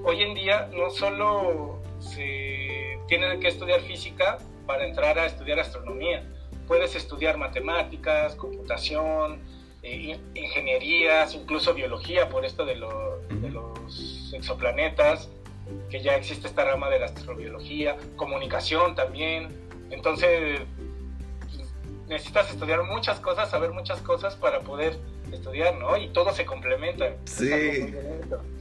hoy 0.03 0.21
en 0.23 0.33
día 0.33 0.69
no 0.73 0.89
solo 0.89 1.81
se 1.99 2.97
tiene 3.07 3.39
que 3.39 3.47
estudiar 3.47 3.81
física 3.81 4.37
para 4.65 4.85
entrar 4.85 5.19
a 5.19 5.25
estudiar 5.25 5.59
astronomía, 5.59 6.23
puedes 6.67 6.95
estudiar 6.95 7.37
matemáticas, 7.37 8.35
computación, 8.35 9.41
eh, 9.83 10.19
ingenierías, 10.35 11.33
incluso 11.33 11.73
biología 11.73 12.29
por 12.29 12.45
esto 12.45 12.65
de, 12.65 12.75
los 12.75 14.31
exoplanetas, 14.33 15.29
que 15.89 16.01
ya 16.01 16.15
existe 16.15 16.47
esta 16.47 16.63
rama 16.63 16.89
de 16.89 16.99
la 16.99 17.07
astrobiología, 17.07 17.97
comunicación 18.15 18.95
también. 18.95 19.49
Entonces, 19.89 20.61
necesitas 22.11 22.49
estudiar 22.51 22.83
muchas 22.83 23.19
cosas, 23.19 23.49
saber 23.49 23.71
muchas 23.71 23.99
cosas 24.01 24.35
para 24.35 24.59
poder 24.59 24.97
estudiar, 25.31 25.75
¿no? 25.77 25.97
Y 25.97 26.09
todo 26.09 26.33
se 26.33 26.45
complementa. 26.45 27.05
Sí, 27.25 27.93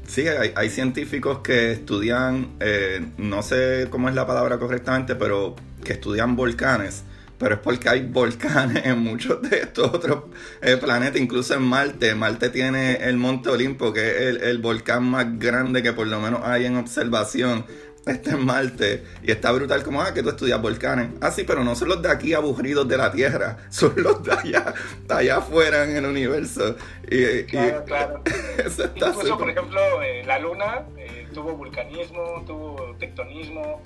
sí 0.06 0.26
hay, 0.28 0.70
científicos 0.70 1.40
que 1.40 1.72
estudian, 1.72 2.56
eh, 2.60 3.04
no 3.18 3.42
sé 3.42 3.88
cómo 3.90 4.08
es 4.08 4.14
la 4.14 4.26
palabra 4.26 4.58
correctamente, 4.58 5.16
pero 5.16 5.56
que 5.84 5.94
estudian 5.94 6.36
volcanes 6.36 7.04
pero 7.40 7.54
es 7.54 7.60
porque 7.62 7.88
hay 7.88 8.06
volcanes 8.06 8.84
en 8.84 8.98
muchos 8.98 9.40
de 9.40 9.60
estos 9.60 9.88
otros 9.94 10.24
eh, 10.60 10.76
planetas, 10.76 11.18
incluso 11.18 11.54
en 11.54 11.62
Marte. 11.62 12.14
Marte 12.14 12.50
tiene 12.50 12.96
el 12.96 13.16
Monte 13.16 13.48
Olimpo, 13.48 13.94
que 13.94 14.28
es 14.28 14.42
el, 14.42 14.58
volcán 14.58 15.04
más 15.04 15.38
grande 15.38 15.82
que 15.82 15.94
por 15.94 16.06
lo 16.06 16.20
menos 16.20 16.42
hay 16.44 16.66
en 16.66 16.76
observación. 16.76 17.64
Este 18.06 18.30
en 18.30 18.46
Marte 18.46 19.04
y 19.22 19.30
está 19.30 19.52
brutal 19.52 19.82
como, 19.82 20.00
ah, 20.00 20.14
que 20.14 20.22
tú 20.22 20.30
estudias 20.30 20.60
volcanes. 20.60 21.10
Ah, 21.20 21.30
sí, 21.30 21.44
pero 21.44 21.62
no 21.62 21.74
son 21.74 21.88
los 21.88 22.02
de 22.02 22.10
aquí 22.10 22.32
aburridos 22.32 22.88
de 22.88 22.96
la 22.96 23.12
Tierra, 23.12 23.58
son 23.70 23.92
los 23.96 24.22
de 24.22 24.32
allá, 24.32 24.74
de 25.06 25.14
allá 25.14 25.36
afuera 25.36 25.84
en 25.84 25.96
el 25.96 26.06
universo. 26.06 26.76
Y, 27.10 27.44
claro, 27.44 27.84
claro. 27.84 28.22
Incluso, 28.96 29.38
por 29.38 29.50
ejemplo, 29.50 29.80
eh, 30.02 30.24
la 30.24 30.38
Luna 30.38 30.86
eh, 30.96 31.28
tuvo 31.34 31.52
vulcanismo, 31.52 32.42
tuvo 32.46 32.96
tectonismo, 32.98 33.82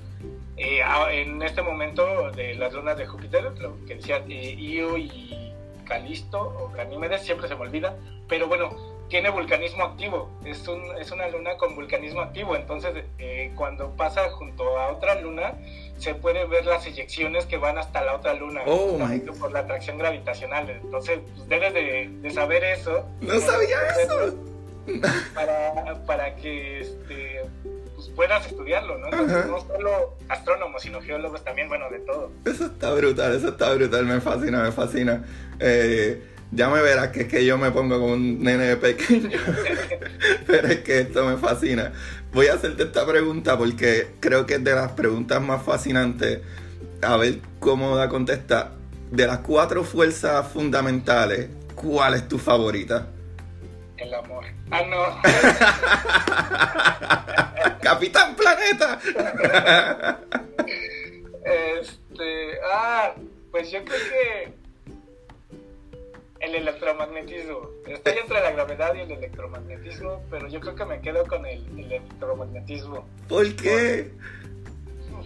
eh, 0.57 0.83
en 1.11 1.43
este 1.43 1.63
momento 1.63 2.31
de 2.31 2.55
las 2.55 2.73
lunas 2.73 2.97
de 2.97 3.07
Júpiter, 3.07 3.43
lo 3.61 3.85
que 3.87 3.97
decía 3.97 4.25
eh, 4.29 4.55
Io 4.57 4.97
y 4.97 5.53
Calisto 5.85 6.39
o 6.39 6.71
Ganímedes, 6.71 7.23
siempre 7.23 7.49
se 7.49 7.57
me 7.57 7.63
olvida, 7.63 7.97
pero 8.29 8.47
bueno, 8.47 8.94
tiene 9.09 9.31
vulcanismo 9.31 9.85
activo, 9.85 10.31
es, 10.45 10.67
un, 10.67 10.83
es 10.99 11.11
una 11.11 11.29
luna 11.29 11.57
con 11.57 11.75
vulcanismo 11.75 12.21
activo, 12.21 12.57
entonces 12.57 13.05
eh, 13.19 13.53
cuando 13.55 13.91
pasa 13.97 14.31
junto 14.31 14.79
a 14.79 14.93
otra 14.93 15.21
luna, 15.21 15.55
se 15.99 16.15
puede 16.15 16.47
ver 16.47 16.67
las 16.67 16.87
eyecciones 16.87 17.47
que 17.47 17.57
van 17.57 17.79
hasta 17.79 18.03
la 18.03 18.17
otra 18.17 18.35
luna 18.35 18.63
oh 18.67 18.99
por 19.39 19.53
la 19.53 19.61
atracción 19.61 19.99
gravitacional, 19.99 20.69
entonces 20.71 21.21
pues, 21.37 21.49
debes 21.49 21.75
de, 21.75 22.31
saber 22.31 22.65
eso. 22.65 23.07
No 23.21 23.39
sabía 23.41 23.79
eso. 24.03 24.35
Para, 25.35 26.05
para 26.05 26.37
que 26.37 26.81
este, 26.81 27.41
puedas 28.15 28.47
estudiarlo, 28.47 28.99
¿no? 28.99 29.11
no 29.11 29.61
solo 29.61 30.15
astrónomos, 30.29 30.83
sino 30.83 31.01
geólogos 31.01 31.43
también, 31.45 31.69
bueno, 31.69 31.89
de 31.91 32.01
todo. 32.01 32.31
Eso 32.45 32.67
está 32.67 32.93
brutal, 32.93 33.35
eso 33.35 33.49
está 33.49 33.73
brutal, 33.75 34.05
me 34.05 34.21
fascina, 34.21 34.63
me 34.63 34.73
fascina. 34.73 35.25
Eh, 35.59 36.23
ya 36.55 36.69
me 36.69 36.81
verás 36.81 37.09
que 37.09 37.23
es 37.23 37.29
que 37.29 37.45
yo 37.45 37.59
me 37.59 37.71
pongo 37.71 37.99
como 37.99 38.13
un 38.15 38.43
nene 38.43 38.77
pequeño, 38.77 39.39
pero 40.47 40.69
es 40.69 40.81
que 40.81 41.01
esto 41.01 41.27
me 41.27 41.37
fascina. 41.37 41.93
Voy 42.33 42.47
a 42.47 42.55
hacerte 42.55 42.85
esta 42.85 43.05
pregunta 43.07 43.59
porque 43.59 44.15
creo 44.21 44.47
que 44.47 44.55
es 44.55 44.65
de 44.65 44.75
las 44.75 44.93
preguntas 44.93 45.43
más 45.43 45.63
fascinantes. 45.63 46.41
A 47.03 47.17
ver 47.17 47.41
cómo 47.59 47.97
da 47.97 48.09
contesta. 48.09 48.73
de 49.11 49.27
las 49.27 49.39
cuatro 49.39 49.85
fuerzas 49.85 50.49
fundamentales, 50.49 51.49
¿cuál 51.75 52.15
es 52.15 52.27
tu 52.29 52.39
favorita? 52.39 53.09
El 53.97 54.15
amor. 54.15 54.45
Ah, 54.71 54.83
no. 54.89 55.21
Capitán 57.81 58.35
Planeta. 58.35 58.99
este, 61.45 62.59
ah, 62.73 63.13
pues 63.51 63.71
yo 63.71 63.85
creo 63.85 63.99
que 63.99 64.64
el 66.45 66.55
electromagnetismo. 66.57 67.71
Estoy 67.87 68.15
entre 68.19 68.41
la 68.41 68.51
gravedad 68.53 68.95
y 68.95 69.01
el 69.01 69.11
electromagnetismo, 69.11 70.23
pero 70.31 70.49
yo 70.49 70.61
creo 70.61 70.75
que 70.75 70.85
me 70.85 71.01
quedo 71.01 71.27
con 71.27 71.47
el, 71.47 71.67
electromagnetismo. 71.79 73.07
¿Por 73.29 73.55
qué? 73.57 74.11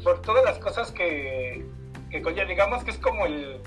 Por, 0.03 0.23
todas 0.23 0.45
las 0.45 0.59
cosas 0.59 0.93
que, 0.93 1.65
que 2.11 2.45
digamos 2.47 2.85
que 2.85 2.93
es 2.93 2.99
como 2.99 3.27
el, 3.27 3.61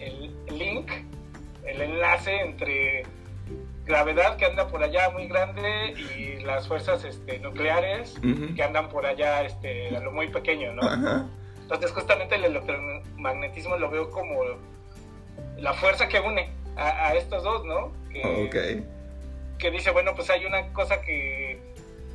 el 0.00 0.58
link, 0.58 0.90
el 1.64 1.80
enlace 1.80 2.40
entre 2.40 3.04
gravedad 3.84 4.36
que 4.36 4.46
anda 4.46 4.68
por 4.68 4.82
allá 4.82 5.10
muy 5.10 5.26
grande 5.26 5.94
y 6.16 6.42
las 6.44 6.68
fuerzas 6.68 7.04
este, 7.04 7.38
nucleares 7.40 8.14
que 8.54 8.62
andan 8.62 8.88
por 8.88 9.06
allá 9.06 9.42
este, 9.42 9.94
a 9.96 10.00
lo 10.00 10.12
muy 10.12 10.28
pequeño, 10.28 10.72
¿no? 10.72 11.28
Entonces 11.62 11.90
justamente 11.90 12.36
el 12.36 12.44
electromagnetismo 12.44 13.76
lo 13.76 13.90
veo 13.90 14.10
como 14.10 14.42
la 15.58 15.74
fuerza 15.74 16.08
que 16.08 16.20
une 16.20 16.50
a, 16.76 17.14
estos 17.14 17.42
dos, 17.42 17.64
¿no? 17.64 17.92
Que, 18.10 18.82
que 19.58 19.70
dice, 19.70 19.90
bueno, 19.90 20.14
pues 20.14 20.28
hay 20.30 20.44
una 20.44 20.72
cosa 20.72 21.00
que, 21.02 21.58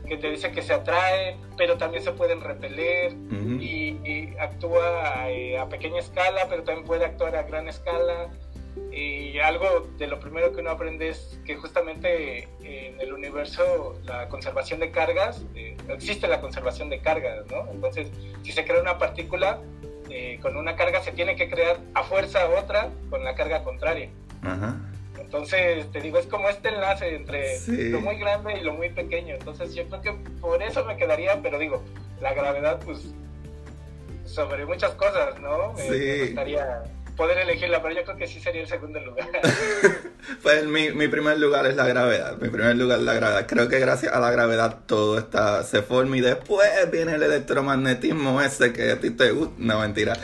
que 0.07 0.17
te 0.17 0.29
dice 0.29 0.51
que 0.51 0.61
se 0.61 0.73
atrae, 0.73 1.37
pero 1.57 1.77
también 1.77 2.03
se 2.03 2.11
pueden 2.11 2.41
repeler 2.41 3.13
y, 3.59 4.33
actúa 4.39 5.29
eh, 5.29 5.57
a 5.57 5.67
pequeña 5.67 5.99
escala, 5.99 6.47
pero 6.49 6.63
también 6.63 6.85
puede 6.85 7.05
actuar 7.05 7.35
a 7.35 7.43
gran 7.43 7.67
escala 7.67 8.29
y 8.91 9.39
algo 9.39 9.87
de 9.97 10.07
lo 10.07 10.19
primero 10.19 10.51
que 10.51 10.61
uno 10.61 10.71
aprende 10.71 11.09
es 11.09 11.39
que 11.45 11.55
justamente 11.55 12.47
en 12.61 12.99
el 13.01 13.13
universo 13.13 13.95
la 14.05 14.27
conservación 14.29 14.79
de 14.79 14.91
cargas, 14.91 15.43
eh, 15.55 15.75
existe 15.89 16.27
la 16.27 16.41
conservación 16.41 16.89
de 16.89 16.99
cargas, 16.99 17.45
¿no? 17.51 17.69
Entonces, 17.71 18.09
si 18.43 18.51
se 18.51 18.65
crea 18.65 18.81
una 18.81 18.97
partícula 18.97 19.59
eh, 20.37 20.41
con 20.41 20.55
una 20.55 20.75
carga, 20.75 21.01
se 21.01 21.11
tiene 21.11 21.35
que 21.35 21.49
crear 21.49 21.77
a 21.93 22.03
fuerza 22.03 22.47
otra 22.49 22.89
con 23.09 23.23
la 23.23 23.35
carga 23.35 23.63
contraria. 23.63 24.09
Entonces, 25.19 25.91
te 25.91 25.99
digo, 25.99 26.19
es 26.19 26.27
como 26.27 26.47
este 26.47 26.69
enlace 26.69 27.15
entre 27.15 27.59
lo 27.89 27.99
muy 27.99 28.17
grande 28.17 28.57
y 28.59 28.63
lo 28.63 28.73
muy 28.73 28.89
pequeño. 28.89 29.35
Entonces, 29.35 29.75
yo 29.75 29.85
creo 29.87 30.01
que 30.01 30.11
por 30.39 30.61
eso 30.63 30.85
me 30.85 30.95
quedaría, 30.95 31.41
pero 31.41 31.59
digo, 31.59 31.83
la 32.21 32.33
gravedad, 32.33 32.79
pues, 32.85 33.13
sobre 34.25 34.65
muchas 34.65 34.91
cosas, 34.91 35.39
¿no? 35.41 35.73
Sí. 35.77 35.89
me 35.89 36.25
gustaría 36.25 36.83
poder 37.17 37.39
elegirla, 37.39 37.81
pero 37.81 37.95
yo 37.95 38.03
creo 38.03 38.15
que 38.15 38.27
sí 38.27 38.39
sería 38.39 38.61
el 38.61 38.67
segundo 38.67 38.99
lugar. 39.01 39.27
pues 40.43 40.65
mi, 40.65 40.91
mi, 40.91 41.07
primer 41.07 41.39
lugar 41.39 41.65
es 41.65 41.75
la 41.75 41.87
gravedad, 41.87 42.37
mi 42.37 42.49
primer 42.49 42.77
lugar 42.77 42.99
es 42.99 43.05
la 43.05 43.15
gravedad. 43.15 43.47
Creo 43.47 43.67
que 43.67 43.79
gracias 43.79 44.13
a 44.13 44.19
la 44.19 44.29
gravedad 44.31 44.81
todo 44.85 45.17
está, 45.17 45.63
se 45.63 45.81
forma 45.81 46.15
y 46.15 46.21
después 46.21 46.69
viene 46.91 47.15
el 47.15 47.23
electromagnetismo 47.23 48.39
ese 48.39 48.71
que 48.71 48.91
a 48.91 48.99
ti 48.99 49.09
te 49.09 49.31
gusta. 49.31 49.55
No, 49.57 49.79
mentira. 49.79 50.13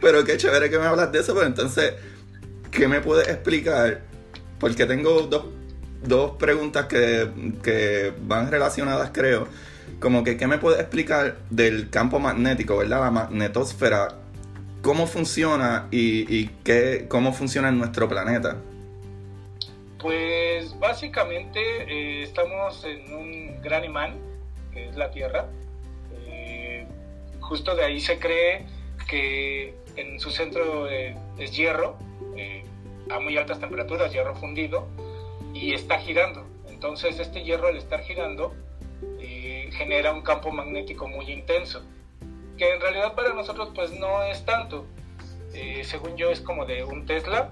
pero 0.00 0.24
qué 0.24 0.36
chévere 0.36 0.70
que 0.70 0.78
me 0.78 0.86
hablas 0.86 1.10
de 1.10 1.20
eso, 1.20 1.34
pero 1.34 1.46
entonces, 1.46 1.94
¿qué 2.70 2.86
me 2.86 3.00
puedes 3.00 3.26
explicar? 3.26 4.02
Porque 4.60 4.84
tengo 4.84 5.22
dos, 5.22 5.46
dos 6.02 6.36
preguntas 6.36 6.86
que, 6.86 7.30
que 7.62 8.12
van 8.20 8.50
relacionadas, 8.50 9.10
creo 9.12 9.48
como 10.00 10.24
que, 10.24 10.36
¿qué 10.36 10.46
me 10.46 10.58
puede 10.58 10.80
explicar 10.80 11.36
del 11.50 11.90
campo 11.90 12.18
magnético, 12.18 12.76
verdad? 12.76 13.00
La 13.00 13.10
magnetosfera, 13.10 14.08
¿cómo 14.82 15.06
funciona 15.06 15.88
y, 15.90 16.46
qué, 16.62 17.06
cómo 17.08 17.32
funciona 17.32 17.68
en 17.68 17.78
nuestro 17.78 18.08
planeta? 18.08 18.58
Pues 19.98 20.78
básicamente 20.78 21.60
eh, 21.60 22.22
estamos 22.22 22.84
en 22.84 23.14
un 23.14 23.62
gran 23.62 23.84
imán, 23.84 24.18
que 24.72 24.90
es 24.90 24.96
la 24.96 25.10
Tierra. 25.10 25.46
Eh, 26.26 26.86
justo 27.40 27.74
de 27.74 27.84
ahí 27.84 28.00
se 28.00 28.18
cree 28.18 28.66
que 29.08 29.74
en 29.96 30.20
su 30.20 30.30
centro 30.30 30.88
eh, 30.90 31.16
es 31.38 31.56
hierro, 31.56 31.96
a 33.10 33.20
muy 33.20 33.36
altas 33.36 33.60
temperaturas, 33.60 34.12
hierro 34.12 34.34
fundido, 34.34 34.86
y 35.54 35.72
está 35.72 35.98
girando. 35.98 36.46
Entonces 36.68 37.18
este 37.18 37.42
hierro 37.42 37.68
al 37.68 37.76
estar 37.76 38.00
girando 38.00 38.54
genera 39.74 40.12
un 40.12 40.22
campo 40.22 40.50
magnético 40.50 41.08
muy 41.08 41.30
intenso, 41.30 41.82
que 42.56 42.72
en 42.72 42.80
realidad 42.80 43.14
para 43.14 43.34
nosotros 43.34 43.70
pues 43.74 43.92
no 43.92 44.22
es 44.22 44.44
tanto. 44.44 44.86
Eh, 45.52 45.84
según 45.84 46.16
yo 46.16 46.30
es 46.30 46.40
como 46.40 46.66
de 46.66 46.82
un 46.82 47.06
Tesla 47.06 47.48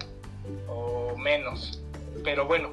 o 0.67 1.15
menos. 1.17 1.81
Pero 2.23 2.45
bueno, 2.45 2.71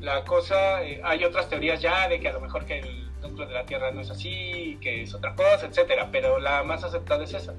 la 0.00 0.24
cosa, 0.24 0.82
eh, 0.84 1.00
hay 1.04 1.24
otras 1.24 1.48
teorías 1.48 1.80
ya 1.80 2.08
de 2.08 2.20
que 2.20 2.28
a 2.28 2.32
lo 2.32 2.40
mejor 2.40 2.64
que 2.66 2.80
el 2.80 3.10
núcleo 3.20 3.46
de 3.46 3.54
la 3.54 3.64
Tierra 3.64 3.90
no 3.92 4.00
es 4.00 4.10
así, 4.10 4.78
que 4.80 5.02
es 5.02 5.14
otra 5.14 5.34
cosa, 5.34 5.66
etcétera, 5.66 6.08
pero 6.10 6.38
la 6.38 6.62
más 6.62 6.84
aceptada 6.84 7.24
es 7.24 7.34
esa. 7.34 7.54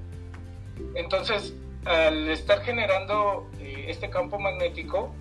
Entonces, 0.96 1.56
al 1.86 2.30
estar 2.30 2.62
generando 2.62 3.50
eh, 3.60 3.86
este 3.88 4.10
campo 4.10 4.38
magnético, 4.40 5.14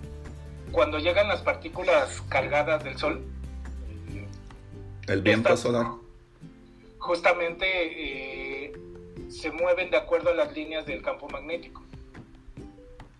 cuando 0.71 0.99
llegan 0.99 1.27
las 1.29 1.41
partículas 1.41 2.21
cargadas 2.29 2.83
del 2.83 2.97
Sol, 2.97 3.25
el 5.07 5.21
viento 5.21 5.55
solar. 5.55 5.87
Justamente 6.99 7.65
eh, 7.65 8.73
se 9.29 9.51
mueven 9.51 9.89
de 9.89 9.97
acuerdo 9.97 10.29
a 10.29 10.33
las 10.33 10.53
líneas 10.53 10.85
del 10.85 11.01
campo 11.01 11.29
magnético. 11.29 11.83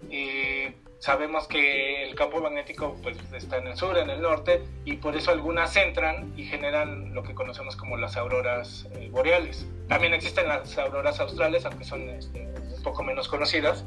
Eh, 0.09 0.73
sabemos 0.99 1.47
que 1.47 2.03
el 2.03 2.15
campo 2.15 2.41
magnético 2.41 2.97
pues, 3.01 3.17
está 3.33 3.57
en 3.57 3.67
el 3.67 3.77
sur, 3.77 3.97
en 3.97 4.09
el 4.09 4.21
norte, 4.21 4.63
y 4.85 4.93
por 4.93 5.15
eso 5.15 5.31
algunas 5.31 5.75
entran 5.75 6.33
y 6.37 6.45
generan 6.45 7.13
lo 7.13 7.23
que 7.23 7.33
conocemos 7.33 7.75
como 7.75 7.97
las 7.97 8.17
auroras 8.17 8.87
eh, 8.95 9.09
boreales. 9.11 9.65
También 9.87 10.13
existen 10.13 10.47
las 10.47 10.77
auroras 10.77 11.19
australes, 11.19 11.65
aunque 11.65 11.85
son 11.85 12.09
este, 12.09 12.47
un 12.75 12.83
poco 12.83 13.03
menos 13.03 13.27
conocidas. 13.27 13.85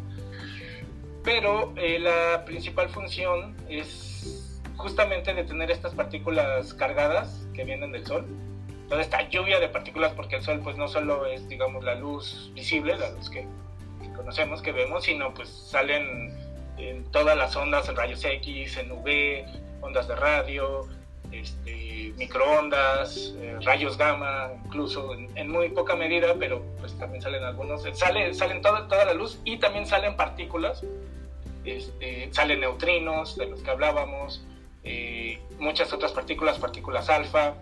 Pero 1.23 1.75
la 1.77 2.47
principal 2.47 2.89
función 2.89 3.55
es 3.69 4.10
justamente 4.81 5.35
de 5.35 5.45
tener 5.45 5.71
estas 5.71 5.95
partículas 5.95 6.75
cargadas 6.75 7.47
que 7.55 7.65
vienen 7.65 7.93
del 7.93 8.07
Sol. 8.07 8.27
Toda 8.89 9.03
esta 9.03 9.29
lluvia 9.29 9.61
de 9.61 9.69
partículas, 9.69 10.13
porque 10.15 10.37
el 10.37 10.43
Sol 10.43 10.61
pues 10.65 10.77
no 10.77 10.89
solo 10.89 11.27
es, 11.27 11.49
digamos, 11.49 11.85
la 11.85 11.95
luz 11.95 12.51
visible, 12.55 12.97
la 12.97 13.11
luz 13.11 13.31
que, 13.31 13.47
conocemos, 14.17 14.61
que 14.63 14.73
vemos, 14.73 15.05
sino 15.05 15.33
pues 15.33 15.49
salen 15.49 16.35
en 16.77 17.05
todas 17.13 17.37
las 17.37 17.55
ondas, 17.57 17.89
en 17.89 17.97
rayos 17.97 18.25
X, 18.25 18.77
en 18.79 18.91
UV, 18.91 19.45
ondas 19.83 20.09
de 20.09 20.17
radio, 20.17 20.89
este, 21.31 22.13
microondas, 22.17 23.35
eh, 23.39 23.57
rayos 23.63 23.97
gamma, 23.97 24.51
incluso 24.65 25.15
en, 25.15 25.51
muy 25.51 25.69
poca 25.69 25.95
medida, 25.95 26.35
pero 26.39 26.63
pues 26.81 26.99
también 26.99 27.23
salen 27.23 27.45
algunos, 27.45 27.83
sale, 27.93 28.35
salen 28.35 28.61
toda, 28.63 28.89
toda 28.89 29.05
la 29.05 29.15
luz 29.15 29.41
y 29.45 29.59
también 29.59 29.87
salen 29.87 30.17
partículas, 30.17 30.83
este, 31.65 32.29
salen 32.33 32.61
neutrinos 32.61 33.37
de 33.37 33.47
los 33.47 33.63
que 33.63 33.71
hablábamos, 33.71 34.45
eh, 34.83 35.39
muchas 35.59 35.93
otras 35.93 36.13
partículas, 36.13 36.59
partículas 36.59 37.09
alfa, 37.11 37.55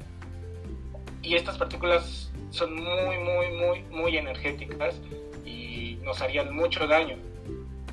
y 1.22 1.34
estas 1.34 1.58
partículas 1.58 2.30
son 2.50 2.74
muy, 2.76 3.18
muy, 3.18 3.50
muy, 3.50 3.82
muy 3.90 4.16
energéticas 4.16 5.00
y 5.44 5.98
nos 6.02 6.22
harían 6.22 6.54
mucho 6.54 6.86
daño. 6.86 7.16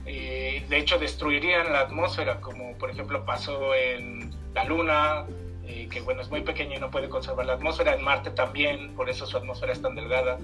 Eh, 0.05 0.63
de 0.69 0.77
hecho, 0.77 0.99
destruirían 0.99 1.73
la 1.73 1.81
atmósfera, 1.81 2.39
como 2.39 2.77
por 2.77 2.91
ejemplo 2.91 3.25
pasó 3.25 3.73
en 3.73 4.31
la 4.53 4.63
Luna, 4.63 5.25
eh, 5.65 5.87
que 5.89 6.01
bueno, 6.01 6.21
es 6.21 6.29
muy 6.29 6.41
pequeña 6.41 6.75
y 6.75 6.79
no 6.79 6.91
puede 6.91 7.09
conservar 7.09 7.47
la 7.47 7.53
atmósfera, 7.53 7.95
en 7.95 8.03
Marte 8.03 8.29
también, 8.29 8.95
por 8.95 9.09
eso 9.09 9.25
su 9.25 9.37
atmósfera 9.37 9.73
es 9.73 9.81
tan 9.81 9.95
delgada. 9.95 10.37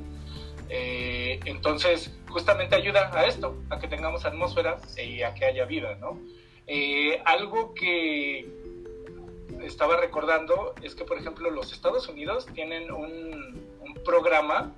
entonces, 0.70 2.18
justamente 2.30 2.76
ayuda 2.76 3.12
a 3.14 3.26
esto, 3.26 3.62
a 3.70 3.78
que 3.78 3.88
tengamos 3.88 4.26
atmósfera 4.26 4.78
y 4.98 5.22
a 5.22 5.34
que 5.34 5.46
haya 5.46 5.66
vida, 5.66 5.96
¿no? 6.00 6.18
algo 7.26 7.74
que 7.74 8.48
estaba 9.64 9.98
recordando 9.98 10.74
es 10.82 10.96
que, 10.96 11.04
por 11.04 11.18
ejemplo, 11.18 11.50
los 11.50 11.72
Estados 11.74 12.08
Unidos 12.08 12.46
tienen 12.54 12.92
un, 12.92 13.70
programa 14.06 14.74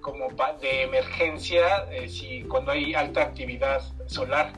como 0.00 0.30
de 0.60 0.82
emergencia 0.82 1.86
eh, 1.92 2.08
si 2.08 2.42
cuando 2.42 2.72
hay 2.72 2.92
alta 2.92 3.22
actividad 3.22 3.82
solar 4.06 4.52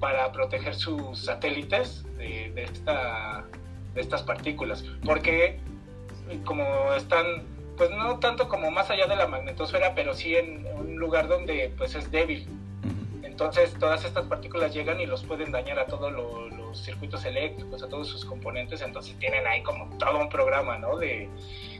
para 0.00 0.30
proteger 0.32 0.74
sus 0.74 1.18
satélites 1.20 2.04
de, 2.18 2.52
esta, 2.62 3.46
de 3.94 4.00
estas 4.02 4.22
partículas. 4.22 4.84
Porque 5.02 5.58
como 6.44 6.92
están, 6.92 7.44
pues 7.78 7.90
no 7.90 8.18
tanto 8.18 8.50
como 8.50 8.70
más 8.70 8.90
allá 8.90 9.06
de 9.06 9.16
la 9.16 9.26
magnetosfera, 9.26 9.94
pero 9.94 10.12
sí 10.12 10.36
en 10.36 10.66
un 10.66 10.96
lugar 10.96 11.26
donde 11.26 11.72
pues 11.78 11.94
es 11.94 12.10
débil 12.10 12.46
Entonces 13.36 13.74
todas 13.78 14.02
estas 14.02 14.24
partículas 14.24 14.72
llegan 14.72 14.98
y 14.98 15.04
los 15.04 15.22
pueden 15.22 15.52
dañar 15.52 15.78
a 15.78 15.84
todos 15.84 16.10
los 16.10 16.82
circuitos 16.82 17.22
eléctricos, 17.26 17.82
a 17.82 17.86
todos 17.86 18.08
sus 18.08 18.24
componentes, 18.24 18.80
entonces 18.80 19.14
tienen 19.18 19.46
ahí 19.46 19.62
como 19.62 19.94
todo 19.98 20.20
un 20.20 20.30
programa, 20.30 20.78
¿no? 20.78 20.96
De 20.96 21.28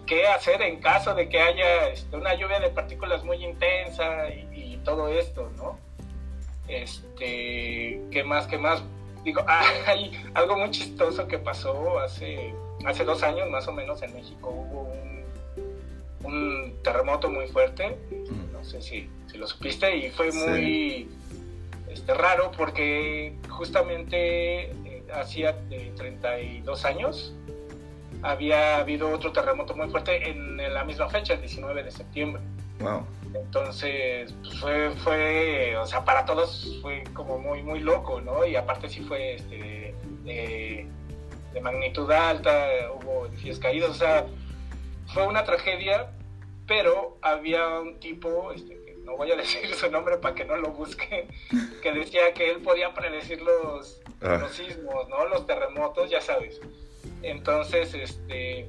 qué 0.04 0.26
hacer 0.26 0.60
en 0.60 0.80
caso 0.80 1.14
de 1.14 1.30
que 1.30 1.40
haya 1.40 1.88
este, 1.88 2.14
una 2.14 2.34
lluvia 2.34 2.60
de 2.60 2.68
partículas 2.68 3.24
muy 3.24 3.42
intensa 3.42 4.28
y, 4.28 4.78
todo 4.84 5.08
esto, 5.08 5.50
¿no? 5.56 5.78
Este, 6.68 8.02
¿qué 8.10 8.22
más, 8.22 8.46
qué 8.46 8.58
más? 8.58 8.82
Digo, 9.24 9.42
hay 9.86 10.12
algo 10.34 10.58
muy 10.58 10.70
chistoso 10.72 11.26
que 11.26 11.38
pasó 11.38 12.00
hace, 12.00 12.54
hace 12.84 13.02
dos 13.02 13.22
años 13.22 13.48
más 13.48 13.66
o 13.66 13.72
menos 13.72 14.02
en 14.02 14.12
México, 14.12 14.50
hubo 14.50 14.92
un, 14.92 15.24
un 16.22 16.82
terremoto 16.82 17.30
muy 17.30 17.48
fuerte, 17.48 17.96
no 18.52 18.62
sé 18.62 18.82
si, 18.82 19.08
si 19.26 19.38
lo 19.38 19.46
supiste, 19.46 19.96
y 19.96 20.10
fue 20.10 20.30
muy 20.30 21.08
este, 21.96 22.14
raro 22.14 22.50
porque 22.56 23.34
justamente 23.48 24.70
eh, 24.70 25.04
hacía 25.14 25.56
32 25.96 26.84
eh, 26.84 26.88
años 26.88 27.34
había 28.22 28.78
habido 28.78 29.10
otro 29.10 29.32
terremoto 29.32 29.74
muy 29.74 29.88
fuerte 29.88 30.28
en, 30.28 30.56
la 30.56 30.84
misma 30.84 31.08
fecha, 31.08 31.34
el 31.34 31.40
19 31.40 31.82
de 31.82 31.90
septiembre. 31.90 32.42
Wow. 32.80 33.06
Entonces, 33.34 34.34
pues, 34.42 34.58
fue, 34.58 34.90
fue, 34.96 35.76
o 35.76 35.86
sea, 35.86 36.04
para 36.04 36.24
todos 36.24 36.78
fue 36.82 37.04
como 37.14 37.38
muy, 37.38 37.62
muy 37.62 37.80
loco, 37.80 38.20
¿no? 38.20 38.44
Y 38.46 38.56
aparte 38.56 38.88
sí 38.88 39.00
fue 39.00 39.34
este, 39.34 39.94
de, 40.24 40.86
magnitud 41.62 42.10
alta, 42.10 42.68
hubo 42.94 43.26
edificios 43.26 43.58
caídos, 43.58 43.90
o 43.90 43.94
sea, 43.94 44.26
fue 45.14 45.26
una 45.26 45.44
tragedia, 45.44 46.10
pero 46.66 47.16
había 47.22 47.66
un 47.80 47.98
tipo, 47.98 48.52
este, 48.52 48.85
no 49.06 49.16
voy 49.16 49.30
a 49.30 49.36
decir 49.36 49.72
su 49.74 49.90
nombre 49.90 50.18
para 50.18 50.34
que 50.34 50.44
no 50.44 50.56
lo 50.56 50.70
busquen, 50.72 51.28
que 51.82 51.92
decía 51.92 52.34
que 52.34 52.50
él 52.50 52.60
podía 52.60 52.92
predecir 52.92 53.40
los, 53.40 54.00
ah. 54.20 54.38
los 54.40 54.52
sismos, 54.52 55.08
¿no? 55.08 55.26
Los 55.26 55.46
terremotos, 55.46 56.10
ya 56.10 56.20
sabes. 56.20 56.60
Entonces, 57.22 57.94
este 57.94 58.68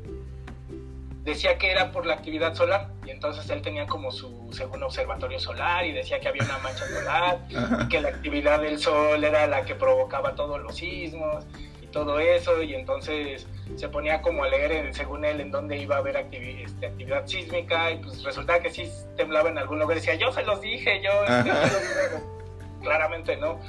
decía 1.23 1.57
que 1.57 1.69
era 1.69 1.91
por 1.91 2.05
la 2.05 2.13
actividad 2.13 2.55
solar 2.55 2.89
y 3.05 3.09
entonces 3.09 3.49
él 3.49 3.61
tenía 3.61 3.85
como 3.85 4.13
su 4.13 4.47
segundo 4.53 4.85
observatorio 4.85 5.41
solar 5.41 5.85
y 5.85 5.91
decía 5.91 6.21
que 6.21 6.29
había 6.29 6.41
una 6.43 6.57
mancha 6.59 6.87
solar 6.87 7.45
y 7.49 7.89
que 7.89 7.99
la 7.99 8.09
actividad 8.09 8.61
del 8.61 8.79
sol 8.79 9.21
era 9.21 9.45
la 9.45 9.65
que 9.65 9.75
provocaba 9.75 10.35
todos 10.35 10.61
los 10.61 10.77
sismos 10.77 11.45
y 11.83 11.87
todo 11.87 12.21
eso 12.21 12.63
y 12.63 12.75
entonces 12.75 13.45
se 13.75 13.89
ponía 13.89 14.21
como 14.21 14.43
a 14.43 14.49
leer 14.49 14.93
según 14.93 15.25
él 15.25 15.41
en 15.41 15.51
dónde 15.51 15.77
iba 15.77 15.95
a 15.95 15.99
haber 15.99 16.17
este, 16.17 16.87
actividad 16.87 17.25
sísmica 17.25 17.91
y 17.91 17.97
pues 17.97 18.23
resultaba 18.23 18.59
que 18.59 18.69
sí 18.69 18.91
temblaba 19.15 19.49
en 19.49 19.57
algún 19.57 19.79
lugar 19.79 19.97
decía 19.97 20.15
yo 20.15 20.31
se 20.31 20.43
los 20.43 20.61
dije 20.61 21.01
yo 21.03 21.11
claramente 22.81 23.35
no 23.37 23.59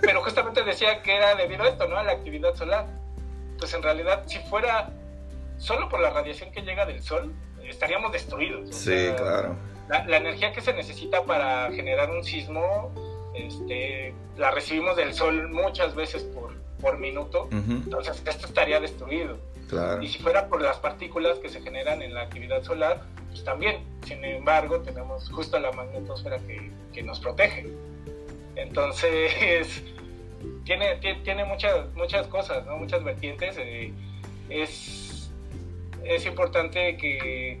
pero 0.00 0.22
justamente 0.22 0.62
decía 0.62 1.02
que 1.02 1.16
era 1.16 1.34
debido 1.34 1.64
a 1.64 1.68
esto 1.68 1.86
no 1.88 1.98
a 1.98 2.04
la 2.04 2.12
actividad 2.12 2.54
solar. 2.54 2.86
Pues 3.58 3.72
en 3.74 3.82
realidad 3.82 4.24
si 4.26 4.38
fuera 4.38 4.90
solo 5.58 5.88
por 5.88 6.00
la 6.00 6.10
radiación 6.10 6.52
que 6.52 6.62
llega 6.62 6.84
del 6.84 7.02
sol, 7.02 7.34
estaríamos 7.64 8.12
destruidos. 8.12 8.74
Sí, 8.74 9.10
claro. 9.16 9.56
La, 9.88 10.16
energía 10.16 10.52
que 10.52 10.60
se 10.60 10.72
necesita 10.74 11.24
para 11.24 11.70
generar 11.72 12.10
un 12.10 12.22
sismo, 12.22 12.92
este, 13.34 14.14
la 14.36 14.50
recibimos 14.50 14.96
del 14.96 15.14
sol 15.14 15.48
muchas 15.48 15.94
veces 15.94 16.24
por, 16.24 16.54
por 16.80 16.98
minuto, 16.98 17.48
entonces 17.50 18.22
esto 18.26 18.46
estaría 18.46 18.80
destruido. 18.80 19.38
Claro. 19.68 20.02
Y 20.02 20.08
si 20.08 20.18
fuera 20.20 20.48
por 20.48 20.62
las 20.62 20.78
partículas 20.78 21.38
que 21.38 21.48
se 21.48 21.60
generan 21.60 22.00
en 22.02 22.14
la 22.14 22.22
actividad 22.22 22.62
solar, 22.62 23.02
pues 23.30 23.44
también. 23.44 23.84
Sin 24.06 24.24
embargo, 24.24 24.80
tenemos 24.80 25.28
justo 25.30 25.58
la 25.58 25.72
magnetosfera 25.72 26.38
que, 26.38 26.70
que 26.92 27.02
nos 27.02 27.18
protege. 27.18 27.66
Entonces, 28.54 29.82
tiene, 30.64 30.96
tiene 30.96 31.44
muchas, 31.44 31.92
muchas 31.94 32.26
cosas, 32.28 32.64
¿no? 32.66 32.76
muchas 32.76 33.02
vertientes. 33.04 33.56
Eh, 33.58 33.92
es, 34.48 35.30
es 36.04 36.26
importante 36.26 36.96
que, 36.96 37.60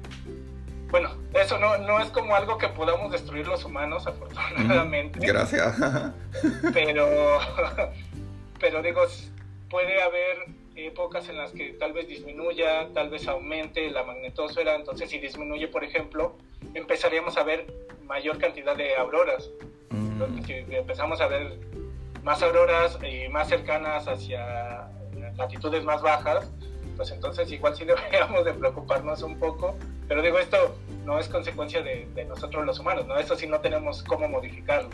bueno, 0.90 1.10
eso 1.34 1.58
no, 1.58 1.78
no 1.78 2.00
es 2.00 2.10
como 2.10 2.34
algo 2.34 2.58
que 2.58 2.68
podamos 2.68 3.12
destruir 3.12 3.46
los 3.46 3.64
humanos, 3.64 4.06
afortunadamente. 4.06 5.26
Gracias. 5.26 5.76
pero, 6.72 7.06
pero 8.60 8.82
digo, 8.82 9.02
puede 9.70 10.02
haber 10.02 10.46
épocas 10.76 11.28
en 11.28 11.38
las 11.38 11.52
que 11.52 11.72
tal 11.74 11.92
vez 11.92 12.08
disminuya, 12.08 12.88
tal 12.92 13.08
vez 13.08 13.26
aumente 13.28 13.90
la 13.90 14.04
magnetosfera, 14.04 14.74
entonces 14.74 15.10
si 15.10 15.18
disminuye, 15.18 15.68
por 15.68 15.84
ejemplo, 15.84 16.36
empezaríamos 16.74 17.36
a 17.36 17.44
ver 17.44 17.66
mayor 18.04 18.38
cantidad 18.38 18.76
de 18.76 18.96
auroras. 18.96 19.50
Mm. 19.90 20.42
si 20.44 20.52
empezamos 20.70 21.20
a 21.20 21.26
ver 21.26 21.58
más 22.22 22.42
auroras 22.42 22.98
y 23.02 23.28
más 23.28 23.48
cercanas 23.48 24.08
hacia 24.08 24.90
latitudes 25.36 25.84
más 25.84 26.02
bajas, 26.02 26.50
pues 26.96 27.10
entonces 27.10 27.50
igual 27.52 27.76
sí 27.76 27.84
deberíamos 27.86 28.44
de 28.44 28.52
preocuparnos 28.54 29.22
un 29.22 29.38
poco. 29.38 29.76
Pero 30.08 30.22
digo, 30.22 30.38
esto 30.38 30.76
no 31.04 31.18
es 31.18 31.28
consecuencia 31.28 31.82
de, 31.82 32.06
nosotros 32.28 32.64
los 32.64 32.78
humanos, 32.78 33.06
¿no? 33.06 33.16
Eso 33.16 33.36
sí 33.36 33.46
no 33.46 33.60
tenemos 33.60 34.02
cómo 34.02 34.28
modificarlo. 34.28 34.90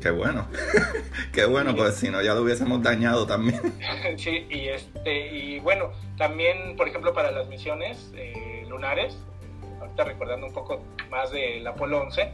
Qué 0.00 0.10
bueno, 0.10 0.46
qué 1.32 1.44
bueno, 1.46 1.74
pues 1.74 1.96
si 1.96 2.10
no 2.10 2.22
ya 2.22 2.34
lo 2.34 2.42
hubiésemos 2.42 2.82
dañado 2.82 3.26
también. 3.26 3.60
sí, 4.16 4.46
y, 4.50 4.68
este, 4.68 5.34
y 5.34 5.60
bueno, 5.60 5.92
también, 6.16 6.76
por 6.76 6.88
ejemplo, 6.88 7.12
para 7.12 7.30
las 7.30 7.48
misiones 7.48 8.12
eh, 8.14 8.64
lunares, 8.68 9.16
ahorita 9.80 10.04
recordando 10.04 10.46
un 10.46 10.52
poco 10.52 10.82
más 11.10 11.30
del 11.30 11.66
Apolo 11.66 12.02
11, 12.02 12.30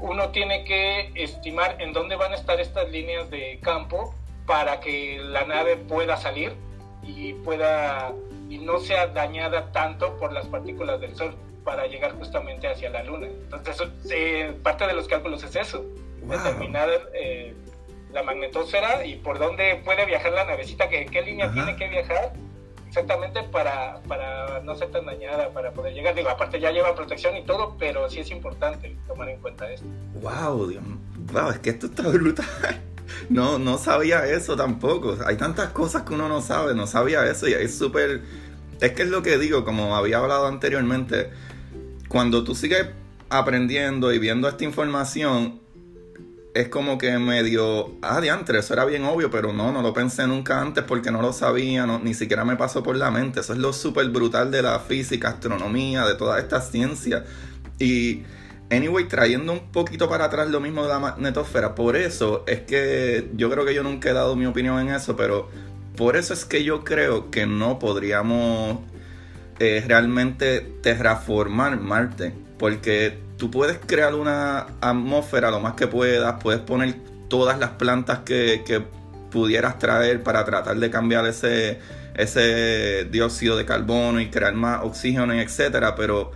uno 0.00 0.30
tiene 0.30 0.64
que 0.64 1.12
estimar 1.14 1.76
en 1.80 1.92
dónde 1.92 2.16
van 2.16 2.32
a 2.32 2.36
estar 2.36 2.60
estas 2.60 2.90
líneas 2.90 3.30
de 3.30 3.60
campo 3.62 4.14
para 4.46 4.80
que 4.80 5.20
la 5.22 5.44
nave 5.44 5.76
pueda 5.76 6.16
salir 6.16 6.52
y 7.02 7.34
pueda 7.34 8.12
y 8.48 8.58
no 8.58 8.78
sea 8.80 9.06
dañada 9.06 9.72
tanto 9.72 10.16
por 10.18 10.32
las 10.32 10.46
partículas 10.46 11.00
del 11.00 11.14
sol 11.16 11.34
para 11.64 11.86
llegar 11.86 12.12
justamente 12.12 12.68
hacia 12.68 12.90
la 12.90 13.02
luna. 13.02 13.28
Entonces, 13.28 13.88
eh, 14.10 14.54
parte 14.62 14.86
de 14.86 14.94
los 14.94 15.08
cálculos 15.08 15.42
es 15.44 15.56
eso, 15.56 15.84
determinar 16.28 16.88
eh, 17.14 17.54
la 18.12 18.22
magnetosfera 18.22 19.04
y 19.04 19.16
por 19.16 19.38
dónde 19.38 19.80
puede 19.84 20.06
viajar 20.06 20.32
la 20.32 20.44
navecita, 20.44 20.88
que, 20.88 21.06
qué 21.06 21.22
línea 21.22 21.52
tiene 21.52 21.76
que 21.76 21.88
viajar 21.88 22.32
exactamente 22.86 23.42
para, 23.44 24.02
para 24.06 24.60
no 24.60 24.76
ser 24.76 24.90
tan 24.90 25.06
dañada, 25.06 25.50
para 25.50 25.72
poder 25.72 25.94
llegar. 25.94 26.14
Digo, 26.14 26.28
aparte 26.28 26.60
ya 26.60 26.70
lleva 26.70 26.94
protección 26.94 27.34
y 27.36 27.42
todo, 27.44 27.74
pero 27.78 28.08
sí 28.10 28.20
es 28.20 28.30
importante 28.30 28.94
tomar 29.08 29.30
en 29.30 29.40
cuenta 29.40 29.70
esto. 29.72 29.86
Wow, 30.20 30.68
Dios, 30.68 30.84
wow, 31.32 31.50
es 31.50 31.58
que 31.60 31.70
esto 31.70 31.86
está 31.86 32.02
brutal. 32.08 32.46
No, 33.28 33.58
no 33.58 33.76
sabía 33.76 34.24
eso 34.26 34.56
tampoco. 34.56 35.16
Hay 35.26 35.36
tantas 35.36 35.70
cosas 35.70 36.02
que 36.02 36.14
uno 36.14 36.28
no 36.28 36.40
sabe, 36.40 36.74
no 36.74 36.86
sabía 36.86 37.26
eso 37.26 37.46
y 37.46 37.52
es 37.52 37.76
súper... 37.76 38.22
Es 38.80 38.92
que 38.92 39.02
es 39.02 39.08
lo 39.08 39.22
que 39.22 39.36
digo, 39.38 39.64
como 39.64 39.94
había 39.94 40.18
hablado 40.18 40.46
anteriormente, 40.46 41.30
cuando 42.08 42.42
tú 42.42 42.54
sigues 42.54 42.86
aprendiendo 43.28 44.12
y 44.12 44.18
viendo 44.18 44.48
esta 44.48 44.64
información, 44.64 45.61
es 46.54 46.68
como 46.68 46.98
que 46.98 47.18
medio, 47.18 47.96
ah, 48.02 48.20
diantre, 48.20 48.58
eso 48.58 48.74
era 48.74 48.84
bien 48.84 49.04
obvio, 49.04 49.30
pero 49.30 49.52
no, 49.52 49.72
no 49.72 49.80
lo 49.80 49.94
pensé 49.94 50.26
nunca 50.26 50.60
antes 50.60 50.84
porque 50.84 51.10
no 51.10 51.22
lo 51.22 51.32
sabía, 51.32 51.86
no, 51.86 51.98
ni 51.98 52.12
siquiera 52.14 52.44
me 52.44 52.56
pasó 52.56 52.82
por 52.82 52.96
la 52.96 53.10
mente. 53.10 53.40
Eso 53.40 53.54
es 53.54 53.58
lo 53.58 53.72
súper 53.72 54.08
brutal 54.10 54.50
de 54.50 54.62
la 54.62 54.78
física, 54.80 55.30
astronomía, 55.30 56.04
de 56.04 56.14
toda 56.14 56.38
esta 56.38 56.60
ciencia. 56.60 57.24
Y, 57.78 58.22
anyway, 58.70 59.08
trayendo 59.08 59.52
un 59.52 59.72
poquito 59.72 60.08
para 60.08 60.26
atrás 60.26 60.50
lo 60.50 60.60
mismo 60.60 60.82
de 60.82 60.90
la 60.90 60.98
magnetosfera, 60.98 61.74
por 61.74 61.96
eso 61.96 62.44
es 62.46 62.60
que 62.60 63.30
yo 63.34 63.50
creo 63.50 63.64
que 63.64 63.74
yo 63.74 63.82
nunca 63.82 64.10
he 64.10 64.12
dado 64.12 64.36
mi 64.36 64.44
opinión 64.44 64.78
en 64.80 64.94
eso, 64.94 65.16
pero 65.16 65.48
por 65.96 66.16
eso 66.16 66.34
es 66.34 66.44
que 66.44 66.64
yo 66.64 66.84
creo 66.84 67.30
que 67.30 67.46
no 67.46 67.78
podríamos 67.78 68.80
eh, 69.58 69.82
realmente 69.86 70.60
terraformar 70.82 71.80
Marte, 71.80 72.34
porque 72.58 73.18
tú 73.42 73.50
puedes 73.50 73.80
crear 73.84 74.14
una 74.14 74.68
atmósfera 74.80 75.50
lo 75.50 75.58
más 75.58 75.74
que 75.74 75.88
puedas, 75.88 76.40
puedes 76.40 76.60
poner 76.60 76.94
todas 77.26 77.58
las 77.58 77.70
plantas 77.70 78.20
que, 78.20 78.84
pudieras 79.32 79.80
traer 79.80 80.22
para 80.22 80.44
tratar 80.44 80.76
de 80.76 80.90
cambiar 80.90 81.26
ese, 81.26 81.78
dióxido 83.10 83.56
de 83.56 83.64
carbono 83.64 84.20
y 84.20 84.30
crear 84.30 84.54
más 84.54 84.84
oxígeno, 84.84 85.32
etcétera, 85.32 85.96
pero 85.96 86.30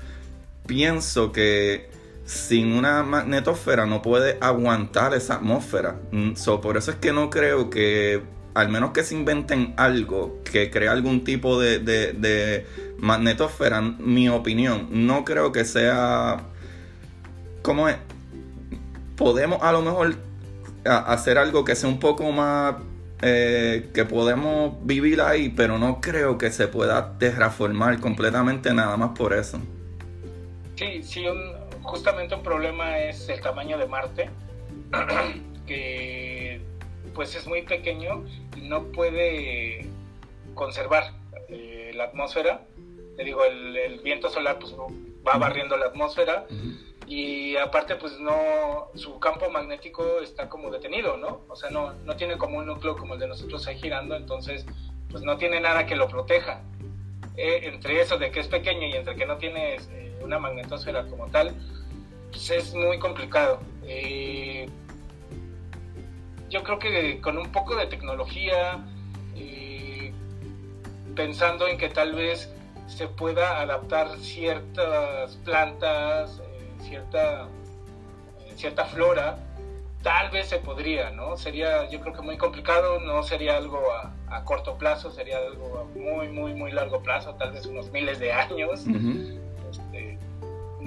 pienso 0.66 1.30
que 1.30 1.90
sin 2.24 2.72
una 2.72 3.04
magnetosfera 3.04 3.86
no 3.86 4.02
puede 4.02 4.36
aguantar 4.40 5.14
esa 5.14 5.34
atmósfera. 5.34 6.00
Mm, 6.10 6.32
por 6.60 6.76
eso 6.76 6.90
es 6.90 6.96
que 6.96 7.12
no 7.12 7.30
creo 7.30 7.70
que, 7.70 8.20
al 8.54 8.68
menos 8.68 8.90
que 8.90 9.04
se 9.04 9.14
inventen 9.14 9.74
algo 9.76 10.42
que 10.42 10.72
crea 10.72 10.90
algún 10.90 11.22
tipo 11.22 11.60
de 11.60 12.66
magnetosfera, 12.98 13.80
mi 13.80 14.28
opinión, 14.28 14.88
no 14.90 15.24
creo 15.24 15.52
que 15.52 15.64
sea 15.64 16.46
¿cómo 17.66 17.88
es? 17.88 17.96
Podemos 19.16 19.60
a 19.60 19.72
lo 19.72 19.82
mejor 19.82 20.14
hacer 20.84 21.36
algo 21.36 21.64
que 21.64 21.74
sea 21.74 21.88
un 21.88 21.98
poco 21.98 22.30
más 22.30 22.76
eh, 23.22 23.90
que 23.92 24.04
podemos 24.04 24.76
vivir 24.86 25.20
ahí, 25.20 25.48
pero 25.48 25.76
no 25.76 26.00
creo 26.00 26.38
que 26.38 26.52
se 26.52 26.68
pueda 26.68 27.18
terraformar 27.18 27.98
completamente 27.98 28.72
nada 28.72 28.96
más 28.96 29.18
por 29.18 29.32
eso. 29.32 29.58
Sí, 30.76 31.02
sí, 31.02 31.24
justamente 31.82 32.36
un 32.36 32.44
problema 32.44 33.00
es 33.00 33.28
el 33.28 33.40
tamaño 33.40 33.76
de 33.78 33.86
Marte. 33.88 34.30
que 35.66 36.60
pues 37.14 37.34
es 37.34 37.48
muy 37.48 37.62
pequeño 37.62 38.24
y 38.56 38.68
no 38.68 38.84
puede 38.92 39.88
conservar 40.54 41.14
eh, 41.48 41.90
la 41.96 42.04
atmósfera. 42.04 42.64
Le 43.16 43.24
digo, 43.24 43.44
el, 43.44 43.98
viento 44.04 44.28
solar 44.28 44.60
pues 44.60 44.72
va 45.26 45.36
barriendo 45.36 45.76
la 45.76 45.86
atmósfera 45.86 46.46
y 47.06 47.56
aparte 47.56 47.94
pues 47.96 48.18
no, 48.18 48.88
su 48.94 49.18
campo 49.20 49.48
magnético 49.48 50.20
está 50.20 50.48
como 50.48 50.70
detenido, 50.70 51.16
¿no? 51.16 51.42
O 51.48 51.54
sea, 51.54 51.70
no, 51.70 51.92
no 52.04 52.16
tiene 52.16 52.36
como 52.36 52.58
un 52.58 52.66
núcleo 52.66 52.96
como 52.96 53.14
el 53.14 53.20
de 53.20 53.28
nosotros 53.28 53.66
ahí 53.66 53.78
girando, 53.78 54.16
entonces 54.16 54.66
pues 55.10 55.22
no 55.22 55.36
tiene 55.36 55.60
nada 55.60 55.86
que 55.86 55.94
lo 55.94 56.08
proteja. 56.08 56.62
Eh, 57.36 57.68
entre 57.68 58.00
eso 58.00 58.18
de 58.18 58.30
que 58.30 58.40
es 58.40 58.48
pequeño 58.48 58.86
y 58.86 58.94
entre 58.94 59.14
que 59.14 59.26
no 59.26 59.36
tiene 59.36 59.76
eh, 59.76 60.18
una 60.22 60.38
magnetosfera 60.38 61.06
como 61.06 61.26
tal, 61.28 61.54
pues 62.30 62.50
es 62.50 62.74
muy 62.74 62.98
complicado. 62.98 63.60
Eh, 63.84 64.68
yo 66.48 66.62
creo 66.62 66.78
que 66.78 67.20
con 67.20 67.38
un 67.38 67.52
poco 67.52 67.76
de 67.76 67.86
tecnología, 67.86 68.84
pensando 71.14 71.66
en 71.66 71.78
que 71.78 71.88
tal 71.88 72.14
vez 72.14 72.52
se 72.88 73.08
pueda 73.08 73.62
adaptar 73.62 74.18
ciertas 74.18 75.36
plantas, 75.36 76.42
cierta, 76.88 77.48
cierta 78.56 78.84
flora, 78.86 79.38
tal 80.02 80.30
vez 80.30 80.48
se 80.48 80.58
podría, 80.58 81.10
¿no? 81.10 81.36
Sería 81.36 81.88
yo 81.90 82.00
creo 82.00 82.12
que 82.14 82.22
muy 82.22 82.36
complicado, 82.36 83.00
no 83.00 83.22
sería 83.22 83.56
algo 83.56 83.82
a, 83.92 84.14
a 84.28 84.44
corto 84.44 84.76
plazo, 84.76 85.10
sería 85.10 85.38
algo 85.38 85.78
a 85.80 85.98
muy, 85.98 86.28
muy, 86.28 86.54
muy 86.54 86.72
largo 86.72 87.02
plazo, 87.02 87.34
tal 87.34 87.52
vez 87.52 87.66
unos 87.66 87.90
miles 87.90 88.18
de 88.18 88.32
años. 88.32 88.84
Este, 89.70 90.18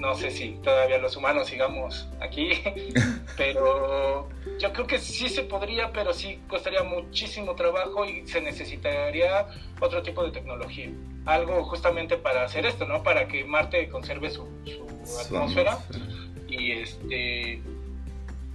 no 0.00 0.14
sé 0.14 0.30
si 0.30 0.58
todavía 0.62 0.98
los 0.98 1.14
humanos 1.16 1.48
sigamos 1.48 2.08
aquí, 2.20 2.52
pero 3.36 4.28
yo 4.58 4.72
creo 4.72 4.86
que 4.86 4.98
sí 4.98 5.28
se 5.28 5.42
podría, 5.42 5.92
pero 5.92 6.14
sí 6.14 6.40
costaría 6.48 6.82
muchísimo 6.82 7.54
trabajo 7.54 8.06
y 8.06 8.26
se 8.26 8.40
necesitaría 8.40 9.46
otro 9.78 10.02
tipo 10.02 10.24
de 10.24 10.30
tecnología. 10.30 10.90
Algo 11.26 11.64
justamente 11.64 12.16
para 12.16 12.44
hacer 12.44 12.64
esto, 12.64 12.86
¿no? 12.86 13.02
Para 13.02 13.28
que 13.28 13.44
Marte 13.44 13.88
conserve 13.90 14.30
su, 14.30 14.48
atmósfera 15.20 15.78
y 16.48 16.72
este 16.72 17.62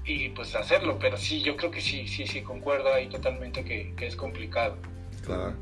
y 0.08 0.30
pues 0.30 0.56
hacerlo, 0.56 0.98
pero 1.00 1.18
sí, 1.18 1.42
yo 1.42 1.58
creo 1.58 1.72
que 1.72 1.82
sí, 1.82 2.08
sí, 2.08 2.28
sí, 2.28 2.42
concuerdo 2.42 2.94
ahí 2.94 3.08
totalmente 3.08 3.64
que, 3.64 3.94
que 3.96 4.08
es 4.08 4.16
complicado. 4.16 4.78
Claro. 5.26 5.54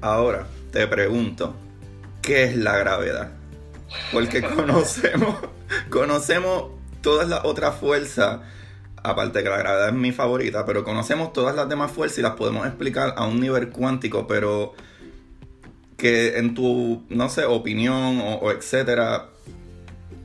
Ahora, 0.00 0.46
te 0.72 0.86
pregunto, 0.86 1.54
¿qué 2.22 2.44
es 2.44 2.56
la 2.56 2.78
gravedad? 2.78 3.32
Porque 4.12 4.42
conocemos, 4.42 5.36
conocemos 5.90 6.64
todas 7.00 7.28
las 7.28 7.44
otras 7.44 7.76
fuerzas, 7.76 8.40
aparte 9.02 9.42
que 9.42 9.48
la 9.50 9.58
gravedad 9.58 9.88
es 9.88 9.94
mi 9.94 10.12
favorita, 10.12 10.64
pero 10.64 10.84
conocemos 10.84 11.32
todas 11.32 11.54
las 11.54 11.68
demás 11.68 11.92
fuerzas 11.92 12.18
y 12.18 12.22
las 12.22 12.34
podemos 12.34 12.66
explicar 12.66 13.14
a 13.16 13.26
un 13.26 13.40
nivel 13.40 13.68
cuántico, 13.68 14.26
pero 14.26 14.74
que 15.96 16.38
en 16.38 16.54
tu, 16.54 17.04
no 17.08 17.28
sé, 17.28 17.44
opinión 17.44 18.20
o, 18.20 18.50
etcétera, 18.50 19.28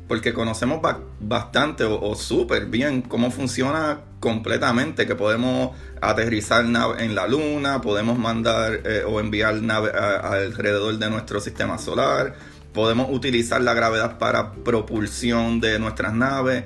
porque 0.07 0.33
conocemos 0.33 0.81
bastante 1.19 1.83
o, 1.83 2.15
súper 2.15 2.65
bien 2.65 3.01
cómo 3.01 3.29
funciona 3.29 4.01
completamente, 4.19 5.05
que 5.05 5.15
podemos 5.15 5.75
aterrizar 6.01 6.65
en 6.65 7.15
la 7.15 7.27
luna, 7.27 7.81
podemos 7.81 8.17
mandar 8.17 8.81
eh, 8.83 9.03
o 9.05 9.19
enviar 9.19 9.55
naves 9.55 9.93
alrededor 9.93 10.97
de 10.97 11.09
nuestro 11.09 11.39
sistema 11.39 11.77
solar, 11.77 12.35
podemos 12.73 13.07
utilizar 13.11 13.61
la 13.61 13.73
gravedad 13.73 14.17
para 14.17 14.53
propulsión 14.53 15.59
de 15.59 15.79
nuestras 15.79 16.13
naves 16.13 16.63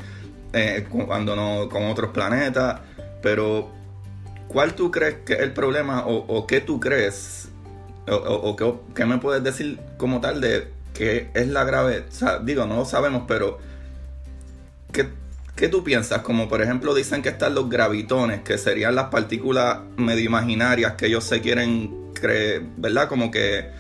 eh, 0.53 0.85
cuando 0.89 1.35
no 1.35 1.69
con 1.69 1.85
otros 1.85 2.11
planetas, 2.11 2.81
pero 3.21 3.71
¿cuál 4.47 4.75
tú 4.75 4.91
crees 4.91 5.15
que 5.25 5.33
es 5.33 5.39
el 5.39 5.53
problema 5.53 6.03
o, 6.05 6.45
qué 6.45 6.61
tú 6.61 6.79
crees 6.79 7.49
o, 8.07 8.55
qué, 8.93 9.05
me 9.05 9.17
puedes 9.17 9.43
decir 9.43 9.79
como 9.97 10.21
tal 10.21 10.41
de 10.41 10.67
qué 10.93 11.31
es 11.33 11.47
la 11.47 11.63
gravedad? 11.63 12.05
Sea, 12.09 12.39
digo, 12.39 12.65
no 12.65 12.75
lo 12.75 12.85
sabemos, 12.85 13.23
pero 13.27 13.57
¿qué, 14.91 15.07
¿qué 15.55 15.69
tú 15.69 15.83
piensas? 15.83 16.21
Como 16.21 16.47
por 16.47 16.61
ejemplo 16.61 16.93
dicen 16.93 17.21
que 17.23 17.29
están 17.29 17.55
los 17.55 17.69
gravitones, 17.69 18.41
que 18.41 18.59
serían 18.59 18.93
las 18.93 19.05
partículas 19.05 19.79
medio 19.97 20.25
imaginarias 20.25 20.93
que 20.93 21.07
ellos 21.07 21.23
se 21.23 21.41
quieren 21.41 22.11
creer, 22.13 22.61
¿verdad? 22.77 23.07
Como 23.07 23.31
que 23.31 23.71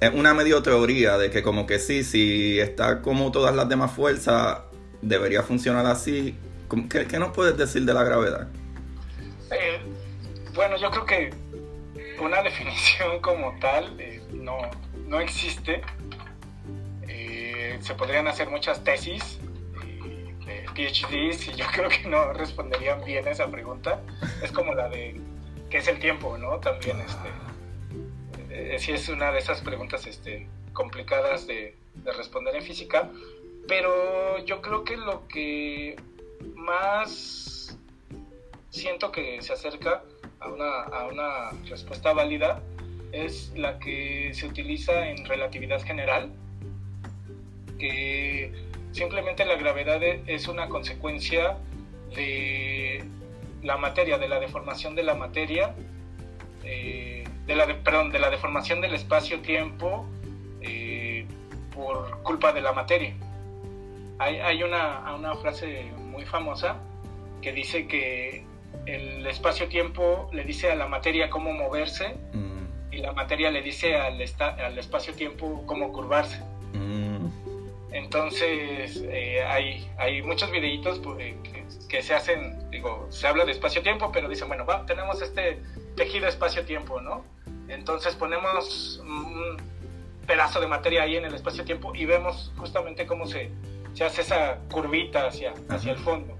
es 0.00 0.14
una 0.14 0.32
medio 0.32 0.62
teoría 0.62 1.18
de 1.18 1.30
que 1.30 1.42
como 1.42 1.66
que 1.66 1.78
sí, 1.78 2.04
si 2.04 2.58
está 2.58 3.02
como 3.02 3.30
todas 3.30 3.54
las 3.54 3.68
demás 3.68 3.92
fuerzas, 3.92 4.60
debería 5.02 5.42
funcionar 5.42 5.84
así. 5.86 6.36
¿Qué, 6.88 7.06
qué 7.06 7.18
nos 7.18 7.32
puedes 7.32 7.56
decir 7.56 7.84
de 7.84 7.92
la 7.92 8.02
gravedad? 8.02 8.48
Eh, 9.50 9.80
bueno, 10.54 10.76
yo 10.78 10.90
creo 10.90 11.04
que 11.04 11.30
una 12.20 12.42
definición 12.42 13.20
como 13.20 13.58
tal 13.60 14.00
eh, 14.00 14.22
no, 14.32 14.56
no, 15.06 15.20
existe. 15.20 15.82
Eh, 17.06 17.78
se 17.82 17.94
podrían 17.94 18.26
hacer 18.26 18.48
muchas 18.48 18.82
tesis 18.82 19.38
de 20.46 20.64
PhDs 20.74 21.48
y 21.48 21.54
yo 21.56 21.66
creo 21.74 21.90
que 21.90 22.08
no 22.08 22.32
responderían 22.32 23.04
bien 23.04 23.28
a 23.28 23.32
esa 23.32 23.50
pregunta. 23.50 24.00
Es 24.42 24.50
como 24.50 24.72
la 24.72 24.88
de 24.88 25.20
qué 25.68 25.78
es 25.78 25.88
el 25.88 25.98
tiempo, 25.98 26.38
¿no? 26.38 26.58
También 26.58 26.98
este 27.00 27.49
eh, 28.60 28.78
sí 28.78 28.92
es 28.92 29.08
una 29.08 29.32
de 29.32 29.38
esas 29.38 29.60
preguntas 29.60 30.06
este, 30.06 30.46
complicadas 30.72 31.46
de, 31.46 31.74
responder 32.16 32.54
en 32.54 32.62
física, 32.62 33.10
pero 33.68 34.38
yo 34.46 34.62
creo 34.62 34.84
que 34.84 34.96
lo 34.96 35.26
que 35.28 35.96
más 36.54 37.76
siento 38.70 39.12
que 39.12 39.42
se 39.42 39.52
acerca 39.52 40.02
a 40.38 40.48
una, 40.48 40.82
a 40.84 41.06
una 41.08 41.50
respuesta 41.68 42.12
válida 42.12 42.62
es 43.12 43.52
la 43.56 43.78
que 43.78 44.32
se 44.32 44.46
utiliza 44.46 45.08
en 45.08 45.24
relatividad 45.26 45.82
general, 45.82 46.30
que 47.78 48.52
simplemente 48.92 49.44
la 49.44 49.56
gravedad 49.56 50.02
es 50.02 50.48
una 50.48 50.68
consecuencia 50.68 51.58
de 52.14 53.04
la 53.62 53.76
materia, 53.76 54.18
de 54.18 54.28
la 54.28 54.40
deformación 54.40 54.94
de 54.94 55.02
la 55.02 55.14
materia. 55.14 55.74
Eh, 56.64 57.19
de 57.50 57.56
la, 57.56 57.66
perdón, 57.82 58.12
de 58.12 58.20
la 58.20 58.30
deformación 58.30 58.80
del 58.80 58.94
espacio-tiempo 58.94 60.06
eh, 60.60 61.26
por 61.74 62.22
culpa 62.22 62.52
de 62.52 62.60
la 62.60 62.72
materia. 62.72 63.12
Hay, 64.20 64.36
hay 64.36 64.62
una, 64.62 65.12
una, 65.16 65.34
frase 65.34 65.90
muy 65.98 66.24
famosa 66.24 66.76
que 67.42 67.52
dice 67.52 67.88
que 67.88 68.44
el 68.86 69.26
espacio-tiempo 69.26 70.30
le 70.32 70.44
dice 70.44 70.70
a 70.70 70.76
la 70.76 70.86
materia 70.86 71.28
cómo 71.28 71.52
moverse 71.52 72.14
mm. 72.32 72.92
y 72.92 72.98
la 72.98 73.12
materia 73.14 73.50
le 73.50 73.62
dice 73.62 73.96
al, 73.96 74.22
al 74.38 74.78
espacio-tiempo 74.78 75.64
cómo 75.66 75.92
curvarse. 75.92 76.40
Mm. 76.74 77.26
Entonces, 77.90 79.02
eh, 79.08 79.42
hay, 79.42 79.90
hay 79.98 80.22
muchos 80.22 80.52
videitos 80.52 81.00
pues, 81.00 81.34
que, 81.42 81.64
que, 81.88 82.02
se 82.02 82.14
hacen, 82.14 82.70
digo, 82.70 83.08
se 83.10 83.26
habla 83.26 83.44
de 83.44 83.50
espacio-tiempo, 83.50 84.12
pero 84.12 84.28
dicen, 84.28 84.46
bueno, 84.46 84.64
va, 84.64 84.86
tenemos 84.86 85.20
este 85.20 85.58
tejido 85.96 86.28
espacio-tiempo, 86.28 87.00
¿no? 87.00 87.24
Entonces 87.70 88.16
ponemos 88.16 89.00
un 89.04 89.56
pedazo 90.26 90.60
de 90.60 90.66
materia 90.66 91.02
ahí 91.02 91.16
en 91.16 91.24
el 91.24 91.34
espacio-tiempo 91.34 91.94
y 91.94 92.04
vemos 92.04 92.52
justamente 92.56 93.06
cómo 93.06 93.26
se, 93.26 93.50
se 93.94 94.04
hace 94.04 94.22
esa 94.22 94.58
curvita 94.70 95.28
hacia, 95.28 95.54
hacia 95.68 95.92
el 95.92 95.98
fondo. 95.98 96.36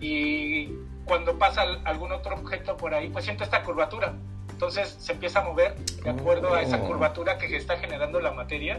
Y 0.00 0.68
cuando 1.06 1.38
pasa 1.38 1.62
algún 1.84 2.12
otro 2.12 2.34
objeto 2.34 2.76
por 2.76 2.94
ahí, 2.94 3.08
pues 3.08 3.24
siente 3.24 3.44
esta 3.44 3.62
curvatura. 3.62 4.14
Entonces 4.50 4.94
se 4.98 5.12
empieza 5.12 5.40
a 5.40 5.44
mover 5.44 5.74
de 5.76 6.10
acuerdo 6.10 6.52
a 6.52 6.60
esa 6.60 6.76
oh. 6.76 6.86
curvatura 6.86 7.38
que 7.38 7.56
está 7.56 7.78
generando 7.78 8.20
la 8.20 8.32
materia, 8.32 8.78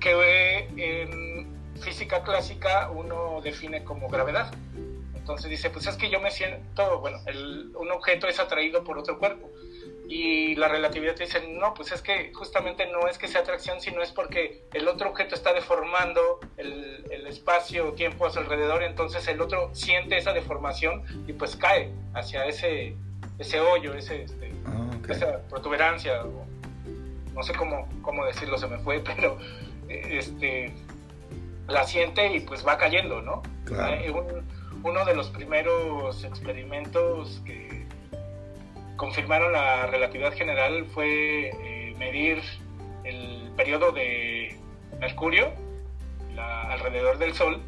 que 0.00 0.66
en 0.76 1.46
física 1.80 2.22
clásica 2.24 2.90
uno 2.90 3.40
define 3.40 3.84
como 3.84 4.08
gravedad. 4.08 4.52
Entonces 5.14 5.48
dice, 5.48 5.70
pues 5.70 5.86
es 5.86 5.96
que 5.96 6.10
yo 6.10 6.20
me 6.20 6.32
siento, 6.32 6.98
bueno, 6.98 7.18
un 7.78 7.90
objeto 7.92 8.26
es 8.26 8.40
atraído 8.40 8.82
por 8.82 8.98
otro 8.98 9.16
cuerpo 9.18 9.48
y 10.10 10.56
la 10.56 10.66
relatividad 10.66 11.14
te 11.14 11.24
dice, 11.24 11.40
no, 11.52 11.72
pues 11.72 11.92
es 11.92 12.02
que 12.02 12.32
justamente 12.34 12.84
no 12.90 13.06
es 13.06 13.16
que 13.16 13.28
sea 13.28 13.42
atracción, 13.42 13.80
sino 13.80 14.02
es 14.02 14.10
porque 14.10 14.64
el 14.72 14.88
otro 14.88 15.08
objeto 15.08 15.36
está 15.36 15.52
deformando 15.52 16.40
el, 16.56 17.06
el 17.12 17.28
espacio-tiempo 17.28 18.26
a 18.26 18.30
su 18.30 18.40
alrededor, 18.40 18.82
entonces 18.82 19.28
el 19.28 19.40
otro 19.40 19.72
siente 19.72 20.18
esa 20.18 20.32
deformación 20.32 21.04
y 21.28 21.32
pues 21.32 21.54
cae 21.54 21.92
hacia 22.12 22.44
ese, 22.46 22.96
ese 23.38 23.60
hoyo, 23.60 23.94
ese, 23.94 24.24
este, 24.24 24.52
ah, 24.66 24.90
esa 25.08 25.42
protuberancia, 25.48 26.24
no 27.32 27.42
sé 27.44 27.54
cómo, 27.54 27.88
cómo 28.02 28.26
decirlo, 28.26 28.58
se 28.58 28.66
me 28.66 28.80
fue, 28.80 28.98
pero 29.04 29.38
este, 29.88 30.72
la 31.68 31.84
siente 31.84 32.34
y 32.34 32.40
pues 32.40 32.66
va 32.66 32.78
cayendo, 32.78 33.22
¿no? 33.22 33.42
Eh, 33.70 34.12
uno 34.82 35.04
de 35.04 35.14
los 35.14 35.30
primeros 35.30 36.24
experimentos 36.24 37.40
que 37.44 37.79
confirmaron 39.00 39.52
la 39.52 39.86
relatividad 39.86 40.34
general 40.34 40.84
fue 40.84 41.48
eh, 41.48 41.94
medir 41.98 42.42
el 43.04 43.50
periodo 43.56 43.92
de 43.92 44.54
Mercurio 45.00 45.54
alrededor 46.36 47.16
del 47.18 47.34
Sol 47.34 47.62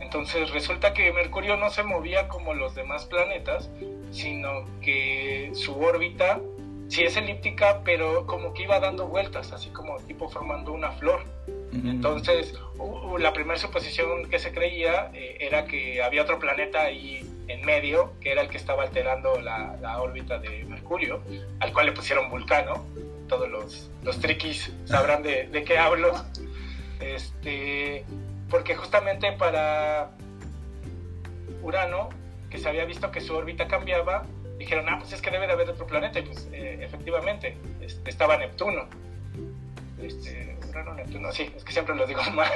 Entonces 0.00 0.50
resulta 0.50 0.94
que 0.94 1.12
Mercurio 1.12 1.56
no 1.56 1.70
se 1.70 1.82
movía 1.82 2.28
como 2.28 2.54
los 2.54 2.76
demás 2.76 3.04
planetas, 3.04 3.68
sino 4.12 4.64
que 4.80 5.50
su 5.54 5.76
órbita 5.80 6.40
sí 6.86 7.02
es 7.02 7.16
elíptica, 7.16 7.80
pero 7.84 8.24
como 8.26 8.54
que 8.54 8.62
iba 8.62 8.78
dando 8.78 9.08
vueltas, 9.08 9.52
así 9.52 9.70
como 9.70 9.96
tipo 10.02 10.28
formando 10.28 10.72
una 10.72 10.92
flor. 10.92 11.24
Entonces, 11.72 12.54
la 13.18 13.32
primera 13.32 13.58
suposición 13.58 14.30
que 14.30 14.38
se 14.38 14.52
creía 14.52 15.10
eh, 15.14 15.36
era 15.40 15.66
que 15.66 16.00
había 16.00 16.22
otro 16.22 16.38
planeta 16.38 16.82
ahí 16.82 17.28
en 17.48 17.64
medio, 17.64 18.12
que 18.20 18.32
era 18.32 18.42
el 18.42 18.48
que 18.48 18.56
estaba 18.56 18.82
alterando 18.82 19.40
la, 19.40 20.00
órbita 20.00 20.38
de 20.38 20.64
Mercurio, 20.64 21.22
al 21.60 21.72
cual 21.72 21.86
le 21.86 21.92
pusieron 21.92 22.28
Vulcano. 22.30 22.84
Todos 23.28 23.48
los, 23.48 23.90
los 24.02 24.20
triquis 24.20 24.72
sabrán 24.84 25.22
de, 25.22 25.48
de 25.48 25.64
qué 25.64 25.78
hablo. 25.78 26.14
Este, 27.00 28.04
porque 28.48 28.74
justamente 28.74 29.32
para 29.32 30.10
Urano, 31.62 32.10
que 32.50 32.58
se 32.58 32.68
había 32.68 32.84
visto 32.84 33.10
que 33.10 33.20
su 33.20 33.34
órbita 33.34 33.66
cambiaba, 33.66 34.24
dijeron, 34.58 34.88
ah, 34.88 34.98
pues 35.00 35.12
es 35.12 35.20
que 35.20 35.30
debe 35.30 35.46
de 35.46 35.52
haber 35.52 35.68
otro 35.68 35.86
planeta. 35.86 36.18
Y 36.18 36.22
pues 36.22 36.48
eh, 36.52 36.78
efectivamente, 36.80 37.56
este, 37.80 38.10
estaba 38.10 38.36
Neptuno. 38.36 38.88
Este, 40.00 40.56
Urano, 40.68 40.94
Neptuno, 40.94 41.32
sí, 41.32 41.50
es 41.56 41.64
que 41.64 41.72
siempre 41.72 41.94
lo 41.94 42.06
digo 42.06 42.22
mal. 42.32 42.50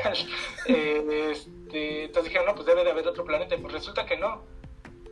Este, 0.67 2.05
entonces 2.05 2.25
dijeron, 2.25 2.47
no, 2.47 2.55
pues 2.55 2.67
debe 2.67 2.85
de 2.85 2.91
haber 2.91 3.07
otro 3.07 3.25
planeta. 3.25 3.55
Y 3.55 3.59
pues 3.59 3.73
resulta 3.73 4.07
que 4.07 4.17
no, 4.17 4.43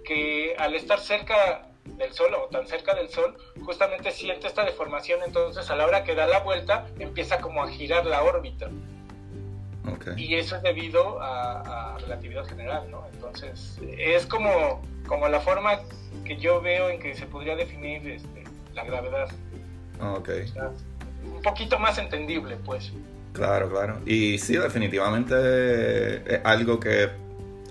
que 0.09 0.57
al 0.59 0.75
estar 0.75 0.99
cerca 1.01 1.69
del 1.99 2.15
Sol 2.15 2.33
o 2.35 2.49
tan 2.49 2.67
cerca 2.67 2.95
del 2.95 3.11
Sol, 3.11 3.37
justamente 3.63 4.11
siente 4.11 4.47
esta 4.47 4.65
deformación, 4.65 5.21
entonces 5.23 5.69
a 5.71 5.77
la 5.77 5.87
hora 5.87 6.03
que 6.03 6.15
da 6.15 6.27
la 6.27 6.41
vuelta 6.41 6.87
empieza 6.99 7.41
como 7.41 7.63
a 7.63 7.69
girar 7.69 8.07
la 8.07 8.23
órbita. 8.23 8.71
Y 10.17 10.35
eso 10.37 10.57
es 10.57 10.63
debido 10.63 11.21
a, 11.21 11.99
relatividad 12.01 12.47
general, 12.47 12.91
¿no? 12.91 13.05
Entonces, 13.13 13.79
es 13.99 14.25
como, 14.27 14.81
como 15.07 15.29
la 15.29 15.41
forma 15.41 15.81
que 16.25 16.37
yo 16.37 16.61
veo 16.61 16.89
en 16.89 17.01
que 17.01 17.15
se 17.15 17.27
podría 17.27 17.57
definir 17.57 18.07
este, 18.07 18.45
la 18.75 18.85
gravedad. 18.85 19.29
Ok. 20.01 20.31
un 21.25 21.43
poquito 21.43 21.79
más 21.79 21.99
entendible, 21.99 22.57
pues. 22.65 22.93
Claro, 23.33 23.69
claro. 23.71 23.99
Y 24.07 24.39
sí, 24.39 24.57
definitivamente 24.57 26.35
es 26.35 26.41
algo 26.45 26.79
que 26.79 27.11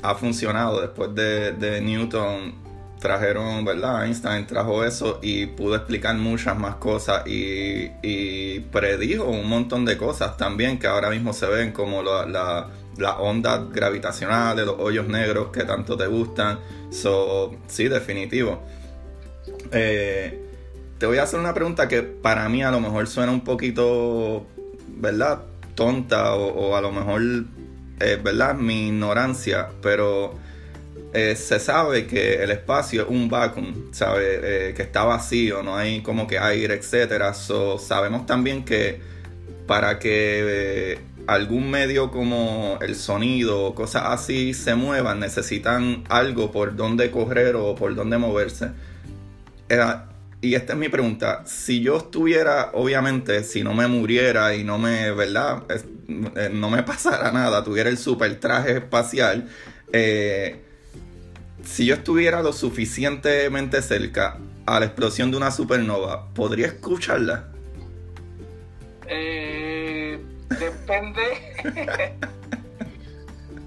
ha 0.01 0.15
funcionado 0.15 0.81
después 0.81 1.13
de, 1.15 1.81
Newton 1.81 2.67
trajeron, 2.99 3.63
¿verdad? 3.63 4.05
Einstein 4.05 4.47
trajo 4.47 4.83
eso 4.83 5.19
y 5.21 5.45
pudo 5.45 5.75
explicar 5.75 6.15
muchas 6.15 6.57
más 6.57 6.75
cosas 6.75 7.23
y, 7.27 8.59
predijo 8.71 9.25
un 9.25 9.47
montón 9.47 9.85
de 9.85 9.97
cosas 9.97 10.35
también 10.37 10.79
que 10.79 10.87
ahora 10.87 11.09
mismo 11.09 11.31
se 11.33 11.45
ven 11.45 11.71
como 11.71 12.01
la, 12.01 12.25
la, 12.25 12.67
las 12.97 13.15
ondas 13.19 13.71
gravitacionales, 13.71 14.65
los 14.65 14.75
hoyos 14.79 15.07
negros 15.07 15.49
que 15.49 15.63
tanto 15.63 15.95
te 15.95 16.07
gustan. 16.07 16.59
So, 16.89 17.55
sí, 17.67 17.87
definitivo. 17.87 18.61
Eh, 19.71 20.43
te 20.97 21.05
voy 21.05 21.17
a 21.17 21.23
hacer 21.23 21.39
una 21.39 21.53
pregunta 21.53 21.87
que 21.87 22.01
para 22.01 22.47
mí 22.49 22.63
a 22.63 22.71
lo 22.71 22.79
mejor 22.79 23.07
suena 23.07 23.31
un 23.31 23.41
poquito, 23.41 24.45
¿verdad? 24.87 25.41
Tonta 25.75 26.33
o, 26.35 26.75
a 26.75 26.81
lo 26.81 26.91
mejor, 26.91 27.21
eh, 27.99 28.19
¿verdad? 28.21 28.55
Mi 28.55 28.87
ignorancia, 28.87 29.69
pero 29.81 30.35
eh, 31.13 31.35
se 31.35 31.59
sabe 31.59 32.05
que 32.05 32.43
el 32.43 32.51
espacio 32.51 33.03
es 33.03 33.09
un 33.09 33.29
vacuum, 33.29 33.91
sabe 33.91 34.69
eh, 34.69 34.73
que 34.73 34.83
está 34.83 35.03
vacío, 35.05 35.63
no 35.63 35.75
hay 35.75 36.01
como 36.01 36.27
que 36.27 36.37
aire, 36.37 36.75
etcétera. 36.75 37.33
sabemos 37.33 38.25
también 38.25 38.65
que 38.65 38.99
para 39.65 39.99
que 39.99 40.91
eh, 40.93 40.99
algún 41.25 41.71
medio 41.71 42.11
como 42.11 42.77
el 42.81 42.95
sonido 42.95 43.65
o 43.65 43.75
cosas 43.75 44.03
así 44.07 44.53
se 44.53 44.75
muevan, 44.75 45.19
necesitan 45.19 46.03
algo 46.09 46.51
por 46.51 46.75
donde 46.75 47.09
correr 47.09 47.55
o 47.55 47.73
por 47.75 47.95
donde 47.95 48.17
moverse. 48.17 48.71
y 50.41 50.55
esta 50.55 50.73
es 50.73 50.79
mi 50.79 50.89
pregunta. 50.89 51.43
Si 51.45 51.81
yo 51.81 51.97
estuviera, 51.97 52.71
obviamente, 52.73 53.43
si 53.43 53.63
no 53.63 53.73
me 53.73 53.87
muriera 53.87 54.55
y 54.55 54.63
no 54.63 54.77
me, 54.77 55.11
¿verdad? 55.11 55.63
No 56.07 56.69
me 56.69 56.83
pasara 56.83 57.31
nada, 57.31 57.63
tuviera 57.63 57.89
el 57.89 57.97
super 57.97 58.39
traje 58.39 58.77
espacial, 58.77 59.49
eh, 59.91 60.63
si 61.63 61.85
yo 61.85 61.95
estuviera 61.95 62.41
lo 62.41 62.53
suficientemente 62.53 63.81
cerca 63.81 64.37
a 64.65 64.79
la 64.79 64.85
explosión 64.85 65.31
de 65.31 65.37
una 65.37 65.51
supernova, 65.51 66.29
¿podría 66.33 66.67
escucharla? 66.67 67.49
Eh, 69.07 70.19
depende. 70.59 71.21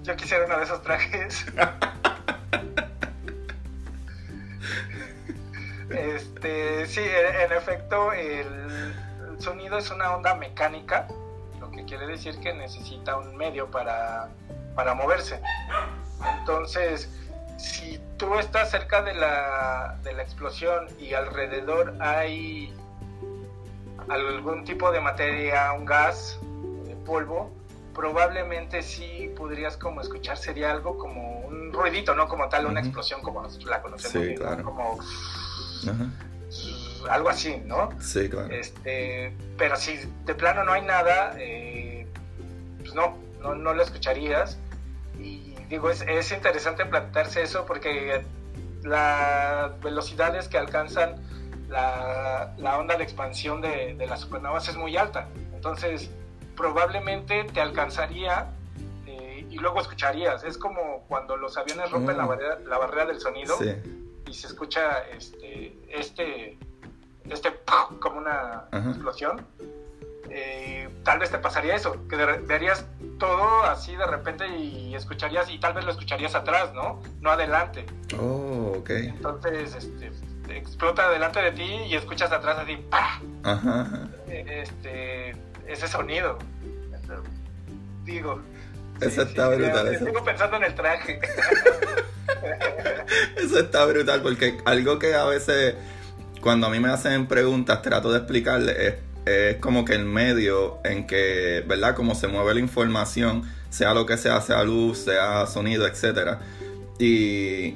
yo 0.03 0.17
quisiera 0.17 0.47
uno 0.47 0.59
de 0.59 0.65
esos 0.65 0.83
trajes. 0.83 1.47
este, 5.91 6.87
sí, 6.87 7.01
en 7.01 7.53
efecto, 7.53 8.13
el, 8.13 8.93
sonido 9.41 9.79
es 9.79 9.91
una 9.91 10.15
onda 10.15 10.35
mecánica, 10.35 11.09
quiere 11.91 12.07
decir 12.07 12.39
que 12.39 12.55
necesita 12.55 13.17
un 13.17 13.37
medio 13.37 13.69
para, 13.69 14.29
para 14.77 14.95
moverse. 14.95 15.41
Entonces, 16.39 17.11
si 17.59 17.99
tú 18.17 18.39
estás 18.39 18.71
cerca 18.71 19.03
de 19.03 19.13
la, 19.13 19.99
de 20.05 20.13
la 20.13 20.23
explosión 20.23 20.87
y 21.01 21.15
alrededor 21.15 21.97
hay 21.99 22.73
algún 24.09 24.65
tipo 24.65 24.93
de 24.93 25.01
materia, 25.01 25.73
un 25.73 25.85
gas, 25.85 26.39
de 26.87 26.95
polvo, 26.95 27.51
probablemente 27.93 28.83
sí 28.83 29.33
podrías 29.37 29.77
como 29.77 30.01
escuchar, 30.01 30.39
sería 30.39 30.71
algo 30.71 30.97
como 30.97 31.41
un 31.41 31.73
ruidito, 31.73 32.15
no 32.15 32.29
como 32.29 32.49
tal 32.49 32.67
una 32.67 32.81
explosión 32.81 33.21
como 33.21 33.43
la 33.67 33.83
conocemos, 33.83 34.29
sí, 34.29 34.35
claro. 34.37 34.63
como 34.63 35.01
algo 37.11 37.29
así, 37.29 37.61
¿no? 37.67 37.89
Sí, 38.01 38.29
claro. 38.29 38.49
Este, 38.53 39.35
pero 39.59 39.77
si 39.77 39.99
de 40.25 40.35
plano 40.35 40.63
no 40.63 40.73
hay 40.73 40.83
nada, 40.83 41.35
eh, 41.37 41.70
pues 42.93 42.95
no, 42.95 43.17
no, 43.41 43.55
no 43.55 43.75
lo 43.75 43.83
escucharías 43.83 44.59
digo, 45.71 45.89
es, 45.89 46.03
es 46.03 46.33
interesante 46.33 46.85
plantearse 46.85 47.43
eso 47.43 47.65
porque 47.65 48.23
las 48.83 49.81
velocidades 49.81 50.49
que 50.49 50.59
alcanzan 50.59 51.23
la, 51.69 52.53
la 52.59 52.79
onda 52.79 52.97
de 52.97 53.05
expansión 53.05 53.61
de, 53.61 53.95
de, 53.95 54.07
las 54.07 54.21
supernovas 54.21 54.69
es 54.69 54.77
muy 54.77 54.97
alta. 54.97 55.29
Entonces, 55.55 56.11
probablemente 56.57 57.45
te 57.45 57.61
alcanzaría 57.61 58.51
eh, 59.07 59.47
y 59.49 59.57
luego 59.59 59.81
escucharías. 59.81 60.43
Es 60.43 60.59
como 60.59 61.05
cuando 61.07 61.37
los 61.37 61.57
aviones 61.57 61.91
rompen 61.91 62.17
la, 62.17 62.25
mm. 62.25 62.29
barrera, 62.29 62.59
la 62.67 62.79
barrera 62.79 63.07
del 63.07 63.21
sonido 63.21 63.57
y 64.27 64.35
se 64.35 64.49
escucha 64.49 65.03
este, 65.17 65.79
este, 65.89 66.59
este 67.29 67.53
como 68.01 68.19
una 68.19 68.65
explosión. 68.73 69.47
Eh, 70.31 70.89
tal 71.05 71.19
vez 71.19 71.31
te 71.31 71.39
pasaría 71.39 71.75
eso, 71.75 72.07
que 72.09 72.17
verías 72.17 72.87
todo 73.19 73.65
así 73.65 73.95
de 73.97 74.07
repente 74.07 74.47
y 74.49 74.95
escucharías, 74.95 75.51
y 75.51 75.59
tal 75.59 75.75
vez 75.75 75.85
lo 75.85 75.91
escucharías 75.91 76.35
atrás, 76.35 76.73
¿no? 76.73 77.03
No 77.21 77.31
adelante. 77.31 77.85
Oh, 78.19 78.77
ok. 78.79 78.91
Entonces, 78.91 79.75
este, 79.75 80.57
explota 80.57 81.11
delante 81.11 81.41
de 81.41 81.53
ti 81.53 81.71
y 81.89 81.95
escuchas 81.95 82.33
atrás 82.33 82.59
así, 82.59 82.77
¡pah! 82.91 83.21
Ajá. 83.43 84.09
Este, 84.29 85.35
ese 85.67 85.89
sonido. 85.89 86.39
digo. 88.05 88.41
Eso 89.01 89.23
está 89.23 89.49
brutal. 89.49 89.89
Estoy 89.89 90.13
pensando 90.25 90.57
en 90.59 90.65
el 90.65 90.75
traje. 90.75 91.21
eso 93.37 93.59
está 93.59 93.85
brutal 93.87 94.23
porque 94.23 94.59
algo 94.65 94.99
que 94.99 95.15
a 95.15 95.25
veces 95.25 95.75
cuando 96.41 96.67
a 96.67 96.71
mí 96.71 96.81
me 96.81 96.91
hacen 96.91 97.27
preguntas 97.27 97.83
trato 97.83 98.13
de 98.13 98.19
explicarle 98.19 98.87
es 98.87 98.95
es 99.27 99.57
como 99.57 99.85
que 99.85 99.95
el 99.95 100.05
medio 100.05 100.79
en 100.85 101.07
que, 101.07 101.65
¿verdad? 101.67 101.95
Como 101.95 102.15
se 102.15 102.29
mueve 102.29 102.55
la 102.55 102.61
información, 102.61 103.43
sea 103.71 103.95
lo 103.95 104.07
que 104.07 104.17
sea, 104.17 104.41
sea 104.41 104.65
luz, 104.65 104.99
sea 104.99 105.47
sonido, 105.47 105.87
etc. 105.87 106.39
Y 106.99 107.75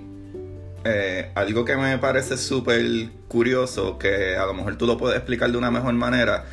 eh, 0.85 1.31
algo 1.35 1.65
que 1.65 1.77
me 1.77 1.99
parece 1.99 2.37
súper 2.37 2.85
curioso, 3.29 3.99
que 3.99 4.37
a 4.37 4.47
lo 4.47 4.55
mejor 4.55 4.77
tú 4.77 4.87
lo 4.87 4.97
puedes 4.97 5.17
explicar 5.17 5.51
de 5.51 5.59
una 5.59 5.71
mejor 5.71 5.95
manera, 5.95 6.47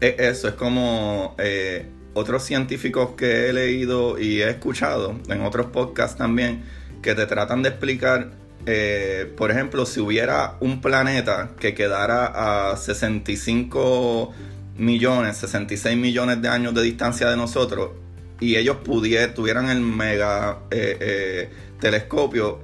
es 0.00 0.14
eso, 0.18 0.48
es 0.48 0.54
como 0.54 1.34
eh, 1.38 1.86
otros 2.14 2.42
científicos 2.44 3.10
que 3.16 3.48
he 3.48 3.52
leído 3.52 4.18
y 4.18 4.42
he 4.42 4.50
escuchado 4.50 5.14
en 5.28 5.42
otros 5.42 5.66
podcasts 5.66 6.16
también, 6.16 6.62
que 7.02 7.14
te 7.14 7.26
tratan 7.26 7.62
de 7.62 7.68
explicar 7.70 8.30
eh, 8.70 9.32
por 9.34 9.50
ejemplo, 9.50 9.86
si 9.86 9.98
hubiera 9.98 10.58
un 10.60 10.82
planeta 10.82 11.52
que 11.58 11.72
quedara 11.72 12.70
a 12.70 12.76
65 12.76 14.30
millones, 14.76 15.38
66 15.38 15.96
millones 15.96 16.42
de 16.42 16.48
años 16.48 16.74
de 16.74 16.82
distancia 16.82 17.30
de 17.30 17.36
nosotros 17.38 17.92
y 18.40 18.56
ellos 18.56 18.76
pudieran, 18.84 19.32
tuvieran 19.32 19.70
el 19.70 19.80
mega 19.80 20.58
eh, 20.70 20.98
eh, 21.00 21.50
telescopio, 21.80 22.60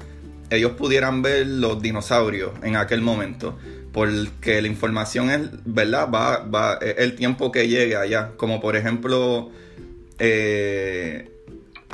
ellos 0.51 0.73
pudieran 0.73 1.23
ver 1.23 1.47
los 1.47 1.81
dinosaurios 1.81 2.53
en 2.63 2.77
aquel 2.77 3.01
momento. 3.01 3.59
Porque 3.91 4.61
la 4.61 4.69
información 4.69 5.31
es, 5.31 5.41
¿verdad? 5.65 6.11
Va, 6.13 6.41
va 6.41 6.75
el 6.75 7.15
tiempo 7.15 7.51
que 7.51 7.67
llegue 7.67 7.97
allá. 7.97 8.33
Como 8.37 8.61
por 8.61 8.77
ejemplo, 8.77 9.53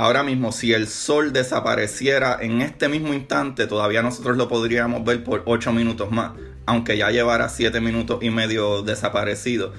ahora 0.01 0.23
mismo, 0.23 0.51
si 0.51 0.73
el 0.73 0.89
sol 0.89 1.31
desapareciera 1.31 2.39
en 2.41 2.63
este 2.63 2.89
mismo 2.89 3.13
instante, 3.13 3.67
todavía 3.67 4.01
nosotros 4.01 4.39
lo 4.39 4.49
podríamos 4.49 5.05
ver 5.05 5.23
por 5.23 5.43
8 5.45 5.73
minutos 5.75 6.11
más, 6.11 6.33
aunque 6.65 6.97
ya 6.97 7.11
llevara 7.11 7.51
7 7.51 7.83
minutos 7.83 8.19
y 8.23 8.31
medio 8.31 8.81
desaparecido. 8.81 9.75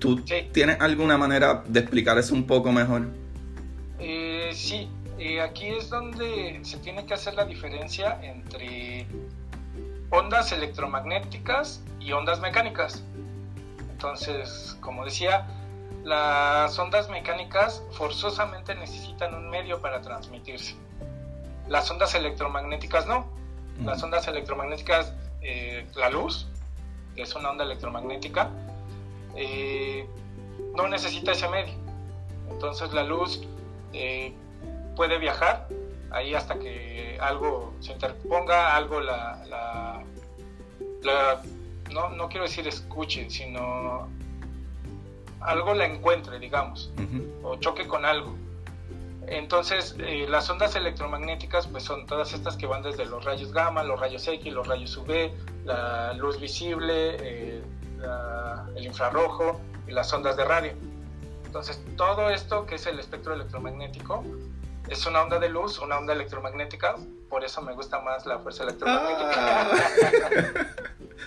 ¿Tú 0.00 0.24
tienes 0.50 0.80
alguna 0.80 1.16
manera 1.16 1.62
de 1.64 1.78
explicar 1.78 2.18
eso 2.18 2.34
un 2.34 2.44
poco 2.44 2.72
mejor? 2.72 3.06
Eh, 4.00 4.50
sí, 4.52 4.88
eh, 5.16 5.40
aquí 5.40 5.68
es 5.68 5.90
donde 5.90 6.58
se 6.62 6.78
tiene 6.78 7.06
que 7.06 7.14
hacer 7.14 7.34
la 7.34 7.44
diferencia 7.44 8.18
entre 8.20 9.06
ondas 10.10 10.50
electromagnéticas 10.50 11.84
y 12.00 12.10
ondas 12.10 12.40
mecánicas. 12.40 13.04
Entonces, 13.92 14.76
como 14.80 15.04
decía, 15.04 15.46
las 16.04 16.78
ondas 16.78 17.08
mecánicas 17.08 17.82
forzosamente 17.92 18.74
necesitan 18.74 19.34
un 19.34 19.48
medio 19.48 19.80
para 19.80 20.02
transmitirse. 20.02 20.76
Las 21.68 21.90
ondas 21.90 22.14
electromagnéticas 22.14 23.06
no. 23.06 23.26
Las 23.82 24.02
ondas 24.02 24.28
electromagnéticas, 24.28 25.14
eh, 25.40 25.86
la 25.96 26.10
luz, 26.10 26.46
que 27.16 27.22
es 27.22 27.34
una 27.34 27.50
onda 27.50 27.64
electromagnética, 27.64 28.50
eh, 29.34 30.06
no 30.76 30.86
necesita 30.88 31.32
ese 31.32 31.48
medio. 31.48 31.74
Entonces 32.50 32.92
la 32.92 33.02
luz 33.02 33.42
eh, 33.94 34.34
puede 34.94 35.18
viajar 35.18 35.68
ahí 36.10 36.34
hasta 36.34 36.58
que 36.58 37.18
algo 37.20 37.72
se 37.80 37.92
interponga, 37.92 38.76
algo 38.76 39.00
la, 39.00 40.04
no, 41.92 42.10
no 42.10 42.28
quiero 42.28 42.44
decir 42.44 42.68
escuche, 42.68 43.28
sino 43.30 44.08
algo 45.44 45.74
la 45.74 45.86
encuentre, 45.86 46.38
digamos, 46.38 46.90
o 47.42 47.56
choque 47.56 47.86
con 47.86 48.04
algo. 48.04 48.36
Entonces, 49.26 49.94
eh, 49.98 50.26
las 50.28 50.50
ondas 50.50 50.76
electromagnéticas 50.76 51.66
pues 51.66 51.84
son 51.84 52.06
todas 52.06 52.34
estas 52.34 52.56
que 52.56 52.66
van 52.66 52.82
desde 52.82 53.06
los 53.06 53.24
rayos 53.24 53.52
gamma, 53.52 53.82
los 53.82 53.98
rayos 53.98 54.26
X, 54.28 54.52
los 54.52 54.66
rayos 54.66 54.96
UV, 54.96 55.30
la 55.64 56.12
luz 56.14 56.38
visible, 56.38 57.16
eh, 57.20 57.62
el 58.76 58.84
infrarrojo 58.84 59.60
y 59.86 59.92
las 59.92 60.12
ondas 60.12 60.36
de 60.36 60.44
radio. 60.44 60.72
Entonces, 61.46 61.80
todo 61.96 62.30
esto 62.30 62.66
que 62.66 62.74
es 62.74 62.86
el 62.86 62.98
espectro 62.98 63.32
electromagnético 63.32 64.24
es 64.88 65.06
una 65.06 65.22
onda 65.22 65.38
de 65.38 65.48
luz, 65.48 65.78
una 65.78 65.98
onda 65.98 66.12
electromagnética, 66.12 66.96
por 67.30 67.44
eso 67.44 67.62
me 67.62 67.72
gusta 67.72 68.00
más 68.00 68.26
la 68.26 68.38
fuerza 68.38 68.64
electromagnética. 68.64 69.32
Ah. 69.32 69.70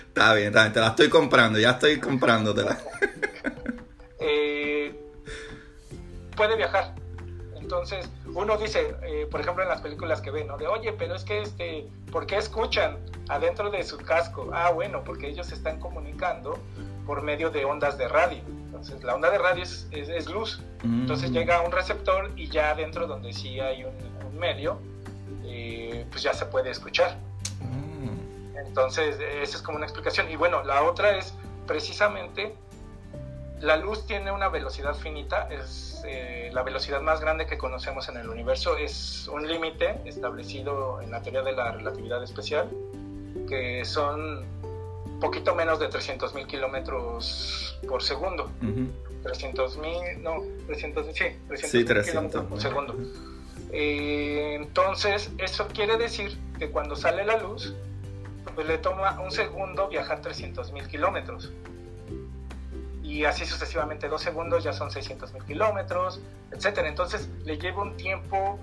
está 0.08 0.34
bien, 0.34 0.48
está 0.48 0.62
bien, 0.62 0.72
te 0.72 0.80
la 0.80 0.88
estoy 0.88 1.08
comprando, 1.08 1.58
ya 1.58 1.70
estoy 1.70 1.98
comprándotela. 1.98 2.78
puede 6.38 6.56
viajar. 6.56 6.94
Entonces, 7.56 8.08
uno 8.32 8.56
dice, 8.56 8.96
eh, 9.02 9.26
por 9.30 9.40
ejemplo, 9.40 9.62
en 9.62 9.68
las 9.68 9.82
películas 9.82 10.22
que 10.22 10.30
ven, 10.30 10.46
¿no? 10.46 10.56
De, 10.56 10.68
oye, 10.68 10.92
pero 10.92 11.16
es 11.16 11.24
que, 11.24 11.42
este, 11.42 11.86
¿por 12.12 12.26
qué 12.26 12.36
escuchan 12.36 12.96
adentro 13.28 13.68
de 13.70 13.82
su 13.82 13.98
casco? 13.98 14.48
Ah, 14.54 14.70
bueno, 14.70 15.02
porque 15.04 15.28
ellos 15.28 15.48
se 15.48 15.54
están 15.56 15.80
comunicando 15.80 16.56
por 17.04 17.20
medio 17.22 17.50
de 17.50 17.64
ondas 17.64 17.98
de 17.98 18.08
radio. 18.08 18.40
Entonces, 18.66 19.02
la 19.02 19.16
onda 19.16 19.30
de 19.30 19.38
radio 19.38 19.64
es, 19.64 19.88
es, 19.90 20.30
luz. 20.30 20.62
Entonces, 20.84 21.30
mm. 21.30 21.34
llega 21.34 21.56
a 21.56 21.62
un 21.62 21.72
receptor 21.72 22.30
y 22.36 22.48
ya 22.48 22.70
adentro, 22.70 23.06
donde 23.08 23.32
sí 23.32 23.58
hay 23.58 23.84
un, 23.84 24.38
medio, 24.38 24.78
eh, 25.44 26.06
pues 26.10 26.22
ya 26.22 26.32
se 26.32 26.46
puede 26.46 26.70
escuchar. 26.70 27.18
Mm. 27.60 28.56
Entonces, 28.66 29.18
esa 29.18 29.56
es 29.56 29.62
como 29.62 29.76
una 29.76 29.86
explicación. 29.86 30.30
Y 30.30 30.36
bueno, 30.36 30.62
la 30.62 30.84
otra 30.84 31.18
es 31.18 31.34
precisamente 31.66 32.54
la 33.60 33.76
luz 33.76 34.06
tiene 34.06 34.30
una 34.30 34.48
velocidad 34.48 34.94
finita, 34.94 35.48
es 35.50 35.87
eh, 36.06 36.50
la 36.52 36.62
velocidad 36.62 37.00
más 37.00 37.20
grande 37.20 37.46
que 37.46 37.58
conocemos 37.58 38.08
en 38.08 38.16
el 38.16 38.28
universo, 38.28 38.76
es 38.76 39.28
un 39.28 39.46
límite 39.46 40.00
establecido 40.04 41.00
en 41.00 41.10
la 41.10 41.22
teoría 41.22 41.42
de 41.42 41.52
la 41.52 41.72
relatividad 41.72 42.22
especial, 42.22 42.68
que 43.48 43.84
son 43.84 44.46
poquito 45.20 45.54
menos 45.54 45.78
de 45.80 45.88
300 45.88 46.34
mil 46.34 46.46
kilómetros 46.46 47.78
por 47.88 48.02
segundo. 48.02 48.50
300 49.22 49.78
mil, 49.78 50.22
no, 50.22 50.42
300, 50.66 51.06
sí, 51.12 51.24
300, 51.48 52.06
kilómetros 52.06 52.44
por 52.44 52.60
segundo. 52.60 52.96
Eh, 53.72 54.54
entonces, 54.54 55.30
eso 55.38 55.66
quiere 55.68 55.96
decir 55.96 56.38
que 56.58 56.70
cuando 56.70 56.96
sale 56.96 57.24
la 57.24 57.36
luz, 57.36 57.74
pues 58.54 58.66
le 58.66 58.78
toma 58.78 59.20
un 59.20 59.30
segundo 59.30 59.88
viajar 59.88 60.22
300 60.22 60.72
mil 60.72 60.86
kilómetros 60.88 61.52
y 63.08 63.24
así 63.24 63.46
sucesivamente 63.46 64.06
dos 64.06 64.20
segundos 64.20 64.62
ya 64.62 64.74
son 64.74 64.90
600 64.90 65.32
mil 65.32 65.42
kilómetros, 65.44 66.20
etcétera. 66.52 66.88
Entonces 66.88 67.30
le 67.42 67.56
lleva 67.56 67.80
un 67.82 67.96
tiempo 67.96 68.58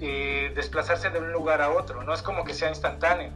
eh, 0.00 0.50
desplazarse 0.56 1.08
de 1.08 1.20
un 1.20 1.30
lugar 1.30 1.62
a 1.62 1.70
otro, 1.70 2.02
no 2.02 2.12
es 2.12 2.20
como 2.20 2.44
que 2.44 2.52
sea 2.52 2.68
instantáneo. 2.68 3.30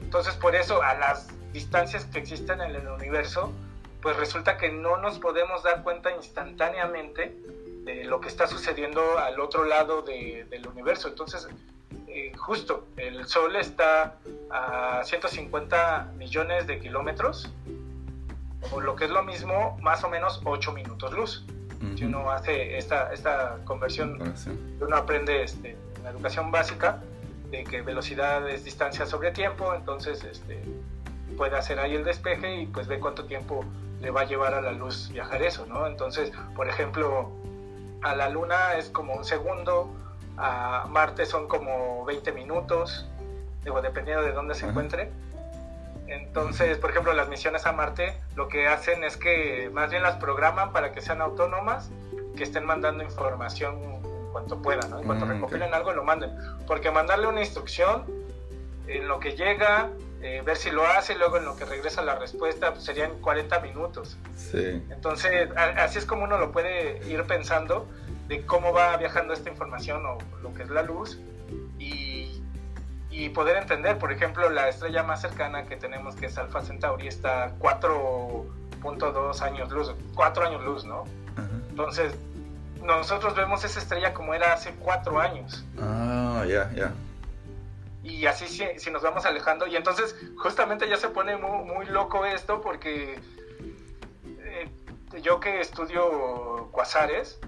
Entonces 0.00 0.34
por 0.36 0.54
eso 0.54 0.80
a 0.80 0.94
las 0.94 1.26
distancias 1.52 2.04
que 2.04 2.20
existen 2.20 2.60
en 2.60 2.76
el 2.76 2.86
universo, 2.86 3.52
pues 4.00 4.16
resulta 4.16 4.56
que 4.56 4.70
no 4.70 4.96
nos 4.98 5.18
podemos 5.18 5.64
dar 5.64 5.82
cuenta 5.82 6.12
instantáneamente 6.12 7.36
de 7.82 8.04
lo 8.04 8.20
que 8.20 8.28
está 8.28 8.46
sucediendo 8.46 9.18
al 9.18 9.40
otro 9.40 9.64
lado 9.64 10.02
del 10.02 10.68
universo. 10.68 11.08
Entonces, 11.08 11.48
eh, 12.06 12.32
justo, 12.36 12.86
el 12.96 13.26
Sol 13.26 13.56
está 13.56 14.18
a 14.50 15.02
150 15.02 16.12
millones 16.16 16.68
de 16.68 16.78
kilómetros 16.78 17.50
o 18.72 18.80
lo 18.80 18.96
que 18.96 19.06
es 19.06 19.10
lo 19.10 19.22
mismo, 19.22 19.78
más 19.80 20.04
o 20.04 20.08
menos 20.08 20.40
8 20.44 20.72
minutos 20.72 21.12
luz. 21.12 21.44
Si 21.96 22.04
uno 22.04 22.30
hace 22.30 22.76
esta, 22.76 23.10
esta 23.12 23.56
conversión, 23.64 24.34
uno 24.80 24.96
aprende 24.96 25.42
este, 25.42 25.78
en 25.96 26.04
la 26.04 26.10
educación 26.10 26.50
básica 26.50 27.02
de 27.50 27.64
que 27.64 27.80
velocidad 27.80 28.46
es 28.50 28.64
distancia 28.64 29.06
sobre 29.06 29.30
tiempo, 29.30 29.74
entonces 29.74 30.22
este, 30.24 30.62
puede 31.38 31.56
hacer 31.56 31.80
ahí 31.80 31.94
el 31.94 32.04
despeje 32.04 32.60
y 32.60 32.66
pues 32.66 32.86
ve 32.86 33.00
cuánto 33.00 33.24
tiempo 33.24 33.64
le 34.00 34.10
va 34.10 34.22
a 34.22 34.24
llevar 34.24 34.52
a 34.52 34.60
la 34.60 34.72
luz 34.72 35.10
viajar 35.10 35.42
eso, 35.42 35.64
¿no? 35.66 35.86
Entonces, 35.86 36.32
por 36.54 36.68
ejemplo, 36.68 37.30
a 38.02 38.14
la 38.14 38.28
Luna 38.28 38.74
es 38.76 38.88
como 38.90 39.14
un 39.14 39.24
segundo, 39.24 39.90
a 40.36 40.86
Marte 40.88 41.26
son 41.26 41.48
como 41.48 42.04
20 42.04 42.32
minutos, 42.32 43.08
digo, 43.64 43.82
dependiendo 43.82 44.22
de 44.24 44.32
dónde 44.32 44.54
se 44.54 44.66
encuentre. 44.66 45.10
Entonces, 46.10 46.76
por 46.78 46.90
ejemplo, 46.90 47.12
las 47.12 47.28
misiones 47.28 47.66
a 47.66 47.72
Marte 47.72 48.20
lo 48.34 48.48
que 48.48 48.66
hacen 48.66 49.04
es 49.04 49.16
que 49.16 49.70
más 49.72 49.90
bien 49.90 50.02
las 50.02 50.16
programan 50.16 50.72
para 50.72 50.92
que 50.92 51.00
sean 51.00 51.20
autónomas, 51.20 51.90
que 52.36 52.42
estén 52.42 52.64
mandando 52.64 53.04
información 53.04 53.80
en 53.82 54.32
cuanto 54.32 54.60
puedan, 54.60 54.90
¿no? 54.90 54.98
En 54.98 55.06
cuanto 55.06 55.24
mm, 55.24 55.30
recopilen 55.30 55.72
algo, 55.72 55.92
lo 55.92 56.02
manden. 56.02 56.32
Porque 56.66 56.90
mandarle 56.90 57.28
una 57.28 57.40
instrucción, 57.40 58.04
en 58.88 59.06
lo 59.06 59.20
que 59.20 59.36
llega, 59.36 59.90
eh, 60.20 60.42
ver 60.44 60.56
si 60.56 60.70
lo 60.72 60.84
hace, 60.84 61.14
luego 61.14 61.36
en 61.36 61.44
lo 61.44 61.56
que 61.56 61.64
regresa 61.64 62.02
la 62.02 62.16
respuesta, 62.16 62.72
pues 62.72 62.84
serían 62.84 63.12
40 63.20 63.60
minutos. 63.60 64.18
Sí. 64.36 64.82
Entonces, 64.90 65.48
así 65.54 65.98
es 65.98 66.06
como 66.06 66.24
uno 66.24 66.38
lo 66.38 66.50
puede 66.50 67.00
ir 67.08 67.22
pensando 67.24 67.88
de 68.26 68.44
cómo 68.46 68.72
va 68.72 68.96
viajando 68.96 69.32
esta 69.32 69.48
información 69.48 70.04
o 70.06 70.18
lo 70.42 70.52
que 70.54 70.64
es 70.64 70.70
la 70.70 70.82
luz. 70.82 71.20
Y 71.78 72.09
y 73.20 73.28
poder 73.28 73.58
entender, 73.58 73.98
por 73.98 74.12
ejemplo, 74.12 74.48
la 74.48 74.70
estrella 74.70 75.02
más 75.02 75.20
cercana 75.20 75.66
que 75.66 75.76
tenemos, 75.76 76.16
que 76.16 76.24
es 76.26 76.38
Alpha 76.38 76.62
Centauri, 76.62 77.06
está 77.06 77.54
4.2 77.58 79.42
años 79.42 79.70
luz, 79.70 79.94
4 80.14 80.46
años 80.46 80.64
luz, 80.64 80.86
¿no? 80.86 81.04
Entonces, 81.68 82.14
nosotros 82.82 83.34
vemos 83.36 83.62
esa 83.62 83.78
estrella 83.78 84.14
como 84.14 84.32
era 84.32 84.54
hace 84.54 84.72
4 84.72 85.20
años. 85.20 85.66
Ah, 85.78 86.46
ya, 86.48 86.72
ya. 86.72 86.94
Y 88.02 88.24
así 88.24 88.46
si, 88.78 88.90
nos 88.90 89.02
vamos 89.02 89.26
alejando, 89.26 89.66
y 89.66 89.76
entonces 89.76 90.16
justamente 90.38 90.88
ya 90.88 90.96
se 90.96 91.10
pone 91.10 91.36
muy, 91.36 91.84
loco 91.84 92.24
esto 92.24 92.62
porque 92.62 93.20
eh, 94.38 94.70
yo 95.22 95.40
que 95.40 95.60
estudio 95.60 96.70
cuasares, 96.72 97.38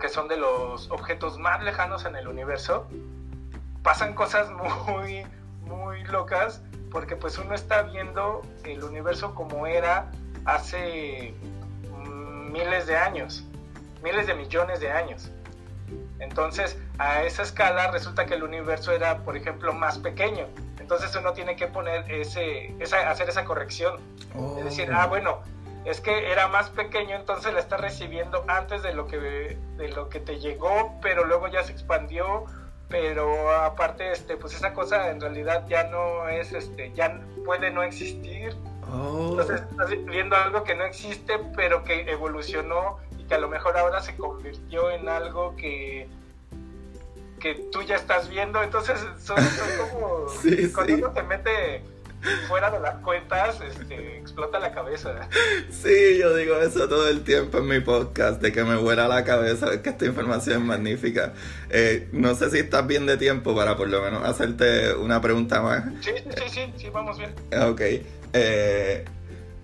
que 0.00 0.08
son 0.08 0.26
de 0.26 0.36
los 0.36 0.90
objetos 0.90 1.38
más 1.38 1.62
lejanos 1.62 2.04
en 2.06 2.16
el 2.16 2.26
universo, 2.26 2.88
pasan 3.86 4.14
cosas 4.14 4.50
muy, 4.50 5.24
muy 5.60 6.02
locas 6.06 6.60
porque 6.90 7.14
pues 7.14 7.38
uno 7.38 7.54
está 7.54 7.82
viendo 7.82 8.42
el 8.64 8.82
universo 8.82 9.32
como 9.32 9.64
era 9.68 10.10
hace 10.44 11.32
mm, 11.92 12.50
miles 12.50 12.88
de 12.88 12.96
años, 12.96 13.44
miles 14.02 14.26
de 14.26 14.34
millones 14.34 14.80
de 14.80 14.90
años. 14.90 15.30
Entonces, 16.18 16.76
a 16.98 17.22
esa 17.22 17.42
escala 17.44 17.92
resulta 17.92 18.26
que 18.26 18.34
el 18.34 18.42
universo 18.42 18.90
era, 18.90 19.18
por 19.18 19.36
ejemplo, 19.36 19.72
más 19.72 19.98
pequeño. 19.98 20.48
Entonces 20.80 21.14
uno 21.14 21.32
tiene 21.32 21.54
que 21.54 21.68
poner 21.68 22.10
ese, 22.10 22.74
esa, 22.80 23.08
hacer 23.08 23.28
esa 23.28 23.44
corrección. 23.44 24.00
Es 24.58 24.64
decir, 24.64 24.92
ah, 24.92 25.06
bueno, 25.06 25.42
es 25.84 26.00
que 26.00 26.32
era 26.32 26.48
más 26.48 26.70
pequeño, 26.70 27.14
entonces 27.14 27.54
la 27.54 27.60
está 27.60 27.76
recibiendo 27.76 28.44
antes 28.48 28.82
de 28.82 28.94
lo 28.94 29.06
que, 29.06 29.56
de 29.76 29.88
lo 29.90 30.08
que 30.08 30.18
te 30.18 30.40
llegó, 30.40 30.98
pero 31.00 31.24
luego 31.24 31.46
ya 31.46 31.62
se 31.62 31.70
expandió 31.70 32.46
pero 32.88 33.50
aparte 33.50 34.12
este 34.12 34.36
pues 34.36 34.54
esa 34.54 34.72
cosa 34.72 35.10
en 35.10 35.20
realidad 35.20 35.66
ya 35.68 35.84
no 35.84 36.28
es 36.28 36.52
este 36.52 36.92
ya 36.94 37.20
puede 37.44 37.70
no 37.70 37.82
existir. 37.82 38.56
Oh. 38.92 39.30
entonces 39.30 39.62
estás 39.68 39.90
viendo 40.04 40.36
algo 40.36 40.62
que 40.62 40.76
no 40.76 40.84
existe 40.84 41.40
pero 41.56 41.82
que 41.82 42.08
evolucionó 42.08 42.98
y 43.18 43.24
que 43.24 43.34
a 43.34 43.38
lo 43.38 43.48
mejor 43.48 43.76
ahora 43.76 44.00
se 44.00 44.16
convirtió 44.16 44.90
en 44.92 45.08
algo 45.08 45.56
que 45.56 46.08
que 47.40 47.54
tú 47.70 47.82
ya 47.82 47.96
estás 47.96 48.28
viendo, 48.28 48.62
entonces 48.62 48.98
son, 49.18 49.36
como 49.90 50.26
cuando 50.74 50.94
uno 50.94 51.10
te 51.10 51.22
mete 51.22 51.84
fuera 52.48 52.70
de 52.70 52.80
las 52.80 52.96
cuentas, 52.96 53.60
este, 53.60 54.18
explota 54.18 54.58
la 54.58 54.72
cabeza. 54.72 55.28
Sí, 55.70 56.18
yo 56.18 56.34
digo 56.34 56.56
eso 56.56 56.88
todo 56.88 57.08
el 57.08 57.22
tiempo 57.22 57.58
en 57.58 57.68
mi 57.68 57.80
podcast, 57.80 58.40
de 58.40 58.52
que 58.52 58.64
me 58.64 58.76
vuela 58.76 59.08
la 59.08 59.24
cabeza, 59.24 59.82
que 59.82 59.90
esta 59.90 60.06
información 60.06 60.62
es 60.62 60.66
magnífica. 60.66 61.34
Eh, 61.70 62.08
no 62.12 62.34
sé 62.34 62.50
si 62.50 62.58
estás 62.58 62.86
bien 62.86 63.06
de 63.06 63.16
tiempo 63.16 63.54
para 63.54 63.76
por 63.76 63.88
lo 63.88 64.02
menos 64.02 64.24
hacerte 64.24 64.94
una 64.94 65.20
pregunta 65.20 65.62
más. 65.62 65.84
Sí, 66.00 66.12
sí, 66.16 66.42
sí, 66.48 66.72
sí, 66.76 66.88
vamos 66.90 67.18
bien. 67.18 67.34
Ok. 67.62 67.80
Eh, 68.32 69.04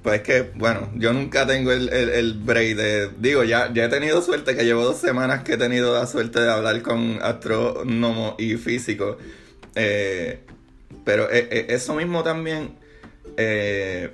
pues 0.02 0.22
que, 0.22 0.50
bueno, 0.54 0.90
yo 0.96 1.12
nunca 1.12 1.46
tengo 1.46 1.70
el, 1.70 1.88
el, 1.88 2.34
break 2.34 2.76
de... 2.76 3.10
Digo, 3.18 3.44
ya, 3.44 3.72
ya 3.72 3.84
he 3.84 3.88
tenido 3.88 4.20
suerte, 4.20 4.56
que 4.56 4.64
llevo 4.64 4.82
dos 4.82 4.98
semanas 4.98 5.44
que 5.44 5.54
he 5.54 5.56
tenido 5.56 5.94
la 5.94 6.06
suerte 6.06 6.40
de 6.40 6.50
hablar 6.50 6.82
con 6.82 7.20
astrónomo 7.22 8.34
y 8.36 8.56
físico. 8.56 9.16
Eh, 9.76 10.40
pero 11.04 11.30
eh, 11.30 11.48
eh, 11.50 11.66
eso 11.70 11.94
mismo 11.94 12.22
también, 12.22 12.76
eh, 13.36 14.10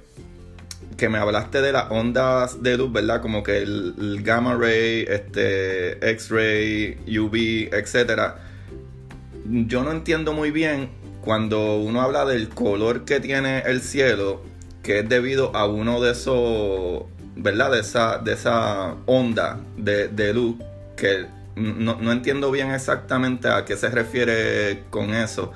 que 0.97 1.09
me 1.09 1.18
hablaste 1.18 1.61
de 1.61 1.72
las 1.72 1.91
ondas 1.91 2.62
de 2.62 2.76
luz, 2.76 2.93
¿verdad? 2.93 3.20
Como 3.20 3.43
que 3.43 3.59
el, 3.59 4.22
gamma 4.22 4.57
ray, 4.57 5.05
este, 5.09 6.11
X-ray, 6.11 6.99
UV, 7.07 7.74
etc. 7.74 8.35
Yo 9.47 9.85
no 9.85 9.93
entiendo 9.93 10.33
muy 10.33 10.51
bien 10.51 10.91
cuando 11.20 11.76
uno 11.76 12.01
habla 12.01 12.24
del 12.24 12.49
color 12.49 13.05
que 13.05 13.20
tiene 13.20 13.61
el 13.61 13.81
cielo, 13.81 14.43
que 14.83 15.01
es 15.01 15.09
debido 15.09 15.55
a 15.55 15.66
uno 15.66 16.01
de 16.01 16.12
esos, 16.12 17.05
¿verdad? 17.37 17.72
De 17.72 17.81
esa, 17.81 18.18
de 18.18 18.33
esa 18.33 18.95
onda 19.07 19.61
de, 19.76 20.09
de 20.09 20.35
luz, 20.35 20.57
que 20.97 21.26
no, 21.55 21.97
no, 22.01 22.12
entiendo 22.12 22.51
bien 22.51 22.70
exactamente 22.70 23.49
a 23.49 23.64
qué 23.64 23.76
se 23.76 23.89
refiere 23.89 24.85
con 24.91 25.14
eso. 25.14 25.53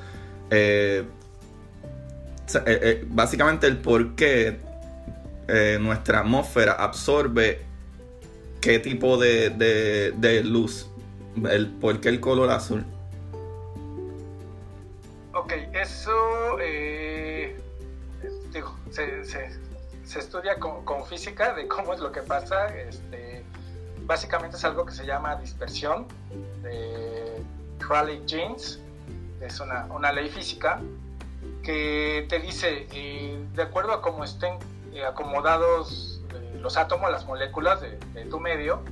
Eh, 0.55 1.03
eh, 2.55 2.61
eh, 2.67 3.05
básicamente 3.09 3.67
el 3.67 3.79
por 3.79 4.15
qué 4.15 4.61
nuestra 5.81 6.21
atmósfera 6.21 6.73
absorbe 6.73 7.63
qué 8.61 8.79
tipo 8.79 9.17
de, 9.17 10.43
luz, 10.45 10.89
el, 11.51 11.69
por 11.69 12.01
qué 12.01 12.11
el 12.11 12.21
color 12.21 12.51
azul. 12.51 12.85
Ok, 15.35 15.53
eso 15.73 16.59
se, 18.91 20.19
estudia 20.19 20.59
con, 20.59 21.07
física 21.07 21.55
de 21.55 21.67
cómo 21.67 21.95
es 21.95 22.01
lo 22.01 22.13
que 22.13 22.21
pasa. 22.23 22.67
Este, 22.77 23.43
básicamente 24.03 24.59
es 24.59 24.65
algo 24.65 24.85
que 24.85 24.93
se 24.93 25.07
llama 25.07 25.37
dispersión 25.37 26.07
de 26.63 27.43
Rayleigh 27.81 28.25
Jeans, 28.27 28.81
es 29.43 29.61
una, 29.61 29.87
una 29.91 30.13
ley 30.13 30.29
física 30.29 30.81
que 31.63 32.27
te 32.29 32.39
dice, 32.39 32.87
eh, 32.93 33.39
de 33.55 33.63
acuerdo 33.63 33.93
a 33.93 34.03
cómo 34.03 34.25
estén 34.25 34.59
eh, 34.93 35.05
acomodados 35.05 36.23
eh, 36.35 36.59
los 36.61 36.77
átomos, 36.77 37.11
las 37.11 37.25
moléculas 37.25 37.81
de, 37.81 37.99
tu 38.27 38.41
medio, 38.41 38.83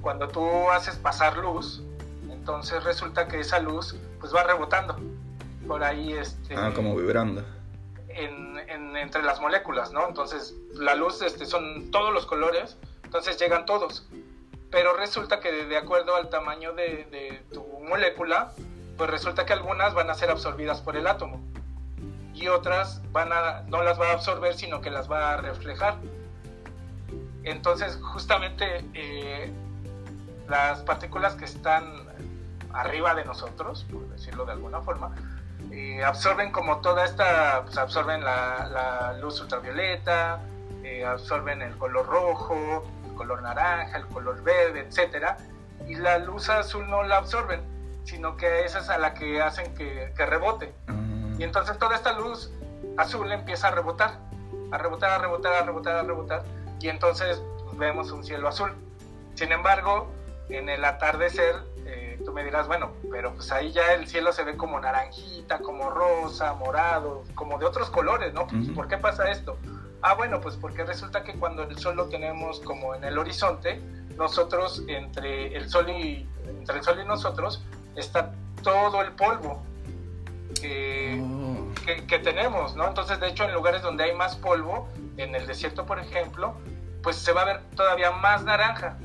cuando 0.00 0.26
tú 0.26 0.68
haces 0.70 0.96
pasar 0.96 1.36
luz, 1.36 1.82
entonces 2.28 2.82
resulta 2.82 3.28
que 3.28 3.38
esa 3.38 3.60
luz 3.60 3.94
pues 4.18 4.34
va 4.34 4.42
rebotando 4.42 4.96
por 5.68 5.84
ahí. 5.84 6.12
Este, 6.12 6.56
ah, 6.56 6.72
como 6.74 6.96
vibrando. 6.96 7.44
entre 8.08 9.22
las 9.22 9.40
moléculas, 9.40 9.92
¿no? 9.92 10.08
Entonces 10.08 10.56
la 10.74 10.96
luz 10.96 11.22
este, 11.22 11.46
son 11.46 11.92
todos 11.92 12.12
los 12.12 12.26
colores, 12.26 12.76
entonces 13.04 13.38
llegan 13.38 13.64
todos. 13.64 14.08
Pero 14.72 14.96
resulta 14.96 15.38
que 15.40 15.66
de, 15.66 15.76
acuerdo 15.76 16.16
al 16.16 16.30
tamaño 16.30 16.72
de, 16.72 17.06
de 17.10 17.42
tu 17.52 17.64
molécula, 17.88 18.52
pues 19.00 19.08
resulta 19.08 19.46
que 19.46 19.54
algunas 19.54 19.94
van 19.94 20.10
a 20.10 20.14
ser 20.14 20.30
absorbidas 20.30 20.82
por 20.82 20.94
el 20.94 21.06
átomo 21.06 21.40
y 22.34 22.48
otras 22.48 23.00
van 23.12 23.32
a, 23.32 23.62
no 23.62 23.82
las 23.82 23.98
va 23.98 24.10
a 24.10 24.12
absorber, 24.12 24.52
sino 24.52 24.82
que 24.82 24.90
las 24.90 25.10
va 25.10 25.32
a 25.32 25.36
reflejar. 25.38 25.96
Entonces, 27.42 27.98
justamente 28.02 28.84
eh, 28.92 29.50
las 30.50 30.80
partículas 30.80 31.34
que 31.34 31.46
están 31.46 31.82
arriba 32.74 33.14
de 33.14 33.24
nosotros, 33.24 33.86
por 33.90 34.06
decirlo 34.10 34.44
de 34.44 34.52
alguna 34.52 34.82
forma, 34.82 35.14
eh, 35.70 36.04
absorben 36.04 36.52
como 36.52 36.82
toda 36.82 37.06
esta, 37.06 37.62
pues 37.64 37.78
absorben 37.78 38.22
la, 38.22 39.16
luz 39.18 39.40
ultravioleta, 39.40 40.42
eh, 40.84 41.06
absorben 41.06 41.62
el 41.62 41.74
color 41.78 42.06
rojo, 42.06 42.84
el 43.08 43.14
color 43.14 43.40
naranja, 43.40 43.96
el 43.96 44.06
color 44.08 44.42
verde, 44.42 44.80
etcétera, 44.80 45.38
y 45.88 45.94
la 45.94 46.18
luz 46.18 46.50
azul 46.50 46.86
no 46.90 47.02
la 47.02 47.16
absorben, 47.16 47.79
sino 48.10 48.36
que 48.36 48.64
esa 48.64 48.80
es 48.80 48.90
a 48.90 48.98
la 48.98 49.14
que 49.14 49.40
hacen 49.40 49.72
que, 49.74 50.12
que 50.16 50.26
rebote. 50.26 50.74
Y 51.38 51.44
entonces 51.44 51.78
toda 51.78 51.94
esta 51.94 52.12
luz 52.12 52.52
azul 52.96 53.30
empieza 53.30 53.68
a 53.68 53.70
rebotar, 53.70 54.18
a 54.72 54.78
rebotar, 54.78 55.12
a 55.12 55.18
rebotar, 55.18 55.54
a 55.54 55.62
rebotar, 55.62 55.96
a 55.96 56.02
rebotar. 56.02 56.42
Y 56.80 56.88
entonces 56.88 57.40
pues, 57.64 57.78
vemos 57.78 58.10
un 58.10 58.24
cielo 58.24 58.48
azul. 58.48 58.72
Sin 59.34 59.52
embargo, 59.52 60.10
en 60.48 60.68
el 60.68 60.84
atardecer, 60.84 61.54
eh, 61.86 62.20
tú 62.24 62.32
me 62.32 62.42
dirás, 62.42 62.66
bueno, 62.66 62.90
pero 63.12 63.32
pues 63.32 63.52
ahí 63.52 63.70
ya 63.70 63.94
el 63.94 64.08
cielo 64.08 64.32
se 64.32 64.42
ve 64.42 64.56
como 64.56 64.80
naranjita, 64.80 65.60
como 65.60 65.88
rosa, 65.88 66.52
morado, 66.54 67.22
como 67.36 67.58
de 67.58 67.64
otros 67.64 67.90
colores, 67.90 68.34
¿no? 68.34 68.48
Pues, 68.48 68.68
¿Por 68.70 68.88
qué 68.88 68.98
pasa 68.98 69.30
esto? 69.30 69.56
Ah, 70.02 70.14
bueno, 70.14 70.40
pues 70.40 70.56
porque 70.56 70.84
resulta 70.84 71.22
que 71.22 71.34
cuando 71.34 71.62
el 71.62 71.78
sol 71.78 71.94
lo 71.94 72.08
tenemos 72.08 72.58
como 72.60 72.94
en 72.94 73.04
el 73.04 73.18
horizonte, 73.18 73.80
nosotros 74.16 74.82
entre 74.88 75.56
el 75.56 75.70
sol 75.70 75.88
y 75.90 76.28
entre 76.48 76.78
el 76.78 76.82
sol 76.82 76.98
y 77.00 77.06
nosotros 77.06 77.62
está 77.96 78.32
todo 78.62 79.02
el 79.02 79.12
polvo 79.12 79.62
Oh. 80.62 81.68
que, 82.06 82.18
tenemos, 82.18 82.76
¿no? 82.76 82.86
Entonces, 82.86 83.20
de 83.20 83.28
hecho, 83.28 83.44
en 83.44 83.54
lugares 83.54 83.82
donde 83.82 84.04
hay 84.04 84.14
más 84.14 84.36
polvo, 84.36 84.88
en 85.16 85.34
el 85.34 85.46
desierto, 85.46 85.86
por 85.86 85.98
ejemplo, 85.98 86.54
pues 87.02 87.16
se 87.16 87.32
va 87.32 87.42
a 87.42 87.44
ver 87.46 87.60
todavía 87.76 88.10
más 88.10 88.44
naranja, 88.44 88.98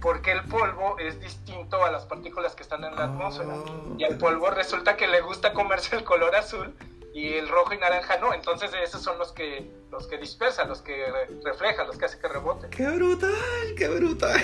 porque 0.00 0.32
el 0.32 0.42
polvo 0.44 0.98
es 0.98 1.20
distinto 1.20 1.84
a 1.84 1.90
las 1.90 2.04
partículas 2.04 2.54
que 2.54 2.62
están 2.62 2.84
en 2.84 2.96
la 2.96 3.04
atmósfera. 3.04 3.54
Oh. 3.54 3.94
Y 3.98 4.04
al 4.04 4.18
polvo 4.18 4.50
resulta 4.50 4.96
que 4.96 5.06
le 5.06 5.20
gusta 5.20 5.52
comerse 5.52 5.96
el 5.96 6.04
color 6.04 6.34
azul 6.34 6.74
y 7.14 7.34
el 7.34 7.48
rojo 7.48 7.74
y 7.74 7.78
naranja 7.78 8.18
no. 8.18 8.34
Entonces 8.34 8.70
esos 8.82 9.02
son 9.02 9.18
los 9.18 9.32
que 9.32 9.70
los 9.90 10.06
que 10.06 10.18
dispersan, 10.18 10.68
los 10.68 10.82
que 10.82 11.06
reflejan, 11.44 11.86
los 11.86 11.96
que 11.96 12.04
hacen 12.04 12.20
que 12.20 12.28
rebote. 12.28 12.68
¡Qué 12.70 12.88
brutal! 12.90 13.34
¡Qué 13.76 13.88
brutal! 13.88 14.40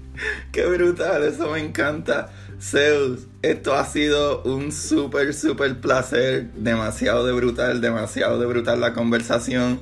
¡Qué 0.52 0.66
brutal! 0.66 1.22
Eso 1.22 1.50
me 1.50 1.60
encanta. 1.60 2.30
Zeus, 2.62 3.26
esto 3.42 3.74
ha 3.74 3.84
sido 3.84 4.40
un 4.44 4.70
súper, 4.70 5.34
súper 5.34 5.80
placer. 5.80 6.52
Demasiado 6.52 7.26
de 7.26 7.32
brutal, 7.32 7.80
demasiado 7.80 8.38
de 8.38 8.46
brutal 8.46 8.80
la 8.80 8.92
conversación. 8.92 9.80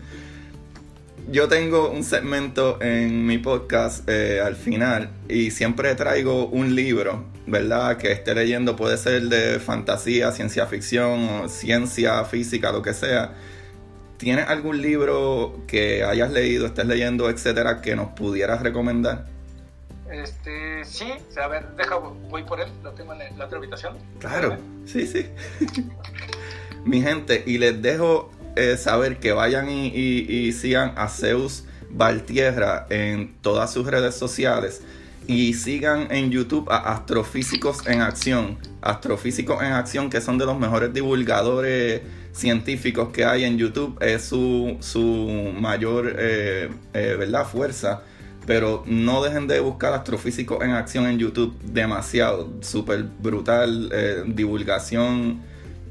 Yo 1.30 1.46
tengo 1.46 1.90
un 1.90 2.02
segmento 2.02 2.80
en 2.80 3.26
mi 3.26 3.36
podcast 3.36 4.08
eh, 4.08 4.40
al 4.42 4.56
final 4.56 5.10
y 5.28 5.50
siempre 5.50 5.94
traigo 5.94 6.46
un 6.46 6.74
libro, 6.74 7.26
¿verdad? 7.46 7.98
Que 7.98 8.12
esté 8.12 8.34
leyendo, 8.34 8.76
puede 8.76 8.96
ser 8.96 9.24
de 9.24 9.60
fantasía, 9.60 10.32
ciencia 10.32 10.66
ficción, 10.66 11.28
o 11.28 11.48
ciencia 11.50 12.24
física, 12.24 12.72
lo 12.72 12.80
que 12.80 12.94
sea. 12.94 13.34
¿Tienes 14.16 14.48
algún 14.48 14.80
libro 14.80 15.64
que 15.66 16.02
hayas 16.02 16.32
leído, 16.32 16.64
estés 16.64 16.86
leyendo, 16.86 17.28
etcétera, 17.28 17.82
que 17.82 17.94
nos 17.94 18.08
pudieras 18.12 18.62
recomendar? 18.62 19.39
Este, 20.10 20.84
sí, 20.84 21.12
a 21.40 21.46
ver, 21.46 21.68
deja, 21.76 21.96
voy 21.96 22.42
por 22.42 22.60
él, 22.60 22.68
lo 22.82 22.92
tengo 22.92 23.14
en 23.14 23.38
la 23.38 23.46
otra 23.46 23.58
habitación. 23.58 23.96
Claro, 24.18 24.56
sí, 24.84 25.06
sí. 25.06 25.26
Mi 26.84 27.00
gente, 27.00 27.44
y 27.46 27.58
les 27.58 27.80
dejo 27.80 28.30
eh, 28.56 28.76
saber 28.76 29.18
que 29.18 29.32
vayan 29.32 29.68
y, 29.70 30.52
sigan 30.52 30.94
a 30.96 31.08
Zeus 31.08 31.64
Valtierra 31.90 32.86
en 32.90 33.34
todas 33.40 33.72
sus 33.72 33.86
redes 33.86 34.14
sociales 34.14 34.82
y 35.26 35.54
sigan 35.54 36.08
en 36.10 36.30
YouTube 36.30 36.68
a 36.70 36.92
Astrofísicos 36.92 37.86
en 37.86 38.00
Acción. 38.00 38.58
Astrofísicos 38.80 39.62
en 39.62 39.72
Acción, 39.72 40.10
que 40.10 40.20
son 40.20 40.38
de 40.38 40.46
los 40.46 40.58
mejores 40.58 40.92
divulgadores 40.92 42.02
científicos 42.32 43.10
que 43.12 43.24
hay 43.24 43.44
en 43.44 43.58
YouTube, 43.58 43.96
es 44.02 44.24
su, 44.24 44.76
su 44.80 45.52
mayor 45.60 46.16
eh, 46.18 46.68
eh, 46.94 47.16
¿verdad? 47.18 47.46
fuerza 47.46 48.02
pero 48.46 48.82
no 48.86 49.22
dejen 49.22 49.46
de 49.46 49.60
buscar 49.60 49.92
Astrofísico 49.92 50.62
en 50.62 50.72
Acción 50.72 51.06
en 51.06 51.18
YouTube. 51.18 51.56
Demasiado. 51.62 52.48
Súper 52.60 53.04
brutal. 53.04 53.90
Eh, 53.92 54.24
divulgación 54.26 55.42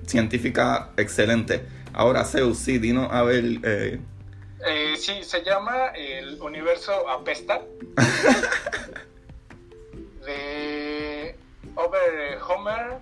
científica 0.06 0.92
excelente. 0.98 1.66
Ahora, 1.94 2.26
Zeus, 2.26 2.58
sí, 2.58 2.78
dinos 2.78 3.08
a 3.12 3.24
ver. 3.24 3.46
Eh... 3.64 4.00
Eh, 4.66 4.96
sí, 4.98 5.24
se 5.24 5.44
llama 5.44 5.88
El 5.96 6.42
Universo 6.42 7.08
Apesta. 7.10 7.62
de 10.26 11.36
Homer, 12.48 13.00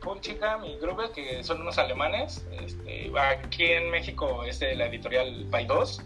Punchikam 0.00 0.64
y 0.64 0.78
Gruber, 0.78 1.10
que 1.10 1.42
son 1.42 1.60
unos 1.60 1.76
alemanes. 1.78 2.46
Este, 2.64 3.10
aquí 3.18 3.64
en 3.64 3.90
México 3.90 4.44
es 4.44 4.60
de 4.60 4.76
la 4.76 4.86
editorial 4.86 5.46
By 5.50 5.66
2 5.66 6.02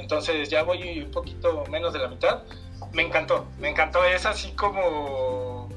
entonces 0.00 0.48
ya 0.48 0.62
voy 0.62 1.00
un 1.00 1.10
poquito 1.10 1.64
menos 1.70 1.92
de 1.92 1.98
la 1.98 2.08
mitad. 2.08 2.42
Me 2.92 3.02
encantó, 3.02 3.46
me 3.58 3.68
encantó, 3.68 4.04
es 4.04 4.24
así 4.24 4.52
como 4.52 5.68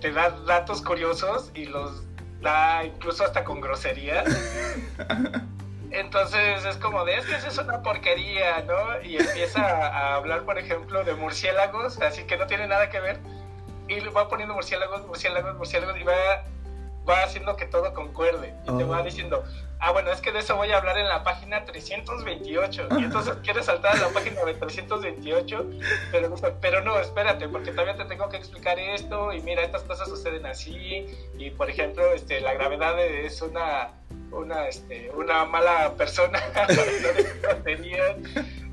te 0.00 0.12
da 0.12 0.30
datos 0.46 0.82
curiosos 0.82 1.50
y 1.54 1.66
los 1.66 2.02
da 2.40 2.84
incluso 2.84 3.24
hasta 3.24 3.44
con 3.44 3.60
groserías. 3.60 4.24
Entonces 5.90 6.64
es 6.64 6.76
como 6.76 7.04
de, 7.04 7.16
es 7.16 7.26
que 7.26 7.34
eso 7.34 7.48
es 7.48 7.58
una 7.58 7.82
porquería, 7.82 8.62
¿no? 8.62 9.02
Y 9.02 9.16
empieza 9.16 9.60
a 9.60 10.14
hablar, 10.14 10.44
por 10.44 10.56
ejemplo, 10.56 11.02
de 11.02 11.14
murciélagos, 11.14 12.00
así 12.00 12.24
que 12.24 12.36
no 12.36 12.46
tiene 12.46 12.68
nada 12.68 12.88
que 12.90 13.00
ver. 13.00 13.18
Y 13.88 13.98
va 14.00 14.28
poniendo 14.28 14.54
murciélagos, 14.54 15.04
murciélagos, 15.06 15.56
murciélagos, 15.56 15.98
y 15.98 16.04
va, 16.04 16.44
va 17.08 17.22
haciendo 17.24 17.56
que 17.56 17.66
todo 17.66 17.92
concuerde. 17.94 18.54
Y 18.64 18.76
te 18.76 18.84
va 18.84 19.00
oh. 19.00 19.04
diciendo, 19.04 19.44
ah, 19.78 19.92
bueno, 19.92 20.10
es 20.10 20.20
que 20.20 20.32
de 20.32 20.40
eso 20.40 20.56
voy 20.56 20.70
a 20.72 20.78
hablar 20.78 20.98
en 20.98 21.08
la 21.08 21.22
página 21.24 21.64
328. 21.64 22.88
Y 22.98 23.04
entonces 23.04 23.34
quieres 23.42 23.66
saltar 23.66 23.96
a 23.96 24.00
la 24.00 24.08
página 24.08 24.44
de 24.44 24.54
328, 24.54 25.66
pero, 26.10 26.34
pero 26.60 26.82
no, 26.82 26.98
espérate, 26.98 27.48
porque 27.48 27.72
todavía 27.72 27.96
te 27.96 28.04
tengo 28.04 28.28
que 28.28 28.36
explicar 28.36 28.78
esto. 28.78 29.32
Y 29.32 29.40
mira, 29.42 29.62
estas 29.62 29.82
cosas 29.82 30.08
suceden 30.08 30.46
así. 30.46 31.06
Y 31.38 31.50
por 31.50 31.70
ejemplo, 31.70 32.12
este, 32.12 32.40
la 32.40 32.54
gravedad 32.54 32.98
es 33.00 33.42
una 33.42 33.92
una, 34.32 34.68
este, 34.68 35.10
una 35.10 35.44
mala 35.44 35.94
persona 35.96 36.40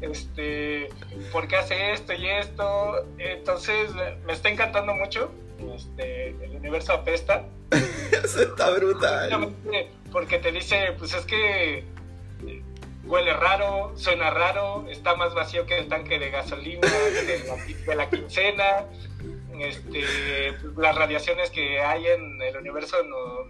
este, 0.01 0.89
¿por 1.32 1.47
qué 1.47 1.55
hace 1.55 1.93
esto 1.93 2.13
y 2.13 2.28
esto? 2.28 3.05
Entonces, 3.17 3.89
me 4.25 4.34
está 4.34 4.49
encantando 4.49 4.93
mucho, 4.93 5.32
este, 5.76 6.30
el 6.30 6.55
universo 6.55 6.93
apesta. 6.93 7.45
Eso 8.12 8.41
está 8.41 8.72
brutal. 8.72 9.53
Porque 10.12 10.39
te 10.39 10.51
dice, 10.51 10.93
pues 10.97 11.14
es 11.14 11.26
que 11.26 11.80
eh, 11.80 12.64
huele 13.05 13.34
raro, 13.34 13.93
suena 13.95 14.30
raro, 14.30 14.86
está 14.89 15.16
más 15.16 15.34
vacío 15.34 15.66
que 15.66 15.80
el 15.80 15.88
tanque 15.88 16.20
de 16.20 16.30
gasolina 16.30 16.88
de 17.88 17.95
la 17.95 18.10
quincena, 18.10 18.86
este, 19.60 20.53
las 20.78 20.95
radiaciones 20.95 21.49
que 21.49 21.82
hay 21.82 22.05
en 22.05 22.41
el 22.41 22.58
universo 22.58 22.97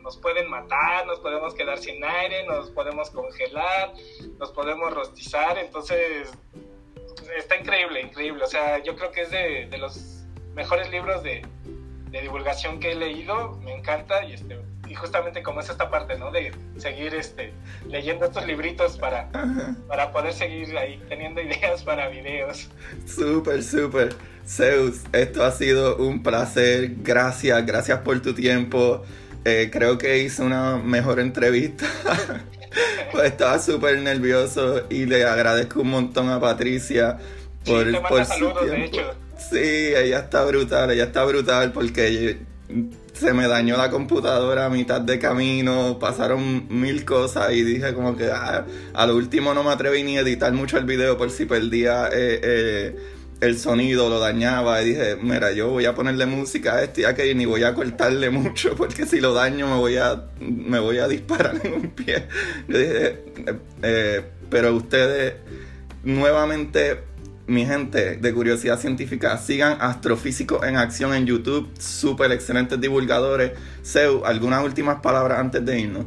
nos 0.01 0.17
pueden 0.17 0.49
matar, 0.49 1.05
nos 1.05 1.19
podemos 1.19 1.53
quedar 1.53 1.77
sin 1.79 2.03
aire, 2.03 2.45
nos 2.45 2.69
podemos 2.71 3.09
congelar, 3.09 3.93
nos 4.39 4.51
podemos 4.51 4.93
rostizar, 4.93 5.57
entonces 5.57 6.31
está 7.35 7.57
increíble, 7.57 8.01
increíble, 8.01 8.43
o 8.43 8.47
sea, 8.47 8.81
yo 8.83 8.95
creo 8.95 9.11
que 9.11 9.23
es 9.23 9.31
de, 9.31 9.67
de 9.69 9.77
los 9.77 10.23
mejores 10.53 10.89
libros 10.89 11.23
de, 11.23 11.45
de, 12.11 12.21
divulgación 12.21 12.79
que 12.79 12.91
he 12.91 12.95
leído, 12.95 13.59
me 13.63 13.73
encanta 13.73 14.23
y 14.23 14.33
este 14.33 14.59
y 14.87 14.95
justamente 14.95 15.43
como 15.43 15.59
es 15.59 15.69
esta 15.69 15.89
parte, 15.89 16.17
¿no? 16.17 16.31
De 16.31 16.53
seguir 16.77 17.13
este, 17.13 17.53
leyendo 17.89 18.25
estos 18.25 18.45
libritos 18.45 18.97
para, 18.97 19.29
para 19.87 20.11
poder 20.11 20.33
seguir 20.33 20.77
ahí 20.77 21.03
teniendo 21.09 21.41
ideas 21.41 21.83
para 21.83 22.07
videos. 22.07 22.69
Súper, 23.05 23.63
súper. 23.63 24.15
Zeus, 24.45 25.01
esto 25.11 25.43
ha 25.43 25.51
sido 25.51 25.97
un 25.97 26.23
placer. 26.23 26.95
Gracias, 26.99 27.65
gracias 27.65 27.99
por 27.99 28.21
tu 28.21 28.33
tiempo. 28.33 29.03
Eh, 29.43 29.69
creo 29.71 29.97
que 29.97 30.19
hice 30.19 30.41
una 30.41 30.77
mejor 30.77 31.19
entrevista. 31.19 31.85
pues 33.11 33.25
estaba 33.25 33.59
súper 33.59 33.99
nervioso 33.99 34.85
y 34.89 35.05
le 35.05 35.25
agradezco 35.25 35.81
un 35.81 35.89
montón 35.89 36.29
a 36.29 36.39
Patricia 36.39 37.17
por, 37.65 37.91
sí, 37.91 37.97
por 38.07 38.25
su 38.25 38.53
tiempo. 38.53 39.26
Sí, 39.49 39.57
ella 39.57 40.19
está 40.19 40.43
brutal, 40.45 40.91
ella 40.91 41.05
está 41.05 41.23
brutal 41.23 41.71
porque 41.71 42.39
se 43.13 43.33
me 43.33 43.47
dañó 43.47 43.77
la 43.77 43.89
computadora 43.89 44.65
a 44.65 44.69
mitad 44.69 45.01
de 45.01 45.19
camino, 45.19 45.97
pasaron 45.99 46.67
mil 46.69 47.05
cosas 47.05 47.53
y 47.53 47.63
dije 47.63 47.93
como 47.93 48.15
que 48.15 48.29
ah, 48.29 48.65
a 48.93 49.05
lo 49.07 49.15
último 49.15 49.53
no 49.53 49.63
me 49.63 49.71
atreví 49.71 50.03
ni 50.03 50.17
a 50.17 50.21
editar 50.21 50.51
mucho 50.53 50.77
el 50.77 50.85
video 50.85 51.17
por 51.17 51.31
si 51.31 51.45
perdía 51.45 52.07
eh, 52.07 52.39
eh, 52.43 52.95
el 53.39 53.59
sonido 53.59 54.09
lo 54.09 54.19
dañaba 54.19 54.81
y 54.81 54.89
dije, 54.89 55.15
mira, 55.21 55.51
yo 55.51 55.69
voy 55.69 55.85
a 55.85 55.93
ponerle 55.93 56.25
música 56.25 56.75
a 56.75 56.83
este 56.83 57.01
y 57.01 57.03
a 57.03 57.09
aquel 57.09 57.29
y 57.29 57.35
ni 57.35 57.45
voy 57.45 57.63
a 57.63 57.73
cortarle 57.73 58.29
mucho 58.31 58.75
porque 58.75 59.05
si 59.05 59.19
lo 59.19 59.33
daño 59.33 59.67
me 59.67 59.75
voy 59.75 59.97
a, 59.97 60.23
me 60.39 60.79
voy 60.79 60.97
a 60.97 61.07
disparar 61.07 61.59
en 61.63 61.73
un 61.73 61.89
pie. 61.91 62.25
Yo 62.67 62.77
dije, 62.77 63.05
eh, 63.05 63.59
eh, 63.83 64.23
pero 64.49 64.75
ustedes 64.75 65.35
nuevamente, 66.03 67.01
mi 67.47 67.65
gente 67.65 68.17
de 68.17 68.33
Curiosidad 68.33 68.77
Científica, 68.77 69.37
sigan 69.37 69.77
Astrofísicos 69.81 70.63
en 70.63 70.75
Acción 70.75 71.13
en 71.13 71.25
YouTube, 71.25 71.69
súper 71.79 72.31
excelentes 72.31 72.79
divulgadores. 72.79 73.53
Seu, 73.81 74.25
¿algunas 74.25 74.63
últimas 74.63 75.01
palabras 75.01 75.39
antes 75.39 75.65
de 75.65 75.79
irnos? 75.79 76.05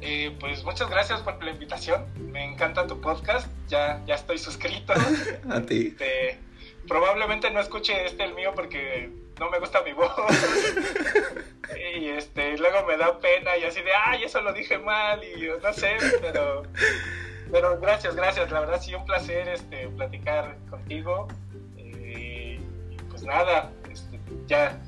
Eh, 0.00 0.36
pues 0.38 0.62
muchas 0.64 0.88
gracias 0.88 1.20
por 1.20 1.42
la 1.42 1.50
invitación. 1.50 2.04
Me 2.30 2.44
encanta 2.44 2.86
tu 2.86 3.00
podcast. 3.00 3.48
Ya, 3.68 4.00
ya 4.06 4.14
estoy 4.14 4.38
suscrito. 4.38 4.92
A 5.50 5.60
ti. 5.62 5.88
Este, 5.88 6.38
probablemente 6.86 7.50
no 7.50 7.60
escuche 7.60 8.04
este 8.06 8.24
el 8.24 8.34
mío 8.34 8.52
porque 8.54 9.10
no 9.40 9.50
me 9.50 9.58
gusta 9.58 9.82
mi 9.82 9.92
voz. 9.92 10.12
y 11.98 12.08
este, 12.08 12.56
luego 12.58 12.86
me 12.86 12.96
da 12.96 13.18
pena 13.18 13.56
y 13.56 13.64
así 13.64 13.80
de, 13.80 13.90
ay, 13.92 14.24
eso 14.24 14.40
lo 14.40 14.52
dije 14.52 14.78
mal 14.78 15.20
y 15.24 15.48
no 15.62 15.72
sé, 15.72 15.96
pero, 16.20 16.62
pero 17.50 17.78
gracias, 17.80 18.14
gracias. 18.14 18.50
La 18.50 18.60
verdad 18.60 18.80
sí 18.80 18.94
un 18.94 19.04
placer 19.04 19.48
este, 19.48 19.88
platicar 19.88 20.56
contigo. 20.70 21.28
Eh, 21.76 22.60
pues 23.10 23.22
nada, 23.22 23.70
este, 23.90 24.18
ya 24.46 24.78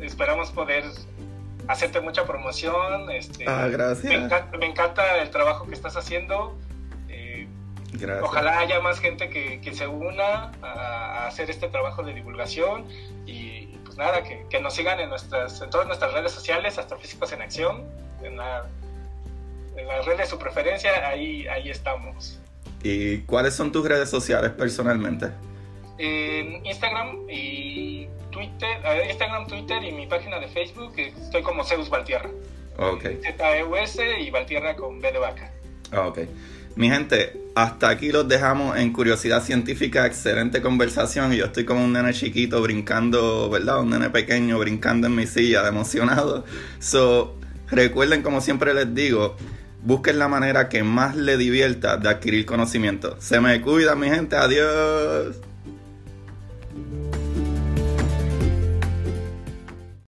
esperamos 0.00 0.50
poder 0.50 0.84
hacerte 1.68 2.00
mucha 2.00 2.24
promoción. 2.24 3.10
Este, 3.10 3.44
ah, 3.46 3.68
gracias. 3.68 4.04
Me 4.58 4.66
encanta, 4.66 5.22
el 5.22 5.30
trabajo 5.30 5.66
que 5.66 5.74
estás 5.74 5.96
haciendo. 5.96 6.58
Eh, 7.08 7.46
ojalá 8.22 8.58
haya 8.58 8.80
más 8.80 8.98
gente 9.00 9.30
que, 9.30 9.74
se 9.74 9.86
una 9.86 10.52
a, 10.62 11.26
hacer 11.26 11.50
este 11.50 11.68
trabajo 11.68 12.02
de 12.02 12.14
divulgación 12.14 12.86
y 13.26 13.76
pues 13.84 13.96
nada, 13.96 14.22
que, 14.22 14.60
nos 14.60 14.74
sigan 14.74 15.00
en 15.00 15.08
nuestras 15.08 15.60
en 15.60 15.70
todas 15.70 15.86
nuestras 15.86 16.12
redes 16.12 16.32
sociales, 16.32 16.78
Astrofísicos 16.78 17.32
en 17.32 17.42
Acción, 17.42 17.84
en, 18.22 18.36
la, 18.36 18.66
en 19.80 19.88
las 19.88 20.04
redes 20.04 20.18
de 20.18 20.26
su 20.26 20.38
preferencia, 20.38 21.08
ahí, 21.08 21.46
ahí 21.48 21.70
estamos. 21.70 22.38
¿Y 22.82 23.18
cuáles 23.18 23.54
son 23.54 23.72
tus 23.72 23.86
redes 23.86 24.08
sociales 24.08 24.50
personalmente? 24.52 25.26
En 25.98 26.64
Instagram 26.64 27.28
y 27.28 28.08
Twitter, 28.30 28.68
Instagram, 29.08 29.46
Twitter 29.46 29.82
y 29.84 29.92
mi 29.92 30.06
página 30.06 30.38
de 30.38 30.48
Facebook, 30.48 30.94
estoy 30.96 31.42
como 31.42 31.64
Zeus 31.64 31.90
Valtierra. 31.90 32.30
Ok. 32.78 33.02
Z-E-U-S 33.22 34.20
y 34.20 34.30
Valtierra 34.30 34.74
con 34.76 35.00
B 35.00 35.12
de 35.12 35.18
vaca. 35.18 35.52
Ok. 35.92 36.20
Mi 36.76 36.88
gente, 36.88 37.38
hasta 37.54 37.88
aquí 37.90 38.10
los 38.10 38.28
dejamos 38.28 38.78
en 38.78 38.92
Curiosidad 38.92 39.42
Científica. 39.42 40.06
Excelente 40.06 40.62
conversación. 40.62 41.32
Y 41.34 41.38
yo 41.38 41.46
estoy 41.46 41.64
como 41.64 41.84
un 41.84 41.92
nene 41.92 42.14
chiquito 42.14 42.62
brincando, 42.62 43.50
¿verdad? 43.50 43.80
Un 43.80 43.90
nene 43.90 44.08
pequeño 44.08 44.58
brincando 44.58 45.08
en 45.08 45.16
mi 45.16 45.26
silla, 45.26 45.62
de 45.62 45.68
emocionado. 45.68 46.44
So, 46.78 47.36
recuerden, 47.68 48.22
como 48.22 48.40
siempre 48.40 48.72
les 48.72 48.94
digo, 48.94 49.36
busquen 49.82 50.18
la 50.18 50.28
manera 50.28 50.68
que 50.68 50.82
más 50.82 51.16
le 51.16 51.36
divierta 51.36 51.96
de 51.96 52.08
adquirir 52.08 52.46
conocimiento. 52.46 53.16
Se 53.20 53.40
me 53.40 53.60
cuida, 53.60 53.94
mi 53.94 54.08
gente. 54.08 54.36
Adiós. 54.36 55.36